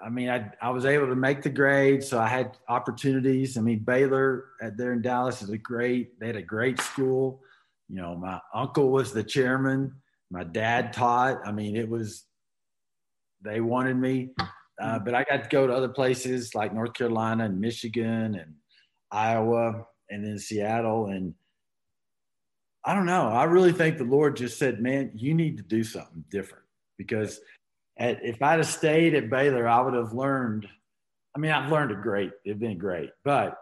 I 0.00 0.10
mean, 0.10 0.28
I, 0.30 0.48
I 0.62 0.70
was 0.70 0.86
able 0.86 1.08
to 1.08 1.16
make 1.16 1.42
the 1.42 1.50
grade, 1.50 2.04
so 2.04 2.20
I 2.20 2.28
had 2.28 2.56
opportunities. 2.68 3.58
I 3.58 3.62
mean, 3.62 3.80
Baylor 3.80 4.44
at 4.62 4.76
there 4.76 4.92
in 4.92 5.02
Dallas 5.02 5.42
is 5.42 5.50
a 5.50 5.58
great. 5.58 6.20
They 6.20 6.28
had 6.28 6.36
a 6.36 6.42
great 6.42 6.80
school 6.80 7.42
you 7.88 7.96
know, 7.96 8.14
my 8.14 8.40
uncle 8.54 8.90
was 8.90 9.12
the 9.12 9.24
chairman. 9.24 9.94
My 10.30 10.44
dad 10.44 10.92
taught. 10.92 11.40
I 11.46 11.52
mean, 11.52 11.74
it 11.74 11.88
was, 11.88 12.24
they 13.42 13.60
wanted 13.60 13.96
me. 13.96 14.30
Uh, 14.80 14.98
but 14.98 15.14
I 15.14 15.24
got 15.24 15.42
to 15.42 15.48
go 15.48 15.66
to 15.66 15.72
other 15.72 15.88
places 15.88 16.54
like 16.54 16.74
North 16.74 16.92
Carolina 16.92 17.46
and 17.46 17.60
Michigan 17.60 18.34
and 18.34 18.54
Iowa 19.10 19.86
and 20.10 20.24
then 20.24 20.38
Seattle. 20.38 21.06
And 21.06 21.34
I 22.88 22.94
don't 22.94 23.06
know. 23.06 23.28
I 23.28 23.44
really 23.44 23.72
think 23.72 23.98
the 23.98 24.04
Lord 24.04 24.36
just 24.36 24.58
said, 24.58 24.80
man, 24.80 25.10
you 25.14 25.34
need 25.34 25.58
to 25.58 25.62
do 25.62 25.84
something 25.84 26.24
different 26.30 26.64
because 26.96 27.38
at, 27.98 28.24
if 28.24 28.40
I'd 28.40 28.60
have 28.60 28.66
stayed 28.66 29.14
at 29.14 29.28
Baylor, 29.28 29.68
I 29.68 29.82
would 29.82 29.92
have 29.92 30.14
learned 30.14 30.66
I 31.38 31.40
mean, 31.40 31.52
I've 31.52 31.70
learned 31.70 31.92
a 31.92 31.94
great. 31.94 32.32
It's 32.44 32.58
been 32.58 32.78
great, 32.78 33.10
but 33.24 33.56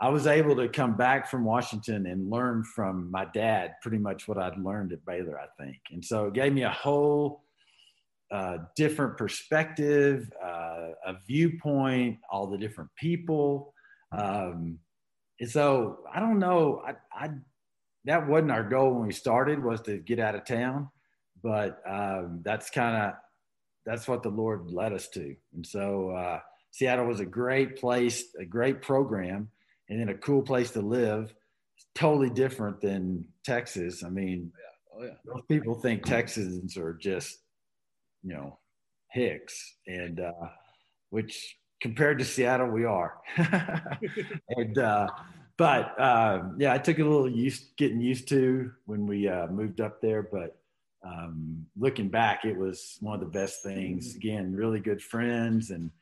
I 0.00 0.08
was 0.08 0.26
able 0.26 0.56
to 0.56 0.68
come 0.68 0.96
back 0.96 1.28
from 1.28 1.44
Washington 1.44 2.06
and 2.06 2.30
learn 2.30 2.64
from 2.64 3.10
my 3.10 3.26
dad 3.34 3.74
pretty 3.82 3.98
much 3.98 4.26
what 4.28 4.38
I'd 4.38 4.56
learned 4.56 4.92
at 4.92 5.04
Baylor, 5.04 5.38
I 5.38 5.46
think. 5.62 5.76
And 5.90 6.02
so 6.02 6.28
it 6.28 6.34
gave 6.34 6.54
me 6.54 6.62
a 6.62 6.70
whole 6.70 7.42
uh, 8.30 8.58
different 8.76 9.18
perspective, 9.18 10.30
uh, 10.42 10.92
a 11.06 11.16
viewpoint, 11.26 12.18
all 12.30 12.46
the 12.46 12.56
different 12.56 12.90
people. 12.96 13.74
Um, 14.12 14.78
and 15.40 15.50
so 15.50 15.98
I 16.14 16.20
don't 16.20 16.38
know. 16.38 16.82
I, 16.86 16.94
I, 17.12 17.30
that 18.04 18.26
wasn't 18.26 18.52
our 18.52 18.64
goal 18.64 18.94
when 18.94 19.06
we 19.06 19.12
started 19.12 19.62
was 19.62 19.80
to 19.82 19.98
get 19.98 20.18
out 20.18 20.34
of 20.34 20.44
town, 20.44 20.88
but 21.42 21.80
um, 21.86 22.40
that's 22.42 22.70
kind 22.70 22.96
of 22.96 23.14
that's 23.84 24.06
what 24.06 24.22
the 24.22 24.28
Lord 24.28 24.70
led 24.70 24.92
us 24.92 25.08
to. 25.08 25.34
And 25.54 25.66
so 25.66 26.10
uh, 26.10 26.40
Seattle 26.70 27.06
was 27.06 27.20
a 27.20 27.26
great 27.26 27.78
place, 27.78 28.24
a 28.38 28.44
great 28.44 28.82
program 28.82 29.48
and 29.88 30.00
then 30.00 30.10
a 30.10 30.14
cool 30.14 30.42
place 30.42 30.70
to 30.72 30.80
live. 30.80 31.34
It's 31.76 31.86
totally 31.94 32.30
different 32.30 32.80
than 32.80 33.24
Texas. 33.44 34.04
I 34.04 34.10
mean, 34.10 34.52
oh, 34.94 35.02
yeah. 35.02 35.04
Oh, 35.04 35.04
yeah. 35.06 35.34
most 35.34 35.48
people 35.48 35.74
think 35.74 36.04
Texans 36.04 36.76
are 36.76 36.94
just, 36.94 37.38
you 38.22 38.34
know, 38.34 38.58
hicks, 39.10 39.76
and 39.86 40.20
uh, 40.20 40.48
which 41.10 41.56
compared 41.80 42.18
to 42.18 42.24
Seattle, 42.24 42.68
we 42.68 42.84
are. 42.84 43.18
and 43.36 44.76
uh, 44.78 45.06
but 45.58 46.00
uh, 46.00 46.44
yeah, 46.56 46.72
I 46.72 46.78
took 46.78 46.98
a 46.98 47.04
little 47.04 47.30
used 47.30 47.76
getting 47.76 48.00
used 48.00 48.28
to 48.28 48.72
when 48.86 49.06
we 49.06 49.28
uh, 49.28 49.48
moved 49.48 49.80
up 49.80 50.00
there, 50.00 50.22
but. 50.22 50.54
Um, 51.06 51.64
looking 51.78 52.08
back, 52.08 52.44
it 52.44 52.58
was 52.58 52.98
one 53.00 53.14
of 53.14 53.20
the 53.20 53.38
best 53.38 53.62
things. 53.62 54.16
Again, 54.16 54.52
really 54.52 54.80
good 54.80 55.00
friends 55.00 55.70
and 55.70 55.92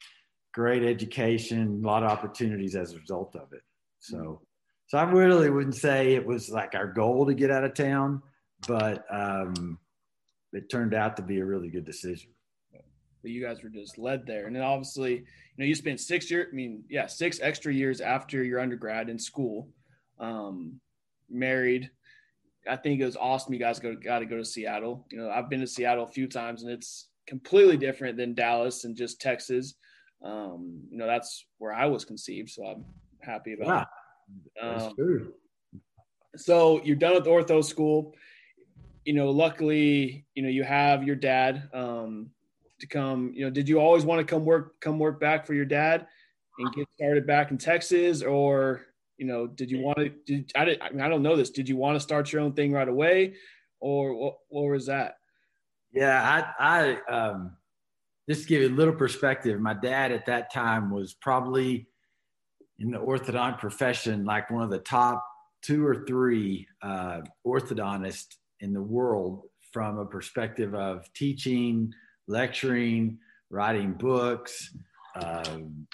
great 0.57 0.83
education, 0.83 1.83
a 1.85 1.87
lot 1.87 2.03
of 2.03 2.11
opportunities 2.11 2.75
as 2.75 2.95
a 2.95 2.99
result 2.99 3.37
of 3.37 3.53
it. 3.53 3.61
So, 3.99 4.41
so 4.87 4.97
I 4.97 5.03
really 5.03 5.51
wouldn't 5.51 5.75
say 5.75 6.15
it 6.15 6.25
was 6.25 6.49
like 6.49 6.75
our 6.75 6.87
goal 6.87 7.27
to 7.27 7.35
get 7.35 7.51
out 7.51 7.63
of 7.63 7.75
town, 7.75 8.23
but 8.67 9.05
um, 9.11 9.79
it 10.55 10.71
turned 10.71 10.95
out 10.95 11.19
to 11.19 11.23
be 11.23 11.41
a 11.41 11.45
really 11.45 11.69
good 11.69 11.85
decision. 11.85 12.31
But 13.27 13.33
you 13.33 13.43
guys 13.43 13.65
were 13.65 13.69
just 13.69 13.99
led 13.99 14.25
there, 14.25 14.47
and 14.47 14.55
then 14.55 14.63
obviously, 14.63 15.15
you 15.15 15.25
know, 15.59 15.65
you 15.65 15.75
spent 15.75 15.99
six 15.99 16.31
years. 16.31 16.47
I 16.53 16.55
mean, 16.55 16.85
yeah, 16.89 17.07
six 17.09 17.41
extra 17.43 17.75
years 17.75 18.01
after 18.01 18.45
your 18.45 18.61
undergrad 18.61 19.09
in 19.09 19.19
school, 19.19 19.69
um, 20.21 20.79
married. 21.29 21.91
I 22.71 22.77
think 22.77 23.01
it 23.01 23.05
was 23.05 23.17
awesome. 23.17 23.53
You 23.53 23.59
guys 23.59 23.81
go 23.81 23.97
got 23.97 24.21
to 24.21 24.27
go 24.27 24.37
to 24.37 24.45
Seattle. 24.45 25.09
You 25.11 25.19
know, 25.19 25.29
I've 25.29 25.51
been 25.51 25.59
to 25.59 25.67
Seattle 25.67 26.05
a 26.05 26.07
few 26.07 26.29
times, 26.29 26.63
and 26.63 26.71
it's 26.71 27.09
completely 27.27 27.77
different 27.77 28.17
than 28.17 28.33
Dallas 28.33 28.85
and 28.85 28.95
just 28.95 29.21
Texas. 29.21 29.75
Um, 30.23 30.83
you 30.89 30.97
know, 30.97 31.09
that's 31.09 31.47
where 31.59 31.73
I 31.73 31.87
was 31.87 32.05
conceived, 32.05 32.51
so 32.51 32.65
I'm 32.65 32.85
happy 33.21 33.55
about. 33.55 33.89
Yeah, 34.63 34.71
that's 34.71 34.85
um, 34.85 34.95
true. 34.95 35.35
So 36.37 36.81
you're 36.85 36.95
done 36.95 37.15
with 37.15 37.25
ortho 37.25 37.65
school. 37.65 38.15
You 39.05 39.15
know, 39.15 39.31
luckily, 39.31 40.27
you 40.37 40.45
know 40.45 40.49
you 40.49 40.63
have 40.63 41.03
your 41.03 41.17
dad 41.17 41.69
um, 41.75 42.31
to 42.81 42.87
come. 42.87 43.33
You 43.35 43.45
know, 43.45 43.51
did 43.51 43.69
you 43.69 43.79
always 43.79 44.05
want 44.05 44.21
to 44.21 44.25
come 44.25 44.45
work 44.45 44.81
come 44.81 44.99
work 44.99 45.21
back 45.21 45.47
for 45.47 45.55
your 45.55 45.65
dad 45.65 46.07
and 46.59 46.73
get 46.75 46.89
started 46.95 47.27
back 47.27 47.51
in 47.51 47.59
Texas, 47.59 48.23
or 48.23 48.87
you 49.19 49.27
know, 49.27 49.47
did 49.47 49.71
you 49.71 49.81
want 49.81 49.99
to? 49.99 50.09
Did 50.27 50.53
I? 50.55 50.65
Did, 50.65 50.83
I, 50.83 50.91
mean, 50.91 51.01
I 51.01 51.09
don't 51.09 51.23
know 51.23 51.37
this. 51.37 51.51
Did 51.51 51.69
you 51.69 51.77
want 51.77 51.97
to 51.97 52.01
start 52.01 52.33
your 52.33 52.43
own 52.43 52.53
thing 52.53 52.73
right 52.73 52.89
away, 52.89 53.35
or 53.81 54.15
what? 54.15 54.39
What 54.49 54.71
was 54.71 54.87
that? 54.87 55.17
Yeah, 55.93 56.53
I, 56.59 56.99
I 57.09 57.13
um, 57.13 57.57
just 58.29 58.43
to 58.43 58.49
give 58.49 58.63
you 58.63 58.69
a 58.69 58.77
little 58.77 58.95
perspective. 58.95 59.61
My 59.61 59.75
dad 59.75 60.13
at 60.13 60.27
that 60.27 60.53
time 60.53 60.91
was 60.91 61.15
probably 61.15 61.87
in 62.79 62.91
the 62.91 62.99
orthodont 62.99 63.59
profession 63.59 64.25
like 64.25 64.51
one 64.51 64.63
of 64.63 64.71
the 64.71 64.79
top 64.79 65.27
two 65.63 65.87
or 65.87 66.05
three 66.07 66.67
uh, 66.83 67.23
orthodontists 67.47 68.37
in 68.61 68.73
the 68.73 68.83
world 68.83 69.43
from 69.73 69.99
a 69.99 70.07
perspective 70.07 70.75
of 70.75 71.11
teaching, 71.15 71.93
lecturing, 72.29 73.19
writing 73.51 73.93
books, 73.93 74.75
um, 75.23 75.87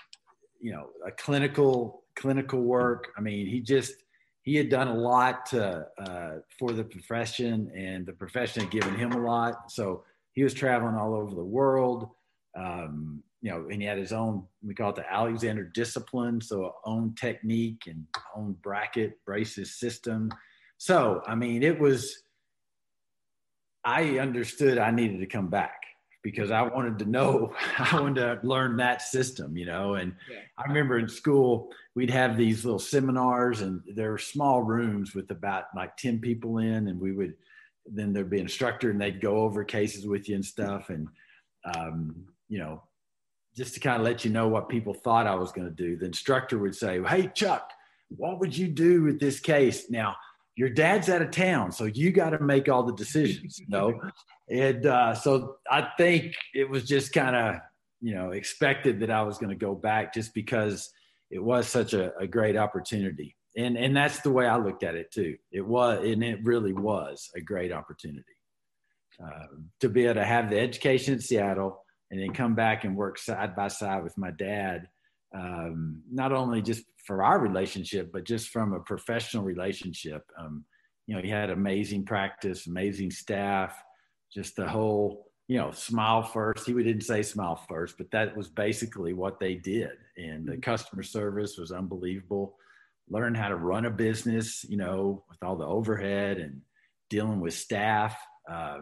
you 0.61 0.73
know, 0.73 0.89
a 1.07 1.11
clinical 1.11 2.05
clinical 2.17 2.61
work. 2.61 3.13
I 3.17 3.21
mean, 3.21 3.47
he 3.47 3.61
just 3.61 3.95
he 4.43 4.57
had 4.57 4.69
done 4.69 4.89
a 4.89 4.95
lot 4.95 5.47
to, 5.47 5.87
uh, 5.99 6.33
for 6.59 6.73
the 6.73 6.85
profession, 6.85 7.71
and 7.77 8.05
the 8.05 8.13
profession 8.13 8.63
had 8.63 8.73
given 8.73 8.97
him 8.97 9.13
a 9.13 9.21
lot. 9.21 9.71
So 9.71 10.05
he 10.33 10.43
was 10.43 10.53
traveling 10.53 10.97
all 10.97 11.15
over 11.15 11.35
the 11.35 11.45
world. 11.45 12.09
Um, 12.57 13.23
you 13.41 13.51
know, 13.51 13.69
and 13.71 13.81
he 13.81 13.87
had 13.87 13.99
his 13.99 14.13
own, 14.13 14.45
we 14.65 14.75
call 14.75 14.91
it 14.91 14.97
the 14.97 15.13
Alexander 15.13 15.65
discipline, 15.65 16.41
so 16.41 16.75
own 16.85 17.15
technique 17.15 17.83
and 17.87 18.07
own 18.37 18.57
bracket 18.63 19.19
braces 19.25 19.79
system. 19.79 20.31
So, 20.79 21.23
I 21.27 21.35
mean, 21.35 21.63
it 21.63 21.79
was, 21.79 22.23
I 23.85 24.19
understood 24.19 24.79
I 24.79 24.93
needed 24.93 25.19
to 25.21 25.27
come 25.27 25.49
back 25.49 25.83
because 26.23 26.51
I 26.51 26.63
wanted 26.63 26.99
to 27.01 27.05
know, 27.05 27.55
I 27.79 28.01
wanted 28.01 28.21
to 28.21 28.47
learn 28.47 28.77
that 28.77 29.03
system, 29.03 29.57
you 29.57 29.67
know. 29.67 29.95
And 29.95 30.15
yeah. 30.31 30.39
I 30.57 30.69
remember 30.69 30.99
in 30.99 31.09
school, 31.09 31.71
we'd 31.95 32.11
have 32.11 32.37
these 32.37 32.65
little 32.65 32.79
seminars, 32.79 33.61
and 33.61 33.81
there 33.95 34.11
were 34.11 34.19
small 34.19 34.63
rooms 34.63 35.15
with 35.15 35.31
about 35.31 35.65
like 35.75 35.97
10 35.97 36.21
people 36.21 36.59
in, 36.59 36.89
and 36.89 37.01
we 37.01 37.13
would, 37.13 37.35
then 37.87 38.13
there'd 38.13 38.31
be 38.31 38.39
an 38.39 38.45
instructor, 38.45 38.91
and 38.91 39.01
they'd 39.01 39.21
go 39.21 39.39
over 39.39 39.65
cases 39.65 40.07
with 40.07 40.29
you 40.29 40.37
and 40.37 40.45
stuff. 40.45 40.91
And, 40.91 41.09
um, 41.77 42.27
you 42.49 42.59
know, 42.59 42.83
just 43.57 43.75
to 43.75 43.81
kind 43.81 43.97
of 43.97 44.05
let 44.05 44.25
you 44.25 44.31
know 44.31 44.49
what 44.49 44.69
people 44.69 44.95
thought 44.95 45.27
I 45.27 45.35
was 45.35 45.53
going 45.53 45.69
to 45.69 45.75
do, 45.75 45.97
the 45.97 46.07
instructor 46.07 46.59
would 46.59 46.75
say, 46.75 47.03
Hey, 47.03 47.31
Chuck, 47.35 47.71
what 48.09 48.41
would 48.41 48.57
you 48.57 48.69
do 48.69 49.03
with 49.03 49.21
this 49.21 49.41
case? 49.41 49.91
Now, 49.91 50.17
your 50.57 50.69
dad's 50.69 51.09
out 51.09 51.23
of 51.23 51.31
town, 51.31 51.73
so 51.73 51.85
you 51.85 52.13
got 52.13 52.31
to 52.31 52.41
make 52.41 52.69
all 52.69 52.83
the 52.83 52.95
decisions, 52.95 53.59
you 53.59 53.67
know? 53.69 53.99
and 54.51 54.87
uh, 54.87 55.15
so 55.15 55.57
I 55.71 55.89
think 55.97 56.35
it 56.55 56.69
was 56.69 56.85
just 56.85 57.13
kind 57.13 57.35
of, 57.35 57.57
you 58.01 58.15
know, 58.15 58.31
expected 58.31 59.01
that 59.01 59.11
I 59.11 59.23
was 59.23 59.39
going 59.39 59.51
to 59.51 59.57
go 59.57 59.75
back 59.75 60.13
just 60.13 60.35
because 60.35 60.91
it 61.31 61.43
was 61.43 61.67
such 61.69 61.95
a, 61.95 62.15
a, 62.19 62.27
great 62.27 62.57
opportunity. 62.57 63.37
And, 63.57 63.79
and 63.79 63.97
that's 63.97 64.21
the 64.21 64.31
way 64.31 64.47
I 64.47 64.57
looked 64.57 64.83
at 64.83 64.95
it 64.95 65.11
too. 65.13 65.37
It 65.51 65.67
was, 65.67 66.05
and 66.05 66.23
it 66.23 66.41
really 66.45 66.73
was 66.73 67.31
a 67.35 67.41
great 67.41 67.73
opportunity 67.73 68.25
uh, 69.25 69.47
to 69.81 69.89
be 69.89 70.05
able 70.05 70.15
to 70.15 70.25
have 70.25 70.51
the 70.51 70.59
education 70.59 71.15
in 71.15 71.21
Seattle, 71.21 71.83
and 72.11 72.21
then 72.21 72.35
come 72.35 72.55
back 72.55 72.85
and 72.85 72.95
work 72.95 73.19
side 73.19 73.57
by 73.57 73.69
side 73.69 74.03
with 74.03 74.19
my 74.19 74.31
dad 74.33 74.87
um, 75.35 76.03
not 76.11 76.33
only 76.33 76.63
just 76.63 76.85
for 77.07 77.23
our 77.23 77.39
relationship 77.39 78.13
but 78.13 78.25
just 78.25 78.49
from 78.49 78.73
a 78.73 78.81
professional 78.81 79.43
relationship. 79.43 80.23
Um, 80.39 80.65
you 81.07 81.17
know 81.17 81.23
he 81.23 81.29
had 81.29 81.51
amazing 81.51 82.05
practice 82.05 82.67
amazing 82.67 83.11
staff 83.11 83.77
just 84.33 84.55
the 84.57 84.69
whole 84.69 85.27
you 85.49 85.59
know 85.59 85.73
smile 85.73 86.23
first. 86.23 86.67
He 86.67 86.73
didn't 86.73 87.03
say 87.03 87.23
smile 87.23 87.57
first 87.69 87.99
but 87.99 88.11
that 88.13 88.37
was 88.37 88.49
basically 88.49 89.13
what 89.13 89.41
they 89.41 89.55
did. 89.55 89.93
And 90.17 90.47
the 90.47 90.59
customer 90.59 91.03
service 91.03 91.59
was 91.59 91.73
unbelievable. 91.73 92.57
Learn 93.09 93.35
how 93.35 93.49
to 93.49 93.57
run 93.57 93.87
a 93.87 93.91
business 93.91 94.65
you 94.69 94.77
know 94.77 95.25
with 95.29 95.43
all 95.43 95.57
the 95.57 95.67
overhead 95.67 96.39
and 96.39 96.61
dealing 97.11 97.41
with 97.41 97.55
staff. 97.55 98.17
Uh, 98.51 98.79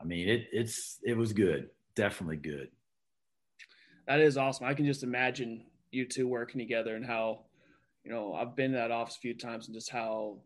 i 0.00 0.04
mean 0.04 0.28
it, 0.28 0.46
it's 0.52 0.98
it 1.04 1.16
was 1.16 1.32
good 1.32 1.68
definitely 1.96 2.36
good. 2.36 2.68
That 4.06 4.20
is 4.20 4.36
awesome. 4.36 4.66
I 4.66 4.74
can 4.74 4.86
just 4.86 5.02
imagine 5.02 5.64
you 5.90 6.06
two 6.06 6.28
working 6.28 6.58
together 6.58 6.94
and 6.94 7.04
how, 7.04 7.40
you 8.04 8.10
know, 8.10 8.34
I've 8.34 8.54
been 8.54 8.66
in 8.66 8.72
that 8.72 8.90
office 8.90 9.16
a 9.16 9.20
few 9.20 9.34
times 9.34 9.66
and 9.66 9.74
just 9.74 9.90
how, 9.90 10.38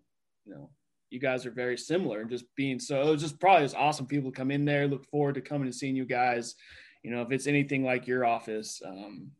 you 0.44 0.54
know, 0.54 0.70
you 1.10 1.18
guys 1.18 1.44
are 1.44 1.50
very 1.50 1.76
similar 1.76 2.20
and 2.20 2.30
just 2.30 2.44
being 2.54 2.78
so 2.78 3.02
it 3.02 3.10
was 3.10 3.20
just 3.20 3.40
probably 3.40 3.64
as 3.64 3.74
awesome 3.74 4.06
people 4.06 4.30
to 4.30 4.36
come 4.36 4.50
in 4.50 4.64
there 4.64 4.86
look 4.86 5.04
forward 5.10 5.34
to 5.34 5.40
coming 5.40 5.66
and 5.66 5.74
seeing 5.74 5.96
you 5.96 6.04
guys. 6.04 6.54
You 7.02 7.10
know 7.10 7.22
if 7.22 7.32
it's 7.32 7.46
anything 7.46 7.84
like 7.84 8.06
your 8.06 8.24
office 8.24 8.80
um 8.86 9.32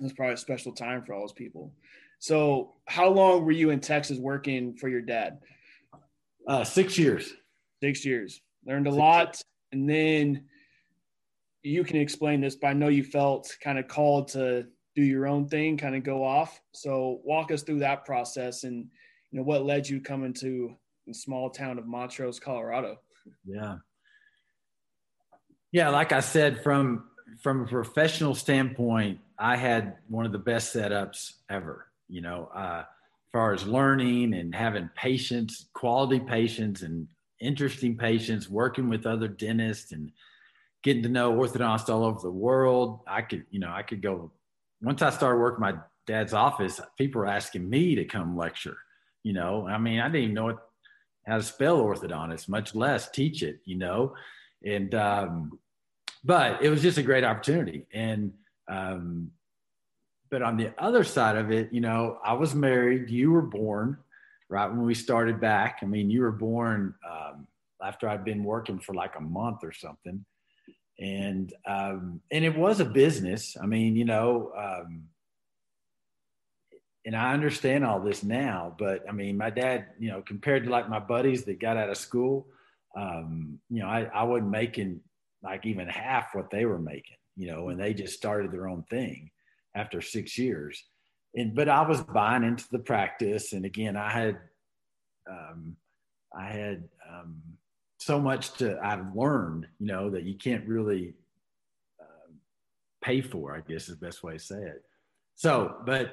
it's 0.00 0.12
probably 0.12 0.34
a 0.34 0.38
special 0.38 0.72
time 0.72 1.02
for 1.02 1.14
all 1.14 1.20
those 1.20 1.32
people. 1.32 1.72
So 2.18 2.74
how 2.86 3.08
long 3.08 3.44
were 3.44 3.52
you 3.52 3.70
in 3.70 3.80
texas 3.80 4.18
working 4.18 4.76
for 4.76 4.88
your 4.88 5.00
dad? 5.00 5.38
Uh 6.46 6.62
six 6.64 6.98
years. 6.98 7.32
Six 7.82 8.04
years. 8.04 8.40
Learned 8.66 8.86
a 8.86 8.90
six 8.90 8.98
lot 8.98 9.26
years. 9.28 9.44
and 9.72 9.88
then 9.88 10.44
you 11.62 11.84
can 11.84 11.96
explain 11.96 12.40
this, 12.40 12.56
but 12.56 12.68
I 12.68 12.72
know 12.72 12.88
you 12.88 13.04
felt 13.04 13.54
kind 13.62 13.78
of 13.78 13.88
called 13.88 14.28
to 14.28 14.66
do 14.94 15.02
your 15.02 15.26
own 15.26 15.48
thing, 15.48 15.76
kind 15.76 15.94
of 15.94 16.02
go 16.02 16.24
off. 16.24 16.60
So 16.72 17.20
walk 17.24 17.50
us 17.50 17.62
through 17.62 17.80
that 17.80 18.04
process 18.04 18.64
and 18.64 18.86
you 19.30 19.38
know 19.38 19.44
what 19.44 19.64
led 19.64 19.88
you 19.88 20.00
coming 20.00 20.34
to 20.34 20.76
the 21.06 21.14
small 21.14 21.50
town 21.50 21.78
of 21.78 21.86
Montrose, 21.86 22.38
Colorado. 22.38 22.98
Yeah. 23.44 23.76
Yeah, 25.70 25.88
like 25.88 26.12
I 26.12 26.20
said, 26.20 26.62
from 26.62 27.04
from 27.40 27.62
a 27.62 27.66
professional 27.66 28.34
standpoint, 28.34 29.20
I 29.38 29.56
had 29.56 29.96
one 30.08 30.26
of 30.26 30.32
the 30.32 30.38
best 30.38 30.74
setups 30.74 31.32
ever. 31.48 31.86
You 32.08 32.20
know, 32.20 32.50
uh, 32.54 32.84
as 32.84 33.32
far 33.32 33.54
as 33.54 33.66
learning 33.66 34.34
and 34.34 34.54
having 34.54 34.90
patients, 34.94 35.66
quality 35.72 36.20
patients, 36.20 36.82
and 36.82 37.08
interesting 37.40 37.96
patients, 37.96 38.50
working 38.50 38.90
with 38.90 39.06
other 39.06 39.28
dentists 39.28 39.92
and 39.92 40.12
getting 40.82 41.02
to 41.02 41.08
know 41.08 41.32
orthodontists 41.32 41.88
all 41.88 42.04
over 42.04 42.20
the 42.20 42.30
world. 42.30 43.00
I 43.06 43.22
could, 43.22 43.44
you 43.50 43.60
know, 43.60 43.72
I 43.72 43.82
could 43.82 44.02
go 44.02 44.32
once 44.82 45.00
I 45.00 45.10
started 45.10 45.38
working 45.38 45.60
my 45.60 45.74
dad's 46.06 46.34
office, 46.34 46.80
people 46.98 47.20
were 47.20 47.26
asking 47.26 47.68
me 47.68 47.94
to 47.94 48.04
come 48.04 48.36
lecture. 48.36 48.76
You 49.22 49.32
know, 49.32 49.66
I 49.66 49.78
mean, 49.78 50.00
I 50.00 50.08
didn't 50.08 50.22
even 50.22 50.34
know 50.34 50.44
what, 50.46 50.58
how 51.26 51.36
to 51.36 51.42
spell 51.42 51.80
orthodontist, 51.80 52.48
much 52.48 52.74
less 52.74 53.10
teach 53.10 53.42
it. 53.42 53.60
You 53.64 53.76
know, 53.78 54.14
and 54.64 54.94
um, 54.94 55.58
but 56.24 56.62
it 56.62 56.68
was 56.68 56.82
just 56.82 56.98
a 56.98 57.02
great 57.02 57.24
opportunity. 57.24 57.86
And 57.92 58.32
um, 58.68 59.30
but 60.30 60.42
on 60.42 60.56
the 60.56 60.72
other 60.78 61.04
side 61.04 61.36
of 61.36 61.52
it, 61.52 61.72
you 61.72 61.80
know, 61.80 62.18
I 62.24 62.32
was 62.32 62.54
married. 62.54 63.10
You 63.10 63.30
were 63.30 63.42
born 63.42 63.98
right 64.48 64.68
when 64.68 64.82
we 64.82 64.94
started 64.94 65.40
back. 65.40 65.78
I 65.82 65.86
mean, 65.86 66.10
you 66.10 66.22
were 66.22 66.32
born 66.32 66.94
um, 67.08 67.46
after 67.82 68.08
I'd 68.08 68.24
been 68.24 68.42
working 68.42 68.80
for 68.80 68.94
like 68.94 69.14
a 69.16 69.20
month 69.20 69.58
or 69.62 69.72
something 69.72 70.24
and 71.02 71.52
um, 71.66 72.20
and 72.30 72.44
it 72.44 72.56
was 72.56 72.78
a 72.78 72.84
business. 72.84 73.56
I 73.60 73.66
mean, 73.66 73.96
you 73.96 74.04
know, 74.04 74.52
um, 74.56 75.02
and 77.04 77.16
I 77.16 77.32
understand 77.34 77.84
all 77.84 77.98
this 77.98 78.22
now, 78.22 78.76
but 78.78 79.02
I 79.08 79.12
mean, 79.12 79.36
my 79.36 79.50
dad, 79.50 79.86
you 79.98 80.10
know, 80.12 80.22
compared 80.24 80.64
to 80.64 80.70
like 80.70 80.88
my 80.88 81.00
buddies 81.00 81.42
that 81.44 81.60
got 81.60 81.76
out 81.76 81.90
of 81.90 81.96
school, 81.96 82.46
um, 82.96 83.58
you 83.68 83.80
know, 83.80 83.88
I, 83.88 84.08
I 84.14 84.22
wasn't 84.22 84.50
making 84.50 85.00
like 85.42 85.66
even 85.66 85.88
half 85.88 86.36
what 86.36 86.50
they 86.50 86.66
were 86.66 86.78
making, 86.78 87.16
you 87.36 87.50
know, 87.50 87.70
and 87.70 87.80
they 87.80 87.94
just 87.94 88.14
started 88.14 88.52
their 88.52 88.68
own 88.68 88.84
thing 88.84 89.28
after 89.74 90.00
six 90.00 90.38
years. 90.38 90.84
And 91.34 91.52
but 91.52 91.68
I 91.68 91.82
was 91.82 92.00
buying 92.00 92.44
into 92.44 92.66
the 92.70 92.78
practice, 92.78 93.54
and 93.54 93.64
again, 93.64 93.96
I 93.96 94.10
had, 94.10 94.38
um, 95.28 95.76
I 96.32 96.44
had 96.44 96.84
um, 97.10 97.42
so 98.04 98.20
much 98.20 98.52
to 98.54 98.78
I've 98.82 99.14
learned, 99.14 99.66
you 99.78 99.86
know, 99.86 100.10
that 100.10 100.24
you 100.24 100.34
can't 100.34 100.66
really 100.66 101.14
uh, 102.00 102.32
pay 103.02 103.20
for. 103.20 103.54
I 103.54 103.60
guess 103.60 103.88
is 103.88 103.98
the 103.98 104.06
best 104.06 104.22
way 104.22 104.34
to 104.34 104.38
say 104.38 104.62
it. 104.62 104.82
So, 105.34 105.76
but 105.86 106.12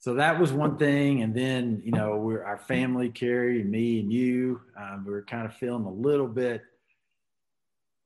so 0.00 0.14
that 0.14 0.38
was 0.38 0.52
one 0.52 0.76
thing, 0.76 1.22
and 1.22 1.34
then 1.34 1.82
you 1.84 1.92
know, 1.92 2.16
we're 2.16 2.44
our 2.44 2.58
family, 2.58 3.08
Carrie, 3.08 3.60
and 3.60 3.70
me, 3.70 4.00
and 4.00 4.12
you. 4.12 4.60
Um, 4.76 5.04
we 5.06 5.12
were 5.12 5.22
kind 5.22 5.46
of 5.46 5.54
feeling 5.54 5.84
a 5.84 5.92
little 5.92 6.28
bit 6.28 6.62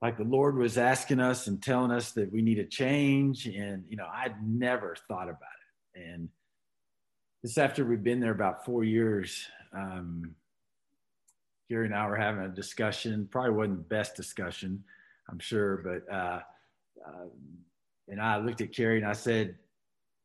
like 0.01 0.17
the 0.17 0.25
Lord 0.25 0.57
was 0.57 0.79
asking 0.79 1.19
us 1.19 1.49
and 1.49 1.61
telling 1.61 1.91
us 1.91 2.13
that 2.13 2.33
we 2.33 2.41
need 2.41 2.59
a 2.59 2.65
change, 2.65 3.47
and 3.47 3.85
you 3.89 3.97
know, 3.97 4.07
I'd 4.13 4.37
never 4.47 4.97
thought 5.09 5.29
about 5.29 5.59
it, 5.95 6.03
and 6.03 6.29
this 7.43 7.59
after 7.59 7.85
we've 7.85 8.03
been 8.03 8.21
there 8.21 8.33
about 8.33 8.65
four 8.65 8.85
years. 8.85 9.47
Um, 9.73 10.35
Carrie 11.69 11.87
and 11.87 11.95
I 11.95 12.07
were 12.07 12.17
having 12.17 12.45
a 12.45 12.49
discussion. 12.49 13.29
Probably 13.31 13.51
wasn't 13.53 13.79
the 13.79 13.95
best 13.95 14.17
discussion, 14.17 14.83
I'm 15.29 15.39
sure, 15.39 15.77
but 15.79 16.13
uh, 16.13 16.41
uh, 17.07 17.29
and 18.09 18.21
I 18.21 18.39
looked 18.39 18.61
at 18.61 18.75
Carrie 18.75 18.99
and 18.99 19.07
I 19.07 19.13
said, 19.13 19.57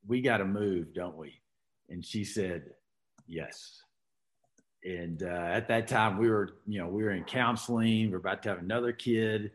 "We 0.07 0.21
got 0.21 0.37
to 0.37 0.45
move, 0.45 0.93
don't 0.93 1.17
we?" 1.17 1.41
And 1.89 2.03
she 2.03 2.23
said, 2.23 2.63
"Yes." 3.27 3.81
And 4.85 5.23
uh, 5.23 5.27
at 5.27 5.67
that 5.69 5.87
time, 5.87 6.17
we 6.17 6.29
were, 6.29 6.57
you 6.67 6.79
know, 6.79 6.87
we 6.87 7.03
were 7.03 7.11
in 7.11 7.23
counseling. 7.23 8.09
We 8.09 8.13
are 8.13 8.17
about 8.17 8.43
to 8.43 8.49
have 8.49 8.59
another 8.59 8.91
kid, 8.91 9.51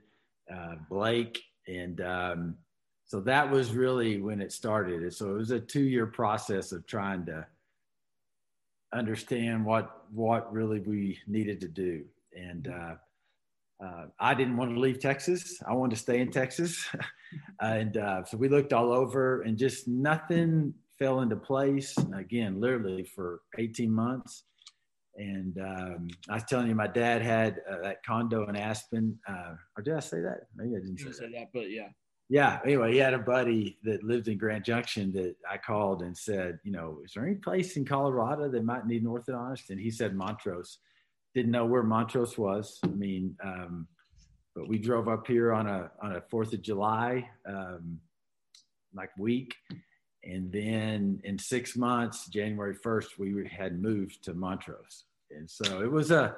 uh, 0.53 0.76
Blake, 0.89 1.43
and 1.66 2.01
um, 2.01 2.55
so 3.05 3.20
that 3.20 3.51
was 3.51 3.72
really 3.72 4.20
when 4.20 4.41
it 4.41 4.53
started. 4.53 5.12
So 5.14 5.30
it 5.30 5.39
was 5.39 5.51
a 5.51 5.61
two-year 5.61 6.07
process 6.07 6.72
of 6.72 6.86
trying 6.86 7.24
to 7.26 7.47
understand 8.93 9.64
what 9.64 10.05
what 10.12 10.53
really 10.53 10.80
we 10.80 11.18
needed 11.26 11.61
to 11.61 11.68
do. 11.68 12.05
And 12.34 12.68
uh, 12.68 12.95
uh, 13.84 14.07
I 14.18 14.34
didn't 14.34 14.57
want 14.57 14.74
to 14.74 14.80
leave 14.80 15.01
Texas. 15.01 15.61
I 15.66 15.74
wanted 15.74 15.97
to 15.97 16.03
stay 16.03 16.20
in 16.20 16.30
Texas, 16.30 16.84
and 17.61 17.97
uh, 17.97 18.24
so 18.24 18.36
we 18.36 18.49
looked 18.49 18.72
all 18.72 18.93
over, 18.93 19.43
and 19.43 19.57
just 19.57 19.86
nothing 19.89 20.74
fell 20.99 21.20
into 21.20 21.36
place. 21.36 21.97
Again, 22.14 22.61
literally 22.61 23.05
for 23.05 23.41
18 23.59 23.91
months. 23.91 24.45
And 25.16 25.59
um, 25.59 26.09
I 26.30 26.34
was 26.34 26.45
telling 26.45 26.68
you, 26.68 26.76
my 26.76 26.86
dad 26.86 27.22
had 27.22 27.61
uh, 27.70 27.82
that 27.82 28.05
condo 28.05 28.49
in 28.49 28.57
Aspen. 28.57 29.18
Uh, 29.28 29.55
or 29.76 29.82
did 29.82 29.95
I 29.95 30.01
say 30.01 30.20
that? 30.20 30.43
Maybe 30.55 30.76
I 30.76 30.78
didn't 30.78 30.99
say, 30.99 31.11
say 31.11 31.24
that. 31.24 31.32
that. 31.32 31.49
But 31.53 31.70
yeah, 31.70 31.89
yeah 32.29 32.59
anyway 32.64 32.93
he 32.93 32.99
had 32.99 33.14
a 33.14 33.18
buddy 33.18 33.79
that 33.83 34.03
lived 34.03 34.29
in 34.29 34.37
grand 34.37 34.64
junction 34.64 35.12
that 35.12 35.35
i 35.51 35.57
called 35.57 36.03
and 36.03 36.16
said 36.16 36.59
you 36.62 36.72
know 36.72 36.99
is 37.05 37.12
there 37.14 37.24
any 37.24 37.35
place 37.35 37.76
in 37.76 37.85
colorado 37.85 38.49
that 38.49 38.64
might 38.64 38.87
need 38.87 39.03
an 39.03 39.09
orthodontist? 39.09 39.70
And 39.70 39.81
he 39.81 39.91
said 39.91 40.14
montrose. 40.14 40.79
Didn't 41.35 41.53
know 41.53 41.66
where 41.66 41.83
montrose 41.83 42.37
was. 42.37 42.79
I 42.85 42.89
mean 42.89 43.37
um, 43.43 43.87
but 44.55 44.68
we 44.68 44.79
drove 44.79 45.09
up 45.09 45.26
here 45.26 45.53
on 45.53 45.66
a 45.66 45.91
on 46.03 46.16
a 46.16 46.20
fourth 46.20 46.53
of 46.53 46.62
july 46.62 47.29
um, 47.47 47.99
like 48.95 49.11
week. 49.18 49.55
And 50.24 50.53
then 50.53 51.20
in 51.24 51.39
six 51.39 51.76
months 51.76 52.26
january 52.26 52.74
1st 52.74 53.18
we 53.18 53.49
had 53.49 53.81
moved 53.81 54.24
to 54.24 54.35
montrose. 54.35 55.05
And 55.31 55.49
so 55.49 55.83
it 55.83 55.91
was 55.91 56.11
a 56.11 56.37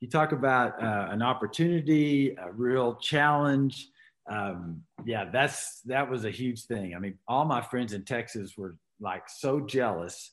you 0.00 0.08
talk 0.08 0.32
about 0.32 0.82
uh, 0.82 1.08
an 1.10 1.22
opportunity 1.22 2.36
a 2.36 2.52
real 2.52 2.96
challenge 2.96 3.88
um, 4.30 4.82
yeah, 5.04 5.30
that's 5.32 5.80
that 5.82 6.08
was 6.08 6.24
a 6.24 6.30
huge 6.30 6.64
thing. 6.64 6.94
I 6.94 6.98
mean, 6.98 7.18
all 7.26 7.44
my 7.44 7.60
friends 7.60 7.92
in 7.92 8.04
Texas 8.04 8.56
were 8.56 8.76
like 9.00 9.28
so 9.28 9.60
jealous 9.60 10.32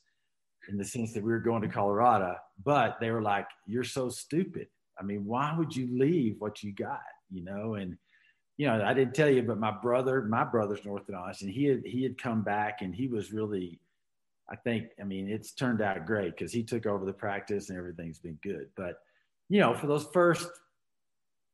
in 0.68 0.76
the 0.76 0.84
sense 0.84 1.12
that 1.14 1.24
we 1.24 1.32
were 1.32 1.40
going 1.40 1.62
to 1.62 1.68
Colorado, 1.68 2.36
but 2.64 2.98
they 3.00 3.10
were 3.10 3.22
like, 3.22 3.46
"You're 3.66 3.84
so 3.84 4.08
stupid." 4.08 4.68
I 4.98 5.02
mean, 5.02 5.24
why 5.24 5.54
would 5.56 5.74
you 5.74 5.88
leave 5.98 6.36
what 6.38 6.62
you 6.62 6.72
got? 6.72 7.00
You 7.30 7.42
know, 7.42 7.74
and 7.74 7.96
you 8.56 8.66
know, 8.66 8.82
I 8.84 8.92
didn't 8.92 9.14
tell 9.14 9.30
you, 9.30 9.42
but 9.42 9.58
my 9.58 9.70
brother, 9.70 10.22
my 10.22 10.44
brother's 10.44 10.84
an 10.84 10.90
orthodontist, 10.90 11.42
and 11.42 11.50
he 11.50 11.64
had 11.64 11.82
he 11.84 12.02
had 12.02 12.20
come 12.20 12.42
back, 12.42 12.82
and 12.82 12.94
he 12.94 13.08
was 13.08 13.32
really, 13.32 13.80
I 14.48 14.56
think, 14.56 14.90
I 15.00 15.04
mean, 15.04 15.28
it's 15.28 15.52
turned 15.52 15.80
out 15.80 16.04
great 16.06 16.36
because 16.36 16.52
he 16.52 16.62
took 16.62 16.86
over 16.86 17.04
the 17.04 17.12
practice 17.12 17.70
and 17.70 17.78
everything's 17.78 18.18
been 18.18 18.38
good. 18.42 18.68
But 18.76 19.00
you 19.48 19.58
know, 19.60 19.74
for 19.74 19.86
those 19.88 20.06
first 20.12 20.48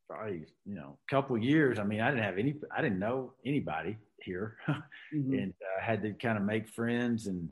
probably 0.08 0.46
you 0.64 0.74
know 0.74 0.96
a 1.08 1.10
couple 1.10 1.36
years 1.36 1.78
i 1.78 1.84
mean 1.84 2.00
i 2.00 2.10
didn't 2.10 2.22
have 2.22 2.38
any 2.38 2.54
i 2.76 2.80
didn't 2.80 2.98
know 2.98 3.32
anybody 3.44 3.96
here 4.20 4.56
mm-hmm. 4.68 5.34
and 5.34 5.54
uh, 5.62 5.82
had 5.82 6.02
to 6.02 6.12
kind 6.12 6.38
of 6.38 6.44
make 6.44 6.68
friends 6.68 7.26
and 7.26 7.48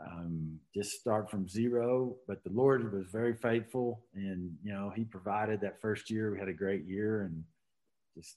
um, 0.00 0.58
just 0.74 1.00
start 1.00 1.30
from 1.30 1.48
zero. 1.48 2.16
But 2.26 2.42
the 2.42 2.50
lord 2.50 2.92
was 2.92 3.06
very 3.10 3.34
faithful 3.34 4.04
and 4.14 4.56
you 4.62 4.72
know 4.72 4.92
he 4.94 5.04
provided 5.04 5.60
that 5.60 5.80
first 5.80 6.10
year. 6.10 6.32
We 6.32 6.38
had 6.38 6.48
a 6.48 6.54
great 6.54 6.84
year 6.84 7.22
and 7.22 7.44
just 8.16 8.36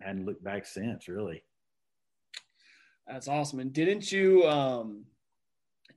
hadn't 0.00 0.26
looked 0.26 0.44
back 0.44 0.66
since 0.66 1.08
really. 1.08 1.42
That's 3.06 3.28
awesome. 3.28 3.60
And 3.60 3.72
didn't 3.72 4.10
you 4.12 4.46
um 4.46 5.04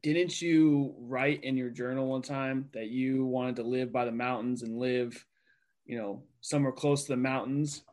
didn't 0.02 0.42
you 0.42 0.94
write 1.00 1.44
in 1.44 1.58
your 1.58 1.70
journal 1.70 2.08
one 2.08 2.22
time 2.22 2.70
that 2.74 2.90
you 2.90 3.26
wanted 3.26 3.56
to 3.58 3.64
live 3.64 3.92
by 3.92 4.06
the 4.06 4.12
mountains 4.12 4.62
and 4.62 4.78
live 4.78 5.26
you 5.86 5.98
know, 5.98 6.24
somewhere 6.42 6.72
close 6.72 7.04
to 7.06 7.14
the 7.14 7.18
mountains. 7.18 7.84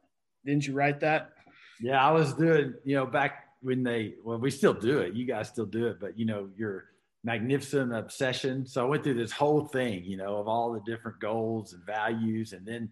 Didn't 0.45 0.67
you 0.67 0.75
write 0.75 1.01
that? 1.01 1.33
Yeah, 1.81 2.05
I 2.07 2.13
was 2.13 2.35
doing, 2.35 2.75
you 2.85 2.97
know, 2.97 3.07
back 3.07 3.45
when 3.61 3.83
they, 3.83 4.15
well, 4.25 4.39
we 4.39 4.51
still 4.51 4.75
do 4.75 4.99
it. 4.99 5.15
You 5.15 5.27
guys 5.27 5.49
still 5.49 5.67
do 5.67 5.87
it, 5.87 5.99
but 6.01 6.19
you 6.19 6.27
know, 6.27 6.49
your 6.57 6.85
magnificent 7.25 7.95
obsession. 7.95 8.67
So 8.67 8.85
I 8.85 8.89
went 8.89 9.05
through 9.05 9.15
this 9.15 9.33
whole 9.33 9.67
thing, 9.67 10.05
you 10.05 10.17
know, 10.17 10.37
of 10.37 10.49
all 10.49 10.73
the 10.73 10.83
different 10.91 11.21
goals 11.21 11.73
and 11.73 11.85
values. 11.85 12.53
And 12.53 12.67
then 12.67 12.91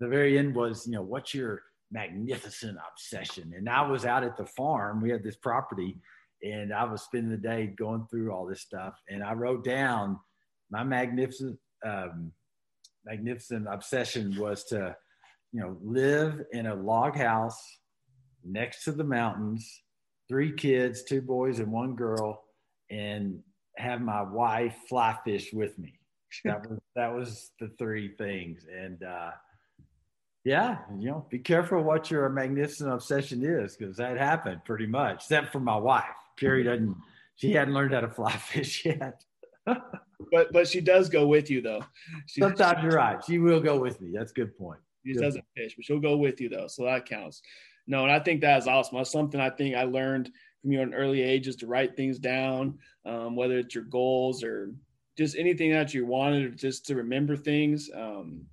the 0.00 0.08
very 0.08 0.38
end 0.38 0.54
was, 0.54 0.86
you 0.86 0.92
know, 0.92 1.02
what's 1.02 1.34
your 1.34 1.62
magnificent 1.90 2.76
obsession? 2.92 3.52
And 3.56 3.68
I 3.68 3.88
was 3.88 4.04
out 4.04 4.24
at 4.24 4.36
the 4.36 4.46
farm. 4.46 5.00
We 5.00 5.10
had 5.10 5.22
this 5.22 5.36
property 5.36 5.96
and 6.42 6.72
I 6.72 6.84
was 6.84 7.02
spending 7.02 7.30
the 7.30 7.36
day 7.36 7.66
going 7.66 8.06
through 8.10 8.32
all 8.32 8.46
this 8.46 8.60
stuff. 8.60 9.00
And 9.08 9.22
I 9.22 9.34
wrote 9.34 9.64
down 9.64 10.18
my 10.70 10.84
magnificent 10.84 11.58
um, 11.84 12.32
magnificent 13.08 13.66
obsession 13.70 14.36
was 14.38 14.64
to, 14.64 14.96
you 15.52 15.60
know, 15.60 15.76
live 15.82 16.42
in 16.52 16.66
a 16.66 16.74
log 16.74 17.16
house 17.16 17.78
next 18.44 18.84
to 18.84 18.92
the 18.92 19.04
mountains, 19.04 19.82
three 20.28 20.52
kids, 20.52 21.02
two 21.02 21.22
boys 21.22 21.58
and 21.58 21.72
one 21.72 21.94
girl, 21.94 22.44
and 22.90 23.40
have 23.76 24.00
my 24.00 24.22
wife 24.22 24.74
fly 24.88 25.16
fish 25.24 25.52
with 25.52 25.78
me. 25.78 25.94
That 26.44 26.68
was 26.68 26.78
that 26.94 27.14
was 27.14 27.50
the 27.58 27.68
three 27.78 28.14
things. 28.18 28.66
And 28.70 29.02
uh 29.02 29.30
yeah, 30.44 30.78
you 30.98 31.10
know, 31.10 31.26
be 31.30 31.38
careful 31.38 31.82
what 31.82 32.10
your 32.10 32.28
magnificent 32.28 32.92
obsession 32.92 33.42
is 33.42 33.76
because 33.76 33.96
that 33.96 34.18
happened 34.18 34.60
pretty 34.64 34.86
much, 34.86 35.16
except 35.16 35.52
for 35.52 35.60
my 35.60 35.76
wife. 35.76 36.04
Carrie 36.38 36.64
doesn't 36.64 36.94
she 37.36 37.52
hadn't 37.52 37.72
learned 37.72 37.94
how 37.94 38.00
to 38.00 38.10
fly 38.10 38.32
fish 38.52 38.84
yet 38.84 39.24
but 40.30 40.52
but 40.52 40.68
she 40.68 40.80
does 40.80 41.08
go 41.08 41.26
with 41.26 41.50
you 41.50 41.60
though. 41.60 41.84
She, 42.26 42.40
Sometimes 42.40 42.82
you're 42.82 42.92
right. 42.92 43.22
She 43.24 43.38
will 43.38 43.60
go 43.60 43.78
with 43.78 44.00
me. 44.00 44.10
That's 44.12 44.30
a 44.30 44.34
good 44.34 44.56
point. 44.56 44.80
She 45.06 45.14
good 45.14 45.22
doesn't 45.22 45.44
fish, 45.56 45.74
but 45.76 45.84
she'll 45.84 46.00
go 46.00 46.16
with 46.16 46.40
you 46.40 46.48
though, 46.48 46.66
so 46.66 46.84
that 46.84 47.06
counts. 47.06 47.42
No, 47.86 48.02
and 48.02 48.12
I 48.12 48.18
think 48.18 48.40
that 48.42 48.58
is 48.58 48.66
awesome. 48.66 48.98
That's 48.98 49.10
something 49.10 49.40
I 49.40 49.50
think 49.50 49.74
I 49.74 49.84
learned 49.84 50.30
from 50.60 50.72
you 50.72 50.80
at 50.80 50.88
an 50.88 50.94
early 50.94 51.22
age 51.22 51.48
is 51.48 51.56
to 51.56 51.66
write 51.66 51.96
things 51.96 52.18
down, 52.18 52.78
um, 53.06 53.34
whether 53.36 53.58
it's 53.58 53.74
your 53.74 53.84
goals 53.84 54.42
or 54.44 54.72
just 55.16 55.36
anything 55.36 55.72
that 55.72 55.94
you 55.94 56.04
wanted, 56.04 56.58
just 56.58 56.86
to 56.86 56.96
remember 56.96 57.36
things. 57.36 57.90
Um, 57.94 58.46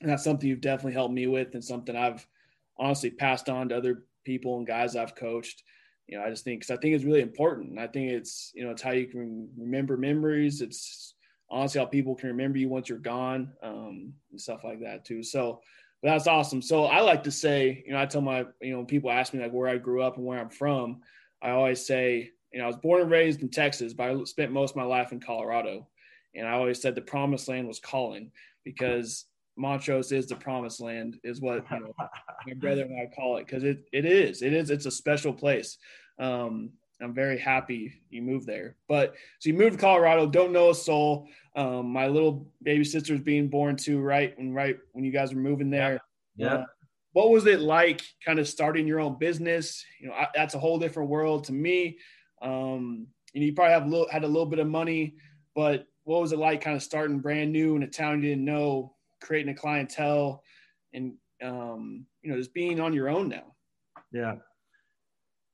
and 0.00 0.10
that's 0.10 0.24
something 0.24 0.48
you've 0.48 0.60
definitely 0.60 0.92
helped 0.92 1.14
me 1.14 1.26
with, 1.26 1.54
and 1.54 1.64
something 1.64 1.96
I've 1.96 2.26
honestly 2.78 3.10
passed 3.10 3.48
on 3.48 3.70
to 3.70 3.76
other 3.76 4.04
people 4.24 4.58
and 4.58 4.66
guys 4.66 4.94
I've 4.94 5.14
coached. 5.14 5.62
You 6.08 6.16
know, 6.16 6.24
I 6.24 6.30
just 6.30 6.44
think 6.44 6.60
because 6.60 6.76
I 6.76 6.80
think 6.80 6.94
it's 6.94 7.04
really 7.04 7.20
important. 7.20 7.78
I 7.78 7.86
think 7.86 8.12
it's 8.12 8.52
you 8.54 8.64
know 8.64 8.70
it's 8.70 8.82
how 8.82 8.92
you 8.92 9.06
can 9.06 9.48
remember 9.56 9.96
memories. 9.96 10.60
It's 10.60 11.14
honestly 11.50 11.80
how 11.80 11.86
people 11.86 12.14
can 12.14 12.28
remember 12.28 12.58
you 12.58 12.68
once 12.68 12.88
you're 12.88 12.98
gone 12.98 13.52
um, 13.62 14.12
and 14.30 14.40
stuff 14.40 14.64
like 14.64 14.80
that 14.80 15.04
too. 15.04 15.22
So 15.22 15.60
that's 16.02 16.26
awesome. 16.26 16.62
So 16.62 16.84
I 16.84 17.00
like 17.00 17.24
to 17.24 17.30
say, 17.30 17.82
you 17.86 17.92
know, 17.92 18.00
I 18.00 18.06
tell 18.06 18.20
my 18.20 18.46
you 18.60 18.76
know 18.76 18.84
people 18.84 19.10
ask 19.10 19.34
me 19.34 19.40
like 19.40 19.52
where 19.52 19.68
I 19.68 19.78
grew 19.78 20.02
up 20.02 20.16
and 20.16 20.24
where 20.24 20.38
I'm 20.38 20.50
from. 20.50 21.00
I 21.42 21.50
always 21.50 21.84
say, 21.84 22.30
you 22.52 22.58
know, 22.58 22.64
I 22.64 22.68
was 22.68 22.76
born 22.76 23.02
and 23.02 23.10
raised 23.10 23.42
in 23.42 23.50
Texas, 23.50 23.92
but 23.92 24.10
I 24.10 24.24
spent 24.24 24.52
most 24.52 24.70
of 24.70 24.76
my 24.76 24.84
life 24.84 25.12
in 25.12 25.20
Colorado. 25.20 25.88
And 26.34 26.46
I 26.46 26.52
always 26.52 26.80
said 26.80 26.94
the 26.94 27.00
promised 27.00 27.48
land 27.48 27.66
was 27.66 27.80
calling 27.80 28.30
because 28.62 29.24
Montrose 29.56 30.12
is 30.12 30.26
the 30.26 30.36
promised 30.36 30.80
land, 30.80 31.18
is 31.24 31.40
what 31.40 31.64
you 31.70 31.80
know, 31.80 31.94
my 32.46 32.54
brother 32.54 32.82
and 32.82 33.00
I 33.00 33.14
call 33.14 33.38
it 33.38 33.46
because 33.46 33.64
it, 33.64 33.84
it 33.92 34.04
is. 34.04 34.42
It 34.42 34.52
is. 34.52 34.70
It's 34.70 34.86
a 34.86 34.90
special 34.90 35.32
place. 35.32 35.78
Um, 36.18 36.70
I'm 37.00 37.14
very 37.14 37.38
happy 37.38 38.00
you 38.10 38.22
moved 38.22 38.46
there. 38.46 38.76
But 38.88 39.14
so 39.38 39.50
you 39.50 39.54
moved 39.54 39.72
to 39.72 39.78
Colorado, 39.78 40.26
don't 40.26 40.52
know 40.52 40.70
a 40.70 40.74
soul. 40.74 41.28
Um, 41.54 41.90
my 41.90 42.06
little 42.06 42.50
baby 42.62 42.84
sister 42.84 43.14
is 43.14 43.20
being 43.20 43.48
born 43.48 43.76
too, 43.76 44.00
right? 44.00 44.36
When 44.38 44.52
right 44.52 44.78
when 44.92 45.04
you 45.04 45.12
guys 45.12 45.34
were 45.34 45.40
moving 45.40 45.70
there. 45.70 46.00
Yeah. 46.36 46.54
Uh, 46.54 46.64
what 47.12 47.30
was 47.30 47.46
it 47.46 47.60
like 47.60 48.02
kind 48.24 48.38
of 48.38 48.46
starting 48.46 48.86
your 48.86 49.00
own 49.00 49.18
business? 49.18 49.84
You 50.00 50.08
know, 50.08 50.14
I, 50.14 50.28
that's 50.34 50.54
a 50.54 50.58
whole 50.58 50.78
different 50.78 51.08
world 51.08 51.44
to 51.44 51.52
me. 51.52 51.98
Um, 52.42 53.06
and 53.34 53.42
you 53.42 53.54
probably 53.54 53.72
have 53.72 53.86
a 53.86 53.88
little, 53.88 54.08
had 54.10 54.24
a 54.24 54.28
little 54.28 54.46
bit 54.46 54.58
of 54.58 54.66
money, 54.66 55.16
but 55.54 55.86
what 56.04 56.20
was 56.20 56.32
it 56.32 56.38
like 56.38 56.60
kind 56.60 56.76
of 56.76 56.82
starting 56.82 57.20
brand 57.20 57.52
new 57.52 57.74
in 57.74 57.82
a 57.82 57.86
town 57.86 58.22
you 58.22 58.30
didn't 58.30 58.44
know, 58.44 58.94
creating 59.20 59.52
a 59.52 59.56
clientele 59.56 60.42
and, 60.92 61.14
um, 61.42 62.06
you 62.22 62.30
know, 62.30 62.36
just 62.36 62.54
being 62.54 62.80
on 62.80 62.92
your 62.92 63.08
own 63.08 63.28
now? 63.28 63.54
Yeah. 64.12 64.36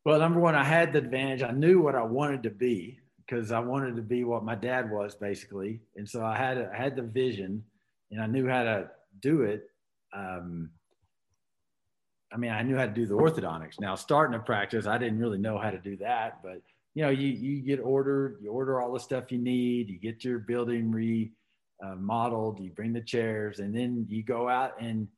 Well, 0.04 0.18
number 0.18 0.40
one, 0.40 0.54
I 0.54 0.64
had 0.64 0.92
the 0.92 0.98
advantage. 0.98 1.42
I 1.42 1.52
knew 1.52 1.80
what 1.80 1.94
I 1.94 2.02
wanted 2.02 2.42
to 2.44 2.50
be 2.50 2.98
because 3.18 3.52
I 3.52 3.60
wanted 3.60 3.96
to 3.96 4.02
be 4.02 4.24
what 4.24 4.44
my 4.44 4.54
dad 4.54 4.90
was 4.90 5.14
basically. 5.14 5.80
And 5.96 6.08
so 6.08 6.24
I 6.24 6.36
had, 6.36 6.58
I 6.58 6.76
had 6.76 6.96
the 6.96 7.02
vision 7.02 7.64
and 8.10 8.20
I 8.20 8.26
knew 8.26 8.48
how 8.48 8.64
to 8.64 8.90
do 9.20 9.42
it. 9.42 9.64
Um, 10.12 10.70
I 12.32 12.36
mean, 12.36 12.50
I 12.50 12.62
knew 12.62 12.76
how 12.76 12.86
to 12.86 12.92
do 12.92 13.06
the 13.06 13.14
orthodontics. 13.14 13.78
Now, 13.78 13.94
starting 13.94 14.34
a 14.34 14.42
practice, 14.42 14.86
I 14.86 14.98
didn't 14.98 15.18
really 15.18 15.38
know 15.38 15.58
how 15.58 15.70
to 15.70 15.78
do 15.78 15.96
that, 15.98 16.42
but 16.42 16.62
you 16.94 17.02
know, 17.02 17.10
you 17.10 17.28
you 17.28 17.62
get 17.62 17.80
ordered, 17.80 18.38
you 18.42 18.50
order 18.50 18.80
all 18.80 18.92
the 18.92 19.00
stuff 19.00 19.32
you 19.32 19.38
need, 19.38 19.88
you 19.88 19.98
get 19.98 20.24
your 20.24 20.38
building 20.38 20.90
remodeled, 20.90 21.30
uh, 21.84 21.94
you 22.60 22.70
bring 22.74 22.92
the 22.92 23.00
chairs, 23.00 23.58
and 23.58 23.74
then 23.74 24.06
you 24.08 24.22
go 24.22 24.48
out 24.48 24.80
and 24.80 25.08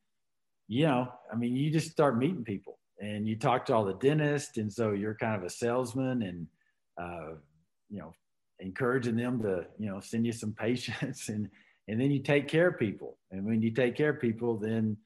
you 0.67 0.87
know, 0.87 1.13
I 1.31 1.37
mean, 1.37 1.55
you 1.55 1.71
just 1.71 1.91
start 1.91 2.17
meeting 2.17 2.45
people 2.45 2.79
and 2.99 3.29
you 3.29 3.37
talk 3.37 3.67
to 3.67 3.75
all 3.75 3.85
the 3.85 3.95
dentists, 3.95 4.57
and 4.57 4.73
so 4.73 4.93
you're 4.93 5.15
kind 5.15 5.37
of 5.37 5.45
a 5.45 5.51
salesman 5.51 6.23
and 6.23 6.47
uh, 7.01 7.35
you 7.91 7.99
know, 7.99 8.13
encouraging 8.61 9.17
them 9.17 9.43
to 9.43 9.67
you 9.79 9.91
know 9.91 10.01
send 10.01 10.25
you 10.25 10.33
some 10.33 10.53
patients 10.59 11.29
and 11.29 11.49
and 11.87 12.01
then 12.01 12.11
you 12.11 12.21
take 12.21 12.49
care 12.49 12.69
of 12.69 12.79
people, 12.79 13.19
and 13.31 13.45
when 13.45 13.61
you 13.61 13.71
take 13.71 13.95
care 13.95 14.11
of 14.11 14.21
people, 14.21 14.57
then 14.57 14.97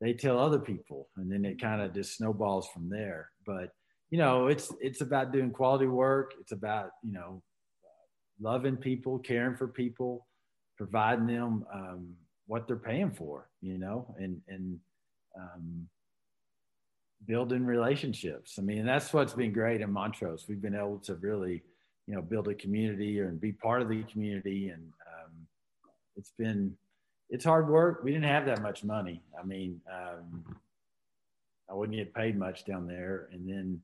they 0.00 0.12
tell 0.12 0.38
other 0.38 0.58
people 0.58 1.08
and 1.16 1.30
then 1.30 1.44
it 1.44 1.60
kind 1.60 1.80
of 1.80 1.94
just 1.94 2.16
snowballs 2.16 2.68
from 2.72 2.88
there. 2.88 3.30
But 3.46 3.70
you 4.10 4.18
know 4.18 4.46
it's 4.46 4.72
it's 4.80 5.00
about 5.00 5.32
doing 5.32 5.50
quality 5.50 5.86
work. 5.86 6.34
It's 6.40 6.52
about 6.52 6.90
you 7.02 7.12
know 7.12 7.42
loving 8.40 8.76
people 8.76 9.18
caring 9.18 9.56
for 9.56 9.68
people 9.68 10.26
providing 10.76 11.26
them 11.26 11.64
um, 11.72 12.08
what 12.46 12.66
they're 12.66 12.76
paying 12.76 13.10
for 13.10 13.48
you 13.60 13.78
know 13.78 14.14
and 14.18 14.40
and 14.48 14.78
um, 15.38 15.88
building 17.26 17.64
relationships 17.64 18.58
i 18.58 18.62
mean 18.62 18.84
that's 18.84 19.12
what's 19.12 19.32
been 19.32 19.52
great 19.52 19.80
in 19.80 19.90
montrose 19.92 20.46
we've 20.48 20.62
been 20.62 20.74
able 20.74 20.98
to 20.98 21.14
really 21.16 21.62
you 22.06 22.14
know 22.14 22.22
build 22.22 22.48
a 22.48 22.54
community 22.54 23.20
and 23.20 23.40
be 23.40 23.52
part 23.52 23.80
of 23.80 23.88
the 23.88 24.02
community 24.04 24.68
and 24.68 24.82
um, 25.06 25.32
it's 26.16 26.32
been 26.36 26.76
it's 27.32 27.46
hard 27.46 27.68
work. 27.68 28.02
We 28.04 28.12
didn't 28.12 28.28
have 28.28 28.44
that 28.44 28.60
much 28.60 28.84
money. 28.84 29.22
I 29.40 29.42
mean, 29.42 29.80
um, 29.90 30.44
I 31.68 31.72
wouldn't 31.72 31.96
get 31.96 32.14
paid 32.14 32.38
much 32.38 32.66
down 32.66 32.86
there. 32.86 33.28
And 33.32 33.48
then, 33.48 33.80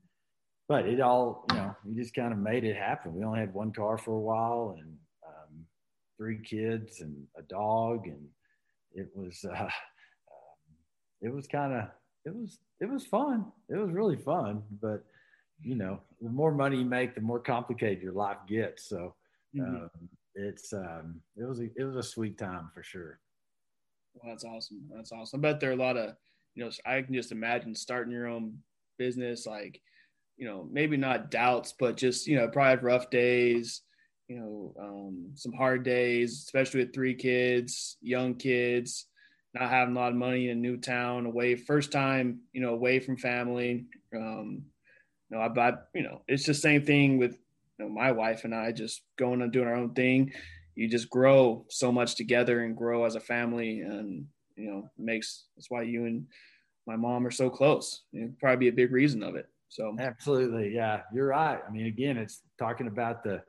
but 0.67 0.85
it 0.85 1.01
all, 1.01 1.45
you 1.49 1.57
know, 1.57 1.75
we 1.83 1.95
just 1.95 2.13
kind 2.13 2.31
of 2.31 2.37
made 2.37 2.63
it 2.63 2.75
happen. 2.75 3.15
We 3.15 3.23
only 3.23 3.39
had 3.39 3.51
one 3.51 3.71
car 3.71 3.97
for 3.97 4.11
a 4.11 4.19
while 4.19 4.77
and 4.79 4.95
three 6.19 6.37
kids 6.37 6.99
and 6.99 7.15
a 7.37 7.41
dog. 7.41 8.05
And 8.05 8.27
it 8.93 9.09
was, 9.15 9.43
uh, 9.45 9.53
um, 9.63 9.69
it 11.21 11.33
was 11.33 11.47
kind 11.47 11.73
of, 11.73 11.85
it 12.25 12.35
was, 12.35 12.59
it 12.81 12.89
was 12.89 13.05
fun. 13.05 13.45
It 13.69 13.77
was 13.77 13.91
really 13.91 14.17
fun. 14.17 14.61
But, 14.81 15.03
you 15.61 15.75
know, 15.75 16.01
the 16.21 16.29
more 16.29 16.51
money 16.51 16.77
you 16.77 16.85
make, 16.85 17.15
the 17.15 17.21
more 17.21 17.39
complicated 17.39 18.03
your 18.03 18.13
life 18.13 18.37
gets. 18.47 18.87
So, 18.87 19.15
mm-hmm. 19.55 19.75
um, 19.75 19.89
it's, 20.35 20.73
um, 20.73 21.21
it 21.37 21.45
was, 21.45 21.59
a, 21.59 21.69
it 21.75 21.83
was 21.83 21.95
a 21.95 22.03
sweet 22.03 22.37
time 22.37 22.69
for 22.73 22.83
sure. 22.83 23.19
Well, 24.13 24.31
that's 24.31 24.43
awesome. 24.43 24.81
That's 24.93 25.11
awesome. 25.11 25.39
I 25.39 25.41
bet 25.41 25.59
there 25.59 25.69
are 25.69 25.73
a 25.73 25.77
lot 25.77 25.97
of, 25.97 26.15
you 26.55 26.63
know, 26.63 26.71
I 26.85 27.01
can 27.01 27.13
just 27.13 27.31
imagine 27.31 27.73
starting 27.73 28.11
your 28.11 28.27
own 28.27 28.57
business, 28.97 29.45
like, 29.45 29.81
you 30.37 30.45
know, 30.45 30.67
maybe 30.71 30.97
not 30.97 31.31
doubts, 31.31 31.73
but 31.77 31.97
just, 31.97 32.27
you 32.27 32.37
know, 32.37 32.47
probably 32.47 32.71
have 32.71 32.83
rough 32.83 33.09
days, 33.09 33.81
you 34.29 34.35
know, 34.37 34.73
um, 34.79 35.31
some 35.33 35.51
hard 35.53 35.83
days, 35.83 36.33
especially 36.33 36.81
with 36.81 36.93
three 36.93 37.15
kids, 37.15 37.97
young 38.01 38.35
kids, 38.35 39.07
not 39.55 39.69
having 39.69 39.95
a 39.95 39.99
lot 39.99 40.11
of 40.11 40.17
money 40.17 40.49
in 40.49 40.57
a 40.57 40.61
new 40.61 40.77
town, 40.77 41.25
away, 41.25 41.55
first 41.55 41.91
time, 41.91 42.39
you 42.53 42.61
know, 42.61 42.69
away 42.69 42.99
from 42.99 43.17
family. 43.17 43.85
Um, 44.15 44.63
you 45.29 45.37
know, 45.37 45.39
I, 45.39 45.69
I, 45.69 45.73
you 45.95 46.03
know, 46.03 46.21
it's 46.27 46.45
the 46.45 46.53
same 46.53 46.85
thing 46.85 47.17
with, 47.17 47.39
you 47.79 47.85
know, 47.85 47.89
my 47.89 48.11
wife 48.11 48.45
and 48.45 48.53
I 48.53 48.71
just 48.71 49.01
going 49.17 49.41
and 49.41 49.51
doing 49.51 49.67
our 49.67 49.75
own 49.75 49.95
thing. 49.95 50.31
You 50.75 50.87
just 50.87 51.09
grow 51.09 51.65
so 51.69 51.91
much 51.91 52.15
together 52.15 52.61
and 52.61 52.77
grow 52.77 53.05
as 53.05 53.15
a 53.15 53.19
family 53.19 53.81
and 53.81 54.25
you 54.55 54.69
know 54.69 54.89
makes 54.97 55.45
that's 55.55 55.69
why 55.69 55.81
you 55.81 56.05
and 56.05 56.25
my 56.87 56.95
mom 56.95 57.25
are 57.25 57.31
so 57.31 57.49
close. 57.49 58.03
It 58.13 58.37
probably 58.39 58.57
be 58.57 58.67
a 58.69 58.73
big 58.73 58.91
reason 58.91 59.23
of 59.23 59.35
it. 59.35 59.47
So. 59.67 59.95
Absolutely. 59.99 60.73
Yeah 60.73 61.01
you're 61.13 61.27
right. 61.27 61.59
I 61.67 61.71
mean 61.71 61.87
again 61.87 62.17
it's 62.17 62.43
talking 62.57 62.87
about 62.87 63.23
the 63.23 63.41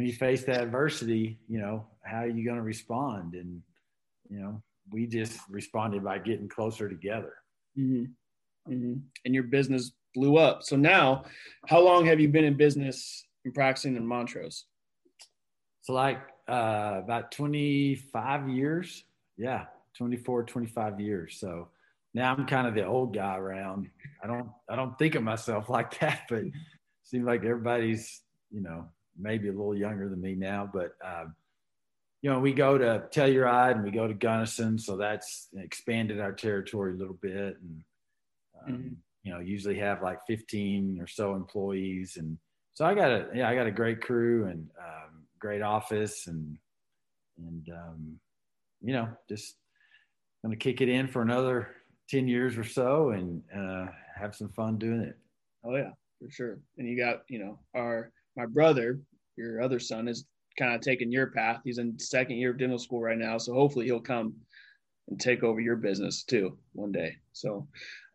when 0.00 0.08
you 0.08 0.14
face 0.14 0.44
the 0.44 0.58
adversity 0.58 1.38
you 1.48 1.60
know 1.60 1.86
how 2.02 2.18
are 2.18 2.28
you 2.28 2.44
going 2.44 2.56
to 2.56 2.62
respond 2.62 3.34
and 3.34 3.60
you 4.28 4.40
know 4.40 4.62
we 4.90 5.06
just 5.06 5.38
responded 5.50 6.02
by 6.02 6.18
getting 6.18 6.48
closer 6.48 6.88
together 6.88 7.34
mm-hmm. 7.78 8.04
Mm-hmm. 8.72 8.94
and 9.24 9.34
your 9.34 9.44
business 9.44 9.92
blew 10.14 10.38
up 10.38 10.62
so 10.62 10.76
now 10.76 11.24
how 11.68 11.80
long 11.80 12.06
have 12.06 12.18
you 12.18 12.28
been 12.28 12.44
in 12.44 12.56
business 12.56 13.24
and 13.44 13.54
practicing 13.54 13.96
in 13.96 14.06
montrose 14.06 14.64
so 15.82 15.92
like 15.92 16.20
uh, 16.50 17.00
about 17.02 17.30
25 17.32 18.48
years. 18.48 19.04
Yeah, 19.36 19.66
24, 19.96 20.44
25 20.44 21.00
years. 21.00 21.38
So 21.38 21.68
now 22.12 22.34
I'm 22.34 22.46
kind 22.46 22.66
of 22.66 22.74
the 22.74 22.84
old 22.84 23.14
guy 23.14 23.36
around. 23.36 23.88
I 24.22 24.26
don't 24.26 24.50
I 24.68 24.76
don't 24.76 24.98
think 24.98 25.14
of 25.14 25.22
myself 25.22 25.68
like 25.68 25.98
that, 26.00 26.22
but 26.28 26.40
it 26.40 26.52
seems 27.04 27.24
like 27.24 27.44
everybody's 27.44 28.22
you 28.50 28.60
know 28.60 28.86
maybe 29.20 29.48
a 29.48 29.52
little 29.52 29.76
younger 29.76 30.08
than 30.08 30.20
me 30.20 30.34
now. 30.34 30.68
But 30.72 30.92
um, 31.04 31.34
you 32.22 32.30
know 32.30 32.38
we 32.38 32.52
go 32.52 32.78
to 32.78 33.04
Telluride 33.10 33.76
and 33.76 33.84
we 33.84 33.90
go 33.90 34.06
to 34.06 34.14
Gunnison, 34.14 34.78
so 34.78 34.96
that's 34.96 35.48
expanded 35.56 36.20
our 36.20 36.32
territory 36.32 36.92
a 36.92 36.96
little 36.96 37.18
bit, 37.20 37.56
and 37.60 37.84
um, 38.66 38.72
mm-hmm. 38.72 38.94
you 39.24 39.32
know 39.32 39.40
usually 39.40 39.78
have 39.78 40.02
like 40.02 40.18
15 40.26 40.98
or 41.00 41.06
so 41.06 41.34
employees, 41.34 42.16
and 42.16 42.38
so 42.74 42.84
I 42.84 42.94
got 42.94 43.10
a 43.10 43.28
yeah 43.34 43.48
I 43.48 43.54
got 43.54 43.66
a 43.66 43.72
great 43.72 44.00
crew 44.00 44.46
and. 44.46 44.68
Um, 44.78 45.20
great 45.40 45.62
office 45.62 46.26
and 46.26 46.56
and 47.38 47.68
um, 47.70 48.20
you 48.82 48.92
know 48.92 49.08
just 49.28 49.56
going 50.44 50.56
to 50.56 50.62
kick 50.62 50.80
it 50.80 50.88
in 50.88 51.08
for 51.08 51.22
another 51.22 51.68
10 52.10 52.28
years 52.28 52.56
or 52.56 52.64
so 52.64 53.10
and 53.10 53.42
uh, 53.56 53.86
have 54.14 54.36
some 54.36 54.50
fun 54.50 54.78
doing 54.78 55.00
it 55.00 55.18
oh 55.64 55.74
yeah 55.74 55.90
for 56.20 56.30
sure 56.30 56.58
and 56.78 56.88
you 56.88 56.96
got 56.96 57.22
you 57.28 57.38
know 57.38 57.58
our 57.74 58.12
my 58.36 58.46
brother 58.46 59.00
your 59.36 59.62
other 59.62 59.78
son 59.78 60.08
is 60.08 60.24
kind 60.58 60.74
of 60.74 60.80
taking 60.80 61.12
your 61.12 61.28
path 61.28 61.60
he's 61.64 61.78
in 61.78 61.98
second 61.98 62.36
year 62.36 62.50
of 62.50 62.58
dental 62.58 62.78
school 62.78 63.00
right 63.00 63.18
now 63.18 63.38
so 63.38 63.54
hopefully 63.54 63.86
he'll 63.86 64.00
come 64.00 64.34
and 65.08 65.20
take 65.20 65.42
over 65.42 65.60
your 65.60 65.76
business 65.76 66.24
too 66.24 66.58
one 66.72 66.92
day 66.92 67.16
so 67.32 67.66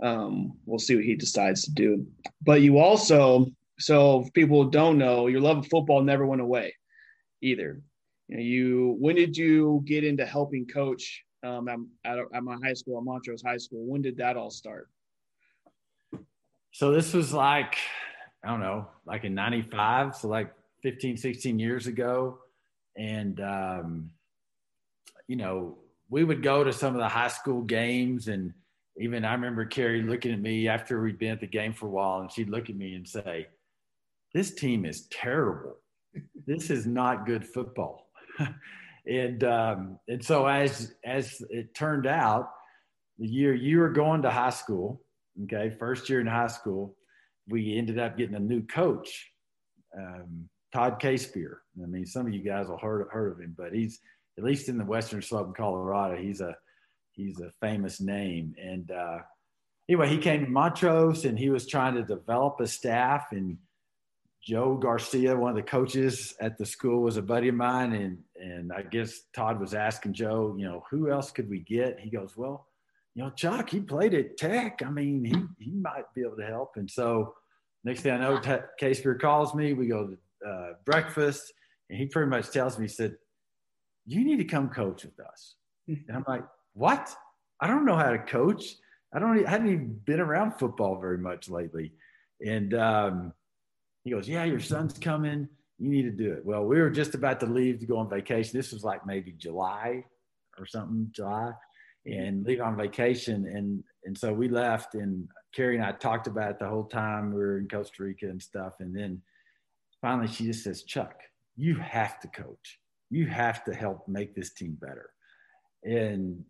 um, 0.03 0.53
we'll 0.65 0.79
see 0.79 0.95
what 0.95 1.05
he 1.05 1.15
decides 1.15 1.63
to 1.63 1.71
do 1.71 2.05
but 2.41 2.61
you 2.61 2.77
also 2.77 3.47
so 3.79 4.25
people 4.33 4.65
don't 4.65 4.97
know 4.97 5.27
your 5.27 5.41
love 5.41 5.57
of 5.57 5.67
football 5.67 6.01
never 6.01 6.25
went 6.25 6.41
away 6.41 6.73
either. 7.45 7.81
You 8.27 8.37
know, 8.37 8.43
you 8.43 8.95
when 8.99 9.15
did 9.15 9.37
you 9.37 9.83
get 9.85 10.03
into 10.03 10.25
helping 10.25 10.65
coach 10.67 11.23
um, 11.43 11.67
at, 12.03 12.17
at, 12.33 12.43
my 12.43 12.57
high 12.63 12.73
school, 12.73 12.97
at 12.97 13.03
Montrose 13.03 13.43
High 13.43 13.57
School? 13.57 13.85
When 13.85 14.01
did 14.01 14.17
that 14.17 14.35
all 14.35 14.49
start? 14.49 14.89
So 16.71 16.91
this 16.91 17.13
was 17.13 17.33
like, 17.33 17.77
I 18.43 18.49
don't 18.49 18.59
know, 18.59 18.87
like 19.05 19.23
in 19.23 19.35
95. 19.35 20.15
So 20.15 20.27
like 20.27 20.51
15, 20.85 21.17
16 21.17 21.57
years 21.57 21.87
ago. 21.87 22.37
And, 22.95 23.41
um, 23.41 24.11
you 25.27 25.35
know, 25.35 25.79
we 26.09 26.23
would 26.23 26.43
go 26.43 26.63
to 26.63 26.71
some 26.71 26.93
of 26.93 26.99
the 26.99 27.09
high 27.09 27.29
school 27.29 27.63
games 27.63 28.27
and, 28.27 28.53
even 28.97 29.25
I 29.25 29.33
remember 29.33 29.65
Carrie 29.65 30.03
looking 30.03 30.31
at 30.31 30.39
me 30.39 30.67
after 30.67 31.01
we'd 31.01 31.19
been 31.19 31.31
at 31.31 31.41
the 31.41 31.47
game 31.47 31.73
for 31.73 31.87
a 31.87 31.89
while, 31.89 32.21
and 32.21 32.31
she'd 32.31 32.49
look 32.49 32.69
at 32.69 32.75
me 32.75 32.95
and 32.95 33.07
say, 33.07 33.47
"This 34.33 34.53
team 34.53 34.85
is 34.85 35.07
terrible. 35.07 35.77
this 36.47 36.69
is 36.69 36.85
not 36.85 37.25
good 37.25 37.45
football." 37.45 38.09
and 39.07 39.43
um, 39.43 39.99
and 40.07 40.23
so 40.23 40.45
as 40.45 40.93
as 41.03 41.41
it 41.49 41.75
turned 41.75 42.07
out, 42.07 42.51
the 43.19 43.27
year 43.27 43.53
you 43.53 43.79
were 43.79 43.89
going 43.89 44.21
to 44.21 44.31
high 44.31 44.49
school, 44.49 45.01
okay, 45.43 45.75
first 45.77 46.09
year 46.09 46.21
in 46.21 46.27
high 46.27 46.47
school, 46.47 46.95
we 47.49 47.77
ended 47.77 47.99
up 47.99 48.17
getting 48.17 48.35
a 48.35 48.39
new 48.39 48.61
coach, 48.61 49.29
um, 49.97 50.47
Todd 50.75 50.99
Casebeer. 50.99 51.59
I 51.81 51.85
mean, 51.85 52.05
some 52.05 52.27
of 52.27 52.33
you 52.33 52.41
guys 52.41 52.67
will 52.67 52.77
heard 52.77 53.07
heard 53.09 53.31
of 53.31 53.39
him, 53.39 53.55
but 53.57 53.73
he's 53.73 54.01
at 54.37 54.43
least 54.43 54.67
in 54.67 54.77
the 54.77 54.83
Western 54.83 55.21
Slope 55.21 55.47
in 55.47 55.53
Colorado, 55.53 56.17
he's 56.17 56.41
a 56.41 56.53
he's 57.13 57.39
a 57.39 57.49
famous 57.61 58.01
name. 58.01 58.53
And 58.61 58.91
uh, 58.91 59.19
anyway, 59.87 60.09
he 60.09 60.17
came 60.17 60.43
to 60.43 60.51
Montrose 60.51 61.23
and 61.23 61.39
he 61.39 61.49
was 61.49 61.65
trying 61.65 61.95
to 61.95 62.03
develop 62.03 62.59
a 62.59 62.67
staff 62.67 63.27
and 63.31 63.57
Joe 64.43 64.75
Garcia, 64.75 65.33
one 65.37 65.51
of 65.51 65.55
the 65.55 65.63
coaches 65.63 66.35
at 66.41 66.57
the 66.57 66.65
school, 66.65 67.01
was 67.01 67.15
a 67.15 67.21
buddy 67.21 67.47
of 67.47 67.55
mine, 67.55 67.93
and 67.93 68.17
and 68.35 68.73
I 68.73 68.81
guess 68.81 69.21
Todd 69.33 69.61
was 69.61 69.73
asking 69.73 70.11
Joe, 70.11 70.55
you 70.57 70.65
know, 70.65 70.83
who 70.91 71.09
else 71.09 71.31
could 71.31 71.49
we 71.49 71.59
get? 71.59 72.01
He 72.01 72.09
goes, 72.09 72.35
well, 72.35 72.67
you 73.15 73.23
know, 73.23 73.29
Chuck, 73.29 73.69
he 73.69 73.79
played 73.79 74.13
at 74.13 74.35
Tech. 74.35 74.83
I 74.85 74.89
mean, 74.89 75.23
he 75.23 75.63
he 75.63 75.71
might 75.71 76.13
be 76.13 76.21
able 76.21 76.35
to 76.35 76.45
help. 76.45 76.73
And 76.75 76.91
so 76.91 77.33
next 77.85 78.01
thing 78.01 78.11
I 78.11 78.17
know, 78.17 78.39
Casebeer 78.79 79.19
calls 79.21 79.55
me. 79.55 79.71
We 79.71 79.87
go 79.87 80.05
to 80.05 80.17
uh, 80.47 80.73
breakfast, 80.85 81.53
and 81.89 81.99
he 81.99 82.07
pretty 82.07 82.29
much 82.29 82.51
tells 82.51 82.77
me, 82.77 82.85
he 82.85 82.89
said, 82.89 83.15
"You 84.05 84.23
need 84.23 84.37
to 84.37 84.45
come 84.45 84.69
coach 84.69 85.03
with 85.03 85.19
us." 85.19 85.55
And 85.87 86.05
I'm 86.13 86.25
like, 86.27 86.43
"What? 86.73 87.15
I 87.61 87.67
don't 87.67 87.85
know 87.85 87.95
how 87.95 88.11
to 88.11 88.19
coach. 88.19 88.63
I 89.13 89.19
don't. 89.19 89.45
I 89.45 89.49
hadn't 89.49 89.67
even 89.67 89.99
been 90.05 90.19
around 90.19 90.59
football 90.59 90.99
very 90.99 91.17
much 91.17 91.49
lately." 91.49 91.93
And 92.45 92.73
um, 92.73 93.33
he 94.05 94.11
goes, 94.11 94.29
Yeah, 94.29 94.45
your 94.45 94.59
son's 94.59 94.97
coming. 94.97 95.49
You 95.77 95.89
need 95.89 96.03
to 96.03 96.11
do 96.11 96.31
it. 96.31 96.45
Well, 96.45 96.63
we 96.63 96.79
were 96.79 96.89
just 96.89 97.15
about 97.15 97.41
to 97.41 97.47
leave 97.47 97.79
to 97.79 97.85
go 97.85 97.97
on 97.97 98.09
vacation. 98.09 98.57
This 98.57 98.71
was 98.71 98.83
like 98.83 99.05
maybe 99.05 99.33
July 99.33 100.05
or 100.57 100.65
something, 100.65 101.09
July, 101.11 101.51
and 102.05 102.45
leave 102.45 102.61
on 102.61 102.77
vacation. 102.77 103.45
And 103.47 103.83
and 104.05 104.17
so 104.17 104.31
we 104.31 104.47
left, 104.47 104.93
and 104.93 105.27
Carrie 105.53 105.75
and 105.75 105.83
I 105.83 105.91
talked 105.91 106.27
about 106.27 106.51
it 106.51 106.59
the 106.59 106.69
whole 106.69 106.85
time 106.85 107.33
we 107.33 107.41
were 107.41 107.57
in 107.57 107.67
Costa 107.67 108.03
Rica 108.03 108.27
and 108.27 108.41
stuff. 108.41 108.75
And 108.79 108.95
then 108.95 109.21
finally, 110.05 110.27
she 110.27 110.45
just 110.45 110.63
says, 110.63 110.83
Chuck, 110.83 111.15
you 111.55 111.75
have 111.75 112.19
to 112.19 112.27
coach. 112.27 112.79
You 113.09 113.25
have 113.27 113.63
to 113.65 113.73
help 113.73 114.07
make 114.07 114.35
this 114.35 114.53
team 114.53 114.77
better. 114.79 115.09
And 115.83 116.43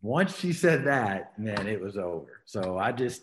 once 0.00 0.38
she 0.38 0.52
said 0.52 0.84
that, 0.84 1.38
man, 1.38 1.66
it 1.66 1.80
was 1.80 1.98
over. 1.98 2.42
So 2.44 2.78
I 2.78 2.92
just 2.92 3.22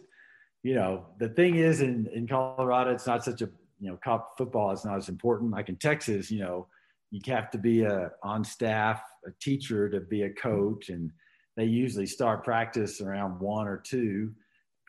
you 0.64 0.76
know, 0.76 1.06
the 1.20 1.30
thing 1.30 1.58
is 1.58 1.82
in, 1.82 2.08
in 2.14 2.26
Colorado, 2.26 2.92
it's 2.92 3.06
not 3.06 3.24
such 3.24 3.42
a, 3.42 3.50
you 3.80 3.90
know, 3.90 4.00
cop 4.02 4.38
football 4.38 4.72
is 4.72 4.86
not 4.86 4.98
as 4.98 5.10
important. 5.10 5.52
Like 5.52 5.68
in 5.70 5.76
Texas, 5.76 6.32
you 6.32 6.40
know, 6.40 6.68
you 7.12 7.20
have 7.28 7.52
to 7.52 7.58
be 7.58 7.84
a 7.84 8.12
on 8.24 8.44
staff, 8.44 9.02
a 9.28 9.32
teacher 9.42 9.90
to 9.90 10.00
be 10.00 10.24
a 10.24 10.30
coach. 10.30 10.90
And 10.90 11.12
they 11.58 11.66
usually 11.66 12.06
start 12.06 12.46
practice 12.46 13.02
around 13.02 13.40
one 13.40 13.68
or 13.68 13.78
two 13.78 14.32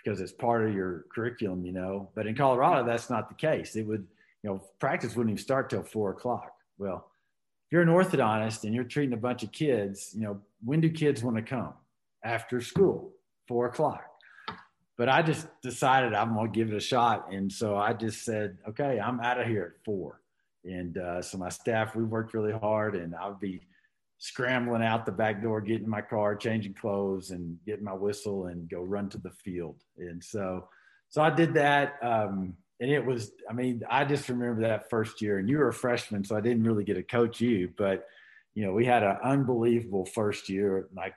because 0.03 0.21
it's 0.21 0.33
part 0.33 0.65
of 0.65 0.75
your 0.75 1.07
curriculum, 1.13 1.67
you 1.67 1.73
know. 1.73 2.11
But 2.15 2.29
in 2.29 2.37
Colorado, 2.37 2.87
that's 2.87 3.11
not 3.11 3.29
the 3.29 3.35
case. 3.35 3.75
It 3.75 3.87
would, 3.87 4.07
you 4.45 4.51
know, 4.51 4.63
practice 4.79 5.17
wouldn't 5.17 5.33
even 5.33 5.43
start 5.43 5.71
till 5.71 5.83
four 5.83 6.11
o'clock. 6.11 6.53
Well, 6.79 7.11
if 7.67 7.73
you're 7.73 7.83
an 7.83 7.89
orthodontist 7.89 8.63
and 8.63 8.73
you're 8.73 8.85
treating 8.85 9.15
a 9.15 9.17
bunch 9.17 9.43
of 9.43 9.51
kids, 9.51 10.13
you 10.15 10.23
know, 10.23 10.41
when 10.63 10.81
do 10.81 10.89
kids 10.91 11.25
want 11.25 11.37
to 11.37 11.43
come? 11.43 11.75
After 12.23 12.61
school, 12.61 13.13
four 13.49 13.67
o'clock 13.67 14.15
but 14.97 15.09
I 15.09 15.23
just 15.23 15.49
decided 15.63 16.15
I'm 16.15 16.35
going 16.35 16.53
to 16.53 16.57
give 16.57 16.73
it 16.73 16.77
a 16.77 16.81
shot. 16.81 17.33
And 17.33 17.53
so 17.53 17.77
I 17.77 17.93
just 17.93 18.25
said, 18.25 18.59
okay, 18.69 19.01
I'm 19.01 19.21
out 19.21 19.41
of 19.41 19.47
here 19.47 19.75
at 19.77 19.85
four. 19.85 20.21
And 20.65 20.97
uh, 20.97 21.21
so 21.21 21.37
my 21.37 21.49
staff, 21.49 21.97
we 21.97 22.05
worked 22.05 22.33
really 22.33 22.53
hard 22.53 22.95
and 22.95 23.15
I'd 23.15 23.41
be 23.41 23.61
scrambling 24.19 24.83
out 24.83 25.05
the 25.05 25.13
back 25.13 25.43
door, 25.43 25.61
getting 25.61 25.89
my 25.89 26.01
car, 26.01 26.37
changing 26.37 26.75
clothes 26.75 27.31
and 27.31 27.59
getting 27.67 27.85
my 27.85 27.93
whistle 27.93 28.47
and 28.47 28.69
go 28.71 28.83
run 28.83 29.09
to 29.11 29.19
the 29.19 29.31
field. 29.31 29.83
And 29.99 30.23
so, 30.23 30.69
so 31.09 31.23
I 31.23 31.31
did 31.31 31.55
that. 31.55 31.95
Um, 32.01 32.55
and 32.81 32.91
it 32.91 33.05
was, 33.05 33.33
I 33.49 33.53
mean, 33.53 33.83
I 33.89 34.05
just 34.05 34.29
remember 34.29 34.63
that 34.63 34.91
first 34.91 35.23
year 35.23 35.39
and 35.39 35.49
you 35.49 35.59
were 35.59 35.69
a 35.69 35.73
freshman, 35.73 36.25
so 36.25 36.37
I 36.37 36.41
didn't 36.41 36.65
really 36.65 36.85
get 36.85 36.95
to 36.95 37.03
coach 37.03 37.41
you, 37.41 37.73
but 37.77 38.07
you 38.55 38.65
know, 38.65 38.73
we 38.73 38.85
had 38.85 39.03
an 39.03 39.17
unbelievable 39.23 40.07
first 40.07 40.49
year. 40.49 40.89
Like 40.95 41.15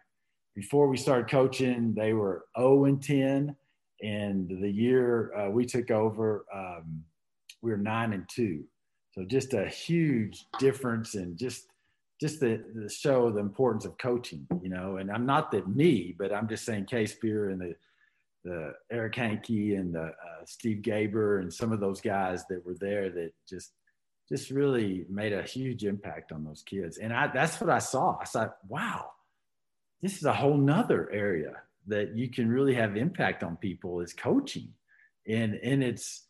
before 0.55 0.87
we 0.87 0.97
started 0.97 1.29
coaching, 1.29 1.93
they 1.93 2.13
were 2.13 2.45
0 2.57 2.85
and 2.85 3.01
10 3.01 3.55
and 4.01 4.49
the 4.49 4.69
year 4.69 5.33
uh, 5.35 5.49
we 5.49 5.65
took 5.65 5.91
over, 5.91 6.45
um, 6.53 7.03
we 7.61 7.71
were 7.71 7.77
nine 7.77 8.13
and 8.13 8.27
two. 8.29 8.63
So 9.11 9.23
just 9.23 9.53
a 9.53 9.67
huge 9.67 10.45
difference 10.59 11.15
and 11.15 11.37
just 11.37 11.67
just 12.19 12.39
the, 12.39 12.63
the 12.73 12.89
show 12.89 13.29
the 13.29 13.39
importance 13.39 13.85
of 13.85 13.97
coaching, 13.99 14.47
you 14.61 14.69
know. 14.69 14.97
And 14.97 15.11
I'm 15.11 15.25
not 15.25 15.51
that 15.51 15.67
me, 15.67 16.15
but 16.17 16.33
I'm 16.33 16.47
just 16.47 16.65
saying 16.65 16.85
Casebeer 16.85 17.51
and 17.51 17.61
the 17.61 17.75
the 18.47 18.73
Eric 18.91 19.15
Hankey 19.15 19.75
and 19.75 19.93
the 19.93 20.05
uh, 20.05 20.45
Steve 20.45 20.81
Gaber 20.81 21.41
and 21.41 21.53
some 21.53 21.71
of 21.71 21.79
those 21.79 22.01
guys 22.01 22.45
that 22.49 22.65
were 22.65 22.75
there 22.79 23.09
that 23.09 23.31
just 23.47 23.73
just 24.29 24.49
really 24.51 25.05
made 25.09 25.31
a 25.31 25.41
huge 25.41 25.85
impact 25.85 26.31
on 26.31 26.43
those 26.43 26.63
kids. 26.63 26.97
And 26.97 27.13
I 27.13 27.27
that's 27.27 27.59
what 27.59 27.69
I 27.69 27.79
saw. 27.79 28.17
I 28.19 28.25
thought, 28.25 28.57
wow, 28.67 29.11
this 30.01 30.17
is 30.17 30.25
a 30.25 30.33
whole 30.33 30.57
nother 30.57 31.11
area 31.11 31.53
that 31.87 32.15
you 32.15 32.29
can 32.29 32.49
really 32.49 32.75
have 32.75 32.97
impact 32.97 33.43
on 33.43 33.55
people 33.57 34.01
is 34.01 34.13
coaching 34.13 34.73
and 35.27 35.55
and 35.55 35.83
it's 35.83 36.25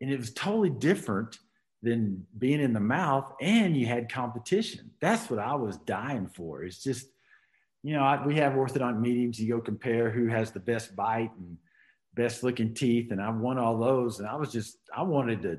and 0.00 0.10
it 0.10 0.18
was 0.18 0.32
totally 0.32 0.70
different 0.70 1.38
than 1.82 2.26
being 2.38 2.60
in 2.60 2.72
the 2.72 2.80
mouth 2.80 3.32
and 3.40 3.76
you 3.76 3.86
had 3.86 4.12
competition 4.12 4.90
that's 5.00 5.30
what 5.30 5.38
i 5.38 5.54
was 5.54 5.76
dying 5.78 6.26
for 6.26 6.62
it's 6.64 6.82
just 6.82 7.06
you 7.82 7.94
know 7.94 8.02
I, 8.02 8.24
we 8.24 8.36
have 8.36 8.52
orthodont 8.54 9.00
meetings 9.00 9.40
you 9.40 9.54
go 9.54 9.60
compare 9.60 10.10
who 10.10 10.26
has 10.28 10.50
the 10.50 10.60
best 10.60 10.94
bite 10.94 11.30
and 11.38 11.56
best 12.14 12.42
looking 12.42 12.74
teeth 12.74 13.10
and 13.12 13.20
i 13.20 13.30
won 13.30 13.58
all 13.58 13.78
those 13.78 14.18
and 14.18 14.28
i 14.28 14.34
was 14.34 14.52
just 14.52 14.78
i 14.96 15.02
wanted 15.02 15.42
to 15.42 15.58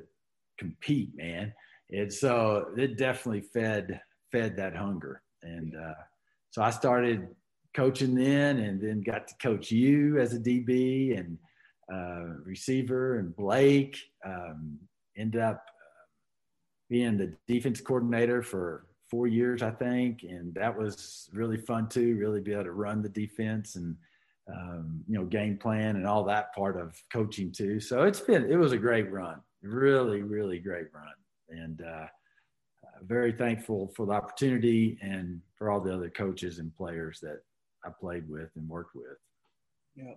compete 0.58 1.16
man 1.16 1.54
and 1.92 2.12
so 2.12 2.68
it 2.78 2.98
definitely 2.98 3.42
fed 3.42 4.00
fed 4.32 4.56
that 4.58 4.76
hunger 4.76 5.24
and 5.44 5.76
uh, 5.76 5.94
so 6.52 6.62
i 6.62 6.70
started 6.70 7.28
coaching 7.74 8.16
then, 8.16 8.60
and 8.60 8.82
then 8.82 9.02
got 9.02 9.28
to 9.28 9.36
coach 9.42 9.72
you 9.72 10.20
as 10.20 10.34
a 10.34 10.40
DB 10.40 11.18
and 11.18 11.38
uh, 11.92 12.36
receiver, 12.44 13.20
and 13.20 13.36
Blake. 13.36 13.98
Um, 14.26 14.78
ended 15.18 15.42
up 15.42 15.58
uh, 15.58 16.06
being 16.90 17.18
the 17.18 17.34
defense 17.48 17.82
coordinator 17.82 18.42
for 18.42 18.86
four 19.12 19.28
years, 19.28 19.62
I 19.62 19.70
think, 19.72 20.24
and 20.24 20.54
that 20.56 20.76
was 20.76 21.30
really 21.34 21.58
fun 21.58 21.88
too. 21.88 22.16
Really 22.16 22.42
be 22.42 22.54
able 22.54 22.64
to 22.64 22.72
run 22.72 23.04
the 23.04 23.10
defense 23.10 23.76
and 23.76 23.96
um, 24.52 25.04
you 25.08 25.20
know 25.20 25.26
game 25.26 25.58
plan 25.58 25.98
and 25.98 26.08
all 26.08 26.24
that 26.24 26.56
part 26.56 26.78
of 26.78 27.00
coaching 27.14 27.52
too. 27.52 27.80
So 27.80 28.04
it's 28.04 28.22
been 28.22 28.50
it 28.50 28.56
was 28.56 28.72
a 28.72 28.78
great 28.78 29.12
run, 29.12 29.42
really, 29.62 30.24
really 30.24 30.58
great 30.58 30.88
run, 30.94 31.14
and. 31.50 31.82
Uh, 31.82 32.08
very 33.04 33.32
thankful 33.32 33.92
for 33.96 34.06
the 34.06 34.12
opportunity 34.12 34.98
and 35.02 35.42
for 35.56 35.70
all 35.70 35.82
the 35.82 35.94
other 35.94 36.10
coaches 36.10 36.60
and 36.60 36.76
players 36.76 37.20
that 37.22 37.42
I 37.84 37.90
played 37.90 38.30
with 38.30 38.50
and 38.56 38.68
worked 38.70 38.96
with. 38.96 39.18
Yeah. 39.96 40.14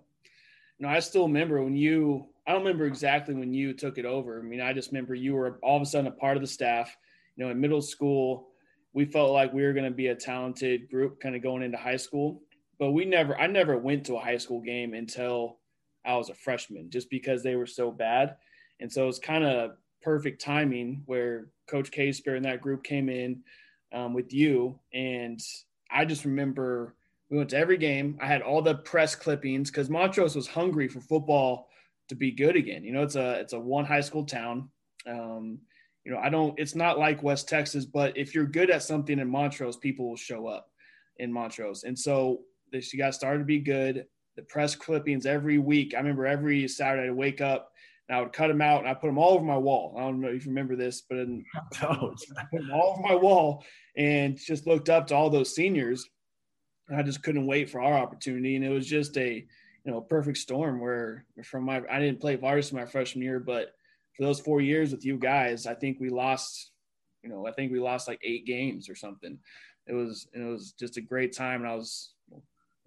No, 0.79 0.89
I 0.89 0.99
still 0.99 1.27
remember 1.27 1.63
when 1.63 1.75
you, 1.75 2.27
I 2.45 2.51
don't 2.51 2.61
remember 2.63 2.85
exactly 2.85 3.33
when 3.33 3.53
you 3.53 3.73
took 3.73 3.97
it 3.97 4.05
over. 4.05 4.39
I 4.39 4.43
mean, 4.43 4.61
I 4.61 4.73
just 4.73 4.91
remember 4.91 5.15
you 5.15 5.33
were 5.33 5.59
all 5.63 5.77
of 5.77 5.81
a 5.81 5.85
sudden 5.85 6.07
a 6.07 6.11
part 6.11 6.37
of 6.37 6.41
the 6.41 6.47
staff. 6.47 6.95
You 7.35 7.45
know, 7.45 7.51
in 7.51 7.59
middle 7.59 7.81
school, 7.81 8.49
we 8.95 9.03
felt 9.03 9.31
like 9.31 9.53
we 9.53 9.61
were 9.61 9.73
going 9.73 9.85
to 9.85 9.91
be 9.91 10.07
a 10.07 10.15
talented 10.15 10.89
group 10.89 11.19
kind 11.19 11.35
of 11.35 11.43
going 11.43 11.61
into 11.61 11.77
high 11.77 11.97
school. 11.97 12.41
But 12.79 12.91
we 12.91 13.03
never, 13.03 13.37
I 13.37 13.45
never 13.45 13.77
went 13.77 14.05
to 14.05 14.15
a 14.15 14.21
high 14.21 14.37
school 14.37 14.61
game 14.61 14.93
until 14.93 15.59
I 16.05 16.15
was 16.15 16.29
a 16.29 16.33
freshman 16.33 16.89
just 16.89 17.09
because 17.09 17.43
they 17.43 17.57
were 17.57 17.67
so 17.67 17.91
bad. 17.91 18.37
And 18.79 18.91
so 18.91 19.03
it 19.03 19.07
was 19.07 19.19
kind 19.19 19.43
of 19.43 19.71
perfect 20.01 20.41
timing 20.41 21.03
where 21.07 21.47
Coach 21.67 21.91
Casebeer 21.91 22.37
and 22.37 22.45
that 22.45 22.61
group 22.61 22.85
came 22.85 23.09
in 23.09 23.43
um, 23.91 24.13
with 24.13 24.33
you. 24.33 24.79
And 24.93 25.41
I 25.91 26.05
just 26.05 26.23
remember 26.23 26.95
we 27.29 27.37
went 27.37 27.49
to 27.49 27.57
every 27.57 27.77
game. 27.77 28.17
I 28.21 28.27
had 28.27 28.41
all 28.41 28.61
the 28.61 28.75
press 28.75 29.13
clippings 29.13 29.69
because 29.69 29.89
Montrose 29.89 30.37
was 30.37 30.47
hungry 30.47 30.87
for 30.87 31.01
football 31.01 31.67
to 32.07 32.15
be 32.15 32.31
good 32.31 32.55
again. 32.55 32.85
You 32.85 32.93
know, 32.93 33.03
it's 33.03 33.15
a 33.15 33.39
it's 33.39 33.53
a 33.53 33.59
one 33.59 33.83
high 33.83 34.01
school 34.01 34.23
town. 34.23 34.69
Um, 35.05 35.59
you 36.05 36.11
know, 36.11 36.19
I 36.19 36.29
don't. 36.29 36.57
It's 36.59 36.75
not 36.75 36.99
like 36.99 37.23
West 37.23 37.49
Texas, 37.49 37.85
but 37.85 38.15
if 38.15 38.35
you're 38.35 38.45
good 38.45 38.69
at 38.69 38.83
something 38.83 39.19
in 39.19 39.27
Montrose, 39.27 39.77
people 39.77 40.07
will 40.07 40.15
show 40.15 40.47
up 40.47 40.69
in 41.17 41.33
Montrose. 41.33 41.83
And 41.83 41.97
so 41.97 42.41
this, 42.71 42.93
you 42.93 42.99
guys 42.99 43.15
started 43.15 43.39
to 43.39 43.45
be 43.45 43.59
good. 43.59 44.05
The 44.35 44.43
press 44.43 44.75
clippings 44.75 45.25
every 45.25 45.57
week. 45.57 45.93
I 45.93 45.97
remember 45.97 46.27
every 46.27 46.67
Saturday 46.67 47.09
I 47.09 47.11
wake 47.11 47.41
up 47.41 47.71
and 48.07 48.17
I 48.17 48.21
would 48.21 48.33
cut 48.33 48.47
them 48.47 48.61
out 48.61 48.81
and 48.81 48.89
I 48.89 48.93
put 48.93 49.07
them 49.07 49.17
all 49.17 49.33
over 49.33 49.43
my 49.43 49.57
wall. 49.57 49.95
I 49.97 50.01
don't 50.01 50.21
know 50.21 50.27
if 50.27 50.45
you 50.45 50.51
remember 50.51 50.75
this, 50.75 51.01
but 51.01 51.19
in, 51.19 51.43
oh, 51.83 52.13
I 52.37 52.43
put 52.51 52.61
them 52.61 52.71
all 52.73 52.93
over 52.93 53.01
my 53.01 53.15
wall 53.15 53.63
and 53.97 54.37
just 54.37 54.67
looked 54.67 54.89
up 54.89 55.07
to 55.07 55.15
all 55.15 55.29
those 55.29 55.55
seniors 55.55 56.07
And 56.89 56.99
I 56.99 57.03
just 57.03 57.23
couldn't 57.23 57.47
wait 57.47 57.69
for 57.69 57.81
our 57.81 57.93
opportunity. 57.93 58.55
And 58.55 58.65
it 58.65 58.69
was 58.69 58.87
just 58.87 59.17
a, 59.17 59.45
you 59.85 59.91
know, 59.91 60.01
perfect 60.01 60.37
storm 60.37 60.79
where 60.79 61.25
from 61.43 61.63
my, 61.63 61.81
I 61.89 61.99
didn't 61.99 62.21
play 62.21 62.35
varsity 62.35 62.75
my 62.75 62.85
freshman 62.85 63.23
year, 63.23 63.39
but 63.39 63.74
for 64.15 64.23
those 64.23 64.39
four 64.39 64.61
years 64.61 64.91
with 64.91 65.05
you 65.05 65.17
guys, 65.17 65.65
I 65.65 65.73
think 65.73 65.99
we 65.99 66.09
lost, 66.09 66.71
you 67.23 67.29
know, 67.29 67.47
I 67.47 67.51
think 67.51 67.71
we 67.71 67.79
lost 67.79 68.07
like 68.07 68.19
eight 68.23 68.45
games 68.45 68.89
or 68.89 68.95
something. 68.95 69.37
It 69.87 69.93
was, 69.93 70.27
it 70.33 70.39
was 70.39 70.71
just 70.71 70.97
a 70.97 71.01
great 71.01 71.35
time. 71.35 71.61
And 71.61 71.69
I 71.69 71.75
was 71.75 72.13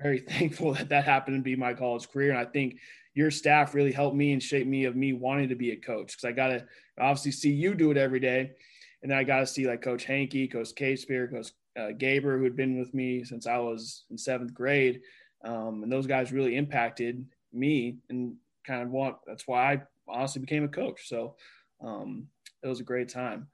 very 0.00 0.18
thankful 0.28 0.74
that 0.74 0.88
that 0.88 1.04
happened 1.04 1.38
to 1.38 1.42
be 1.42 1.56
my 1.56 1.74
college 1.74 2.08
career. 2.10 2.30
And 2.30 2.38
I 2.38 2.44
think 2.44 2.78
your 3.14 3.30
staff 3.30 3.74
really 3.74 3.92
helped 3.92 4.16
me 4.16 4.32
and 4.32 4.42
shaped 4.42 4.68
me 4.68 4.84
of 4.84 4.96
me 4.96 5.12
wanting 5.12 5.48
to 5.48 5.54
be 5.54 5.72
a 5.72 5.76
coach 5.76 6.08
because 6.08 6.24
I 6.24 6.32
got 6.32 6.48
to 6.48 6.64
obviously 7.00 7.32
see 7.32 7.50
you 7.50 7.74
do 7.74 7.90
it 7.90 7.96
every 7.96 8.20
day. 8.20 8.52
And 9.02 9.10
then 9.10 9.18
I 9.18 9.24
got 9.24 9.40
to 9.40 9.46
see 9.46 9.66
like 9.66 9.82
Coach 9.82 10.04
Hankey, 10.04 10.48
Coach 10.48 10.68
Spear, 10.68 11.28
Coach 11.28 11.48
uh, 11.76 11.92
Gaber, 11.92 12.38
who 12.38 12.44
had 12.44 12.56
been 12.56 12.78
with 12.78 12.94
me 12.94 13.22
since 13.24 13.46
I 13.46 13.58
was 13.58 14.04
in 14.10 14.18
seventh 14.18 14.54
grade. 14.54 15.00
Um, 15.44 15.82
and 15.82 15.92
those 15.92 16.06
guys 16.06 16.32
really 16.32 16.56
impacted 16.56 17.24
me 17.52 17.98
and 18.08 18.34
kind 18.66 18.82
of 18.82 18.90
want 18.90 19.16
that's 19.26 19.46
why 19.46 19.72
I 19.72 19.82
honestly 20.10 20.40
became 20.40 20.64
a 20.64 20.68
coach. 20.68 21.08
So 21.08 21.36
um, 21.80 22.28
it 22.62 22.68
was 22.68 22.80
a 22.80 22.84
great 22.84 23.08
time. 23.08 23.48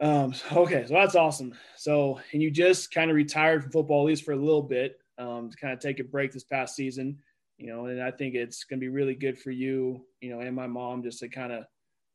Um, 0.00 0.34
okay, 0.52 0.84
so 0.86 0.94
that's 0.94 1.14
awesome. 1.14 1.54
So, 1.76 2.20
and 2.32 2.42
you 2.42 2.50
just 2.50 2.92
kind 2.92 3.10
of 3.10 3.16
retired 3.16 3.62
from 3.62 3.72
football, 3.72 4.02
at 4.02 4.06
least 4.06 4.24
for 4.24 4.32
a 4.32 4.36
little 4.36 4.62
bit, 4.62 4.98
um, 5.18 5.50
to 5.50 5.56
kind 5.56 5.72
of 5.72 5.78
take 5.78 6.00
a 6.00 6.04
break 6.04 6.32
this 6.32 6.44
past 6.44 6.74
season, 6.74 7.18
you 7.58 7.68
know, 7.68 7.86
and 7.86 8.02
I 8.02 8.10
think 8.10 8.34
it's 8.34 8.64
going 8.64 8.80
to 8.80 8.84
be 8.84 8.88
really 8.88 9.14
good 9.14 9.38
for 9.38 9.52
you, 9.52 10.04
you 10.20 10.30
know, 10.30 10.40
and 10.40 10.56
my 10.56 10.66
mom 10.66 11.02
just 11.02 11.20
to 11.20 11.28
kind 11.28 11.52
of, 11.52 11.64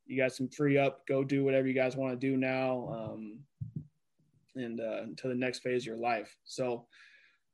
you 0.06 0.20
guys 0.20 0.36
some 0.36 0.48
free 0.48 0.76
up, 0.76 1.06
go 1.06 1.24
do 1.24 1.44
whatever 1.44 1.68
you 1.68 1.74
guys 1.74 1.96
want 1.96 2.12
to 2.12 2.26
do 2.28 2.36
now. 2.36 3.12
Um, 3.12 3.38
and 4.56 4.80
uh, 4.80 5.02
the 5.22 5.34
next 5.34 5.60
phase 5.60 5.82
of 5.82 5.86
your 5.86 5.96
life. 5.96 6.36
So, 6.44 6.86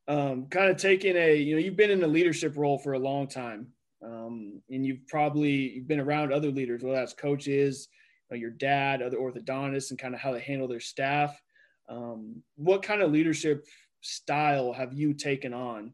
um, 0.09 0.47
kind 0.47 0.71
of 0.71 0.77
taking 0.77 1.17
a, 1.17 1.37
you 1.37 1.55
know, 1.55 1.61
you've 1.61 1.77
been 1.77 1.91
in 1.91 2.03
a 2.03 2.09
leadership 2.09 2.57
role 2.57 2.79
for 2.79 2.95
a 2.95 2.99
long 2.99 3.27
time, 3.29 3.69
um, 4.03 4.61
and 4.71 4.85
you've 4.85 5.07
probably 5.07 5.51
you've 5.51 5.89
been 5.89 6.01
around 6.01 6.33
other 6.33 6.51
leaders, 6.51 6.83
whether 6.83 6.97
that's 6.97 7.15
coaches, 7.15 7.89
you 8.31 8.37
know, 8.37 8.41
your 8.41 8.51
dad, 8.51 9.03
other 9.03 9.19
orthodontists, 9.19 9.91
and 9.91 9.99
kind 9.99 10.15
of 10.15 10.21
how 10.21 10.33
they 10.33 10.41
handle 10.41 10.69
their 10.69 10.81
staff. 10.81 11.41
Um, 11.89 12.43
what 12.57 12.83
kind 12.83 13.03
of 13.03 13.13
leadership 13.13 13.65
style 14.01 14.73
have 14.73 14.93
you 14.93 15.15
taken 15.15 15.55
on, 15.55 15.93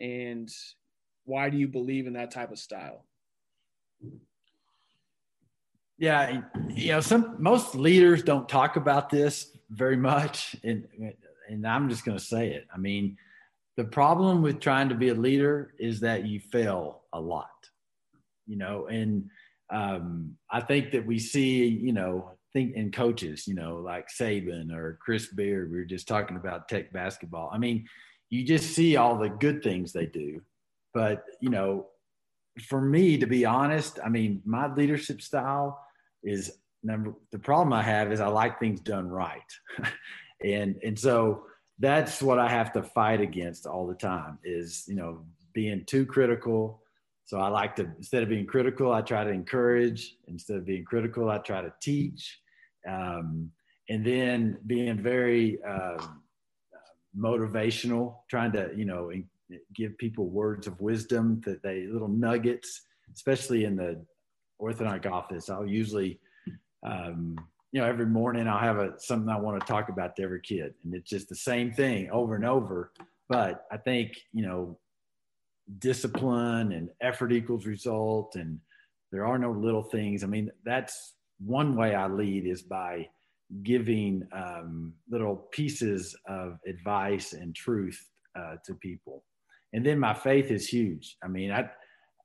and 0.00 0.50
why 1.24 1.50
do 1.50 1.56
you 1.56 1.68
believe 1.68 2.06
in 2.06 2.14
that 2.14 2.30
type 2.30 2.50
of 2.50 2.58
style? 2.58 3.04
Yeah, 5.98 6.42
you 6.68 6.92
know, 6.92 7.00
some 7.00 7.36
most 7.38 7.74
leaders 7.74 8.22
don't 8.22 8.48
talk 8.48 8.76
about 8.76 9.10
this 9.10 9.56
very 9.70 9.96
much, 9.96 10.54
and 10.62 10.86
and 11.48 11.66
I'm 11.66 11.88
just 11.88 12.04
going 12.04 12.18
to 12.18 12.24
say 12.24 12.50
it. 12.50 12.66
I 12.72 12.78
mean, 12.78 13.16
the 13.78 13.84
problem 13.84 14.42
with 14.42 14.58
trying 14.58 14.88
to 14.88 14.96
be 14.96 15.10
a 15.10 15.14
leader 15.14 15.72
is 15.78 16.00
that 16.00 16.26
you 16.26 16.40
fail 16.40 17.02
a 17.12 17.20
lot, 17.20 17.46
you 18.44 18.56
know, 18.56 18.88
and 18.88 19.30
um, 19.70 20.36
I 20.50 20.60
think 20.60 20.90
that 20.90 21.06
we 21.06 21.20
see, 21.20 21.64
you 21.64 21.92
know, 21.92 22.32
think 22.52 22.74
in 22.74 22.90
coaches, 22.90 23.46
you 23.46 23.54
know, 23.54 23.76
like 23.76 24.08
Saban 24.08 24.72
or 24.72 24.98
Chris 25.00 25.28
Beard. 25.28 25.70
We 25.70 25.76
were 25.76 25.84
just 25.84 26.08
talking 26.08 26.36
about 26.36 26.68
Tech 26.68 26.92
basketball. 26.92 27.50
I 27.52 27.58
mean, 27.58 27.86
you 28.30 28.44
just 28.44 28.74
see 28.74 28.96
all 28.96 29.16
the 29.16 29.28
good 29.28 29.62
things 29.62 29.92
they 29.92 30.06
do, 30.06 30.42
but 30.92 31.22
you 31.40 31.50
know, 31.50 31.86
for 32.66 32.80
me, 32.80 33.16
to 33.18 33.26
be 33.26 33.44
honest, 33.44 34.00
I 34.04 34.08
mean, 34.08 34.42
my 34.44 34.74
leadership 34.74 35.22
style 35.22 35.80
is 36.24 36.50
number 36.82 37.14
the 37.30 37.38
problem 37.38 37.72
I 37.72 37.84
have 37.84 38.10
is 38.10 38.18
I 38.18 38.26
like 38.26 38.58
things 38.58 38.80
done 38.80 39.08
right. 39.08 39.40
and 40.44 40.74
and 40.82 40.98
so 40.98 41.44
that's 41.78 42.22
what 42.22 42.38
I 42.38 42.48
have 42.48 42.72
to 42.72 42.82
fight 42.82 43.20
against 43.20 43.66
all 43.66 43.86
the 43.86 43.94
time 43.94 44.38
is, 44.44 44.84
you 44.88 44.96
know, 44.96 45.24
being 45.52 45.84
too 45.84 46.04
critical. 46.06 46.82
So 47.24 47.38
I 47.38 47.48
like 47.48 47.76
to 47.76 47.84
instead 47.98 48.22
of 48.22 48.28
being 48.28 48.46
critical, 48.46 48.92
I 48.92 49.02
try 49.02 49.24
to 49.24 49.30
encourage. 49.30 50.16
Instead 50.26 50.56
of 50.56 50.66
being 50.66 50.84
critical, 50.84 51.30
I 51.30 51.38
try 51.38 51.60
to 51.62 51.72
teach. 51.80 52.40
Um, 52.88 53.50
and 53.88 54.04
then 54.04 54.58
being 54.66 54.98
very 54.98 55.58
uh, 55.62 56.02
motivational, 57.16 58.16
trying 58.28 58.52
to, 58.52 58.70
you 58.76 58.84
know, 58.84 59.12
give 59.74 59.96
people 59.98 60.26
words 60.26 60.66
of 60.66 60.80
wisdom 60.80 61.40
that 61.46 61.62
they 61.62 61.86
little 61.86 62.08
nuggets, 62.08 62.82
especially 63.14 63.64
in 63.64 63.76
the 63.76 64.04
orthodontic 64.60 65.10
office. 65.10 65.48
I'll 65.48 65.66
usually 65.66 66.20
um, 66.82 67.38
you 67.72 67.80
know, 67.80 67.86
every 67.86 68.06
morning 68.06 68.48
I'll 68.48 68.58
have 68.58 68.78
a 68.78 68.94
something 68.98 69.28
I 69.28 69.38
want 69.38 69.60
to 69.60 69.66
talk 69.66 69.88
about 69.88 70.16
to 70.16 70.22
every 70.22 70.40
kid, 70.40 70.74
and 70.84 70.94
it's 70.94 71.10
just 71.10 71.28
the 71.28 71.36
same 71.36 71.72
thing 71.72 72.10
over 72.10 72.34
and 72.34 72.44
over. 72.44 72.92
But 73.28 73.66
I 73.70 73.76
think 73.76 74.16
you 74.32 74.46
know, 74.46 74.78
discipline 75.78 76.72
and 76.72 76.88
effort 77.00 77.32
equals 77.32 77.66
result, 77.66 78.36
and 78.36 78.58
there 79.12 79.26
are 79.26 79.38
no 79.38 79.52
little 79.52 79.82
things. 79.82 80.24
I 80.24 80.28
mean, 80.28 80.50
that's 80.64 81.14
one 81.38 81.76
way 81.76 81.94
I 81.94 82.08
lead 82.08 82.46
is 82.46 82.62
by 82.62 83.08
giving 83.62 84.26
um, 84.32 84.94
little 85.10 85.36
pieces 85.52 86.16
of 86.26 86.58
advice 86.66 87.32
and 87.34 87.54
truth 87.54 88.02
uh, 88.38 88.56
to 88.64 88.74
people, 88.74 89.24
and 89.74 89.84
then 89.84 89.98
my 89.98 90.14
faith 90.14 90.50
is 90.50 90.66
huge. 90.66 91.18
I 91.22 91.28
mean, 91.28 91.50
I, 91.50 91.68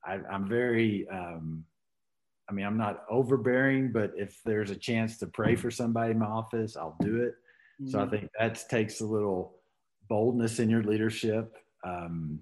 I 0.05 0.19
am 0.31 0.47
very 0.47 1.05
um, 1.11 1.65
I 2.49 2.53
mean, 2.53 2.65
I'm 2.65 2.77
not 2.77 3.05
overbearing, 3.09 3.91
but 3.91 4.11
if 4.15 4.39
there's 4.43 4.69
a 4.69 4.75
chance 4.75 5.17
to 5.19 5.27
pray 5.27 5.55
for 5.55 5.71
somebody 5.71 6.11
in 6.11 6.19
my 6.19 6.25
office, 6.25 6.75
I'll 6.75 6.97
do 7.01 7.21
it. 7.21 7.35
Mm-hmm. 7.81 7.87
So 7.89 7.99
I 7.99 8.01
mm-hmm. 8.01 8.11
think 8.11 8.29
that 8.37 8.69
takes 8.69 9.01
a 9.01 9.05
little 9.05 9.55
boldness 10.09 10.59
in 10.59 10.69
your 10.69 10.83
leadership, 10.83 11.55
um, 11.85 12.39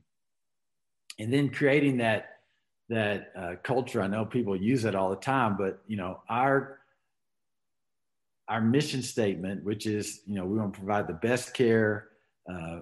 and 1.20 1.32
then 1.32 1.50
creating 1.50 1.98
that 1.98 2.40
that 2.90 3.32
uh, 3.38 3.56
culture. 3.64 4.02
I 4.02 4.08
know 4.08 4.26
people 4.26 4.56
use 4.56 4.86
it 4.86 4.96
all 4.96 5.12
the 5.12 5.16
time, 5.16 5.56
but 5.58 5.82
you 5.88 5.98
know, 5.98 6.22
our 6.30 6.80
our 8.48 8.60
mission 8.60 9.04
statement, 9.04 9.64
which 9.64 9.86
is 9.86 10.22
you 10.26 10.36
know 10.36 10.46
we 10.46 10.58
want 10.58 10.74
to 10.74 10.80
provide 10.80 11.08
the 11.08 11.14
best 11.14 11.54
care, 11.54 12.10
uh, 12.52 12.80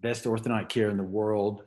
best 0.00 0.24
orthodontic 0.24 0.68
care 0.68 0.90
in 0.90 0.96
the 0.96 1.02
world 1.04 1.62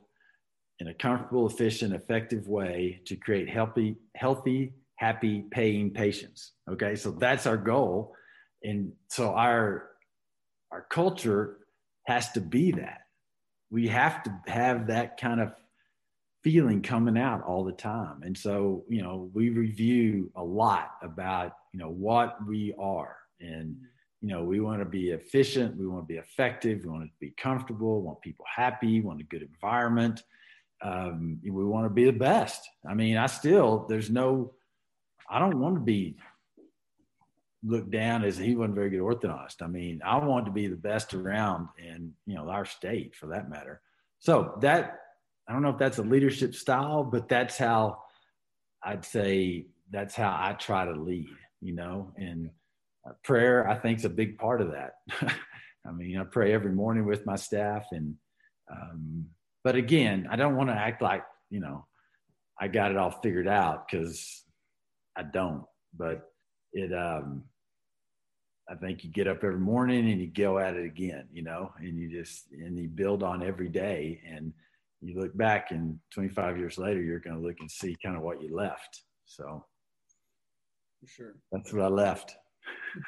in 0.82 0.88
a 0.88 0.94
comfortable, 0.94 1.46
efficient, 1.46 1.94
effective 1.94 2.48
way 2.48 3.00
to 3.04 3.14
create 3.14 3.48
healthy, 3.48 3.96
healthy 4.16 4.72
happy 5.02 5.44
paying 5.50 5.90
patients. 5.90 6.52
Okay, 6.70 6.94
so 6.94 7.10
that's 7.10 7.44
our 7.46 7.56
goal, 7.56 8.14
and 8.62 8.92
so 9.08 9.34
our 9.34 9.88
our 10.70 10.86
culture 10.88 11.58
has 12.06 12.30
to 12.32 12.40
be 12.40 12.70
that. 12.70 13.00
We 13.70 13.88
have 13.88 14.22
to 14.22 14.40
have 14.46 14.86
that 14.86 15.20
kind 15.20 15.40
of 15.40 15.52
feeling 16.44 16.82
coming 16.82 17.18
out 17.18 17.42
all 17.42 17.64
the 17.64 17.72
time, 17.72 18.22
and 18.22 18.38
so 18.38 18.84
you 18.88 19.02
know 19.02 19.28
we 19.34 19.50
review 19.50 20.30
a 20.36 20.44
lot 20.44 20.92
about 21.02 21.52
you 21.72 21.80
know 21.80 21.90
what 21.90 22.36
we 22.46 22.72
are 22.78 23.16
and 23.40 23.74
you 24.20 24.28
know 24.28 24.44
we 24.44 24.60
want 24.60 24.80
to 24.80 24.84
be 24.84 25.10
efficient 25.10 25.76
we 25.76 25.86
want 25.86 26.06
to 26.06 26.12
be 26.14 26.18
effective 26.18 26.84
we 26.84 26.90
want 26.90 27.02
to 27.02 27.10
be 27.18 27.32
comfortable 27.36 28.02
want 28.02 28.20
people 28.20 28.44
happy 28.54 29.00
want 29.00 29.20
a 29.20 29.24
good 29.24 29.42
environment 29.42 30.22
um, 30.82 31.38
we 31.42 31.64
want 31.64 31.86
to 31.86 31.90
be 31.90 32.04
the 32.04 32.12
best 32.12 32.68
i 32.88 32.94
mean 32.94 33.16
i 33.16 33.26
still 33.26 33.84
there's 33.88 34.10
no 34.10 34.52
I 35.32 35.38
don't 35.38 35.58
want 35.58 35.76
to 35.76 35.80
be 35.80 36.16
looked 37.64 37.90
down 37.90 38.24
as 38.24 38.36
he 38.36 38.54
wasn't 38.54 38.74
very 38.74 38.90
good 38.90 39.00
orthodontist. 39.00 39.62
I 39.62 39.66
mean, 39.66 40.00
I 40.04 40.18
want 40.18 40.46
to 40.46 40.52
be 40.52 40.66
the 40.66 40.76
best 40.76 41.14
around 41.14 41.68
in 41.78 42.12
you 42.26 42.34
know 42.34 42.48
our 42.48 42.66
state 42.66 43.14
for 43.16 43.28
that 43.28 43.48
matter. 43.48 43.80
So 44.18 44.58
that 44.60 44.98
I 45.48 45.52
don't 45.52 45.62
know 45.62 45.70
if 45.70 45.78
that's 45.78 45.98
a 45.98 46.02
leadership 46.02 46.54
style, 46.54 47.02
but 47.02 47.28
that's 47.28 47.56
how 47.56 48.02
I'd 48.82 49.04
say 49.04 49.66
that's 49.90 50.14
how 50.14 50.30
I 50.30 50.52
try 50.52 50.84
to 50.84 50.92
lead. 50.92 51.28
You 51.60 51.74
know, 51.74 52.12
and 52.16 52.50
prayer 53.24 53.68
I 53.68 53.76
think 53.76 53.98
is 53.98 54.04
a 54.04 54.10
big 54.10 54.38
part 54.38 54.60
of 54.60 54.72
that. 54.72 54.94
I 55.86 55.92
mean, 55.92 56.18
I 56.18 56.24
pray 56.24 56.52
every 56.52 56.72
morning 56.72 57.06
with 57.06 57.24
my 57.26 57.36
staff, 57.36 57.86
and 57.90 58.16
um, 58.70 59.26
but 59.64 59.76
again, 59.76 60.28
I 60.30 60.36
don't 60.36 60.56
want 60.56 60.68
to 60.68 60.76
act 60.76 61.00
like 61.00 61.24
you 61.48 61.60
know 61.60 61.86
I 62.60 62.68
got 62.68 62.90
it 62.90 62.96
all 62.96 63.10
figured 63.22 63.48
out 63.48 63.88
because 63.88 64.41
I 65.16 65.22
don't, 65.22 65.64
but 65.96 66.30
it, 66.72 66.92
um, 66.92 67.44
I 68.68 68.74
think 68.74 69.04
you 69.04 69.10
get 69.10 69.28
up 69.28 69.44
every 69.44 69.58
morning 69.58 70.10
and 70.10 70.20
you 70.20 70.28
go 70.28 70.58
at 70.58 70.76
it 70.76 70.86
again, 70.86 71.28
you 71.32 71.42
know, 71.42 71.72
and 71.78 71.98
you 71.98 72.08
just, 72.08 72.50
and 72.52 72.78
you 72.78 72.88
build 72.88 73.22
on 73.22 73.42
every 73.42 73.68
day. 73.68 74.20
And 74.26 74.52
you 75.00 75.20
look 75.20 75.36
back 75.36 75.72
and 75.72 75.98
25 76.14 76.58
years 76.58 76.78
later, 76.78 77.02
you're 77.02 77.18
going 77.18 77.36
to 77.36 77.42
look 77.42 77.56
and 77.60 77.70
see 77.70 77.96
kind 78.02 78.16
of 78.16 78.22
what 78.22 78.40
you 78.40 78.54
left. 78.54 79.02
So, 79.26 79.64
for 81.00 81.06
sure. 81.06 81.34
That's 81.50 81.72
what 81.72 81.82
I 81.82 81.88
left. 81.88 82.36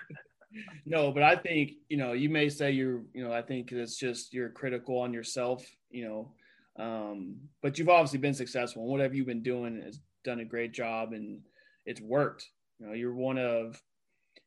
no, 0.87 1.13
but 1.13 1.23
I 1.23 1.37
think, 1.37 1.73
you 1.89 1.97
know, 1.97 2.13
you 2.13 2.29
may 2.29 2.49
say 2.49 2.73
you're, 2.73 3.03
you 3.15 3.25
know, 3.25 3.33
I 3.33 3.41
think 3.43 3.71
it's 3.71 3.97
just 3.97 4.35
you're 4.35 4.51
critical 4.51 4.99
on 4.99 5.13
yourself, 5.13 5.65
you 5.91 6.05
know, 6.05 6.85
um, 6.85 7.37
but 7.63 7.79
you've 7.79 7.89
obviously 7.89 8.19
been 8.19 8.35
successful 8.35 8.83
and 8.83 8.91
whatever 8.91 9.15
you've 9.15 9.29
been 9.29 9.43
doing 9.43 9.81
has 9.83 10.01
done 10.25 10.41
a 10.41 10.45
great 10.45 10.73
job. 10.73 11.13
And, 11.13 11.41
it's 11.87 12.01
worked. 12.01 12.49
You 12.79 12.87
know, 12.87 12.93
you're 12.93 13.15
one 13.15 13.39
of, 13.39 13.81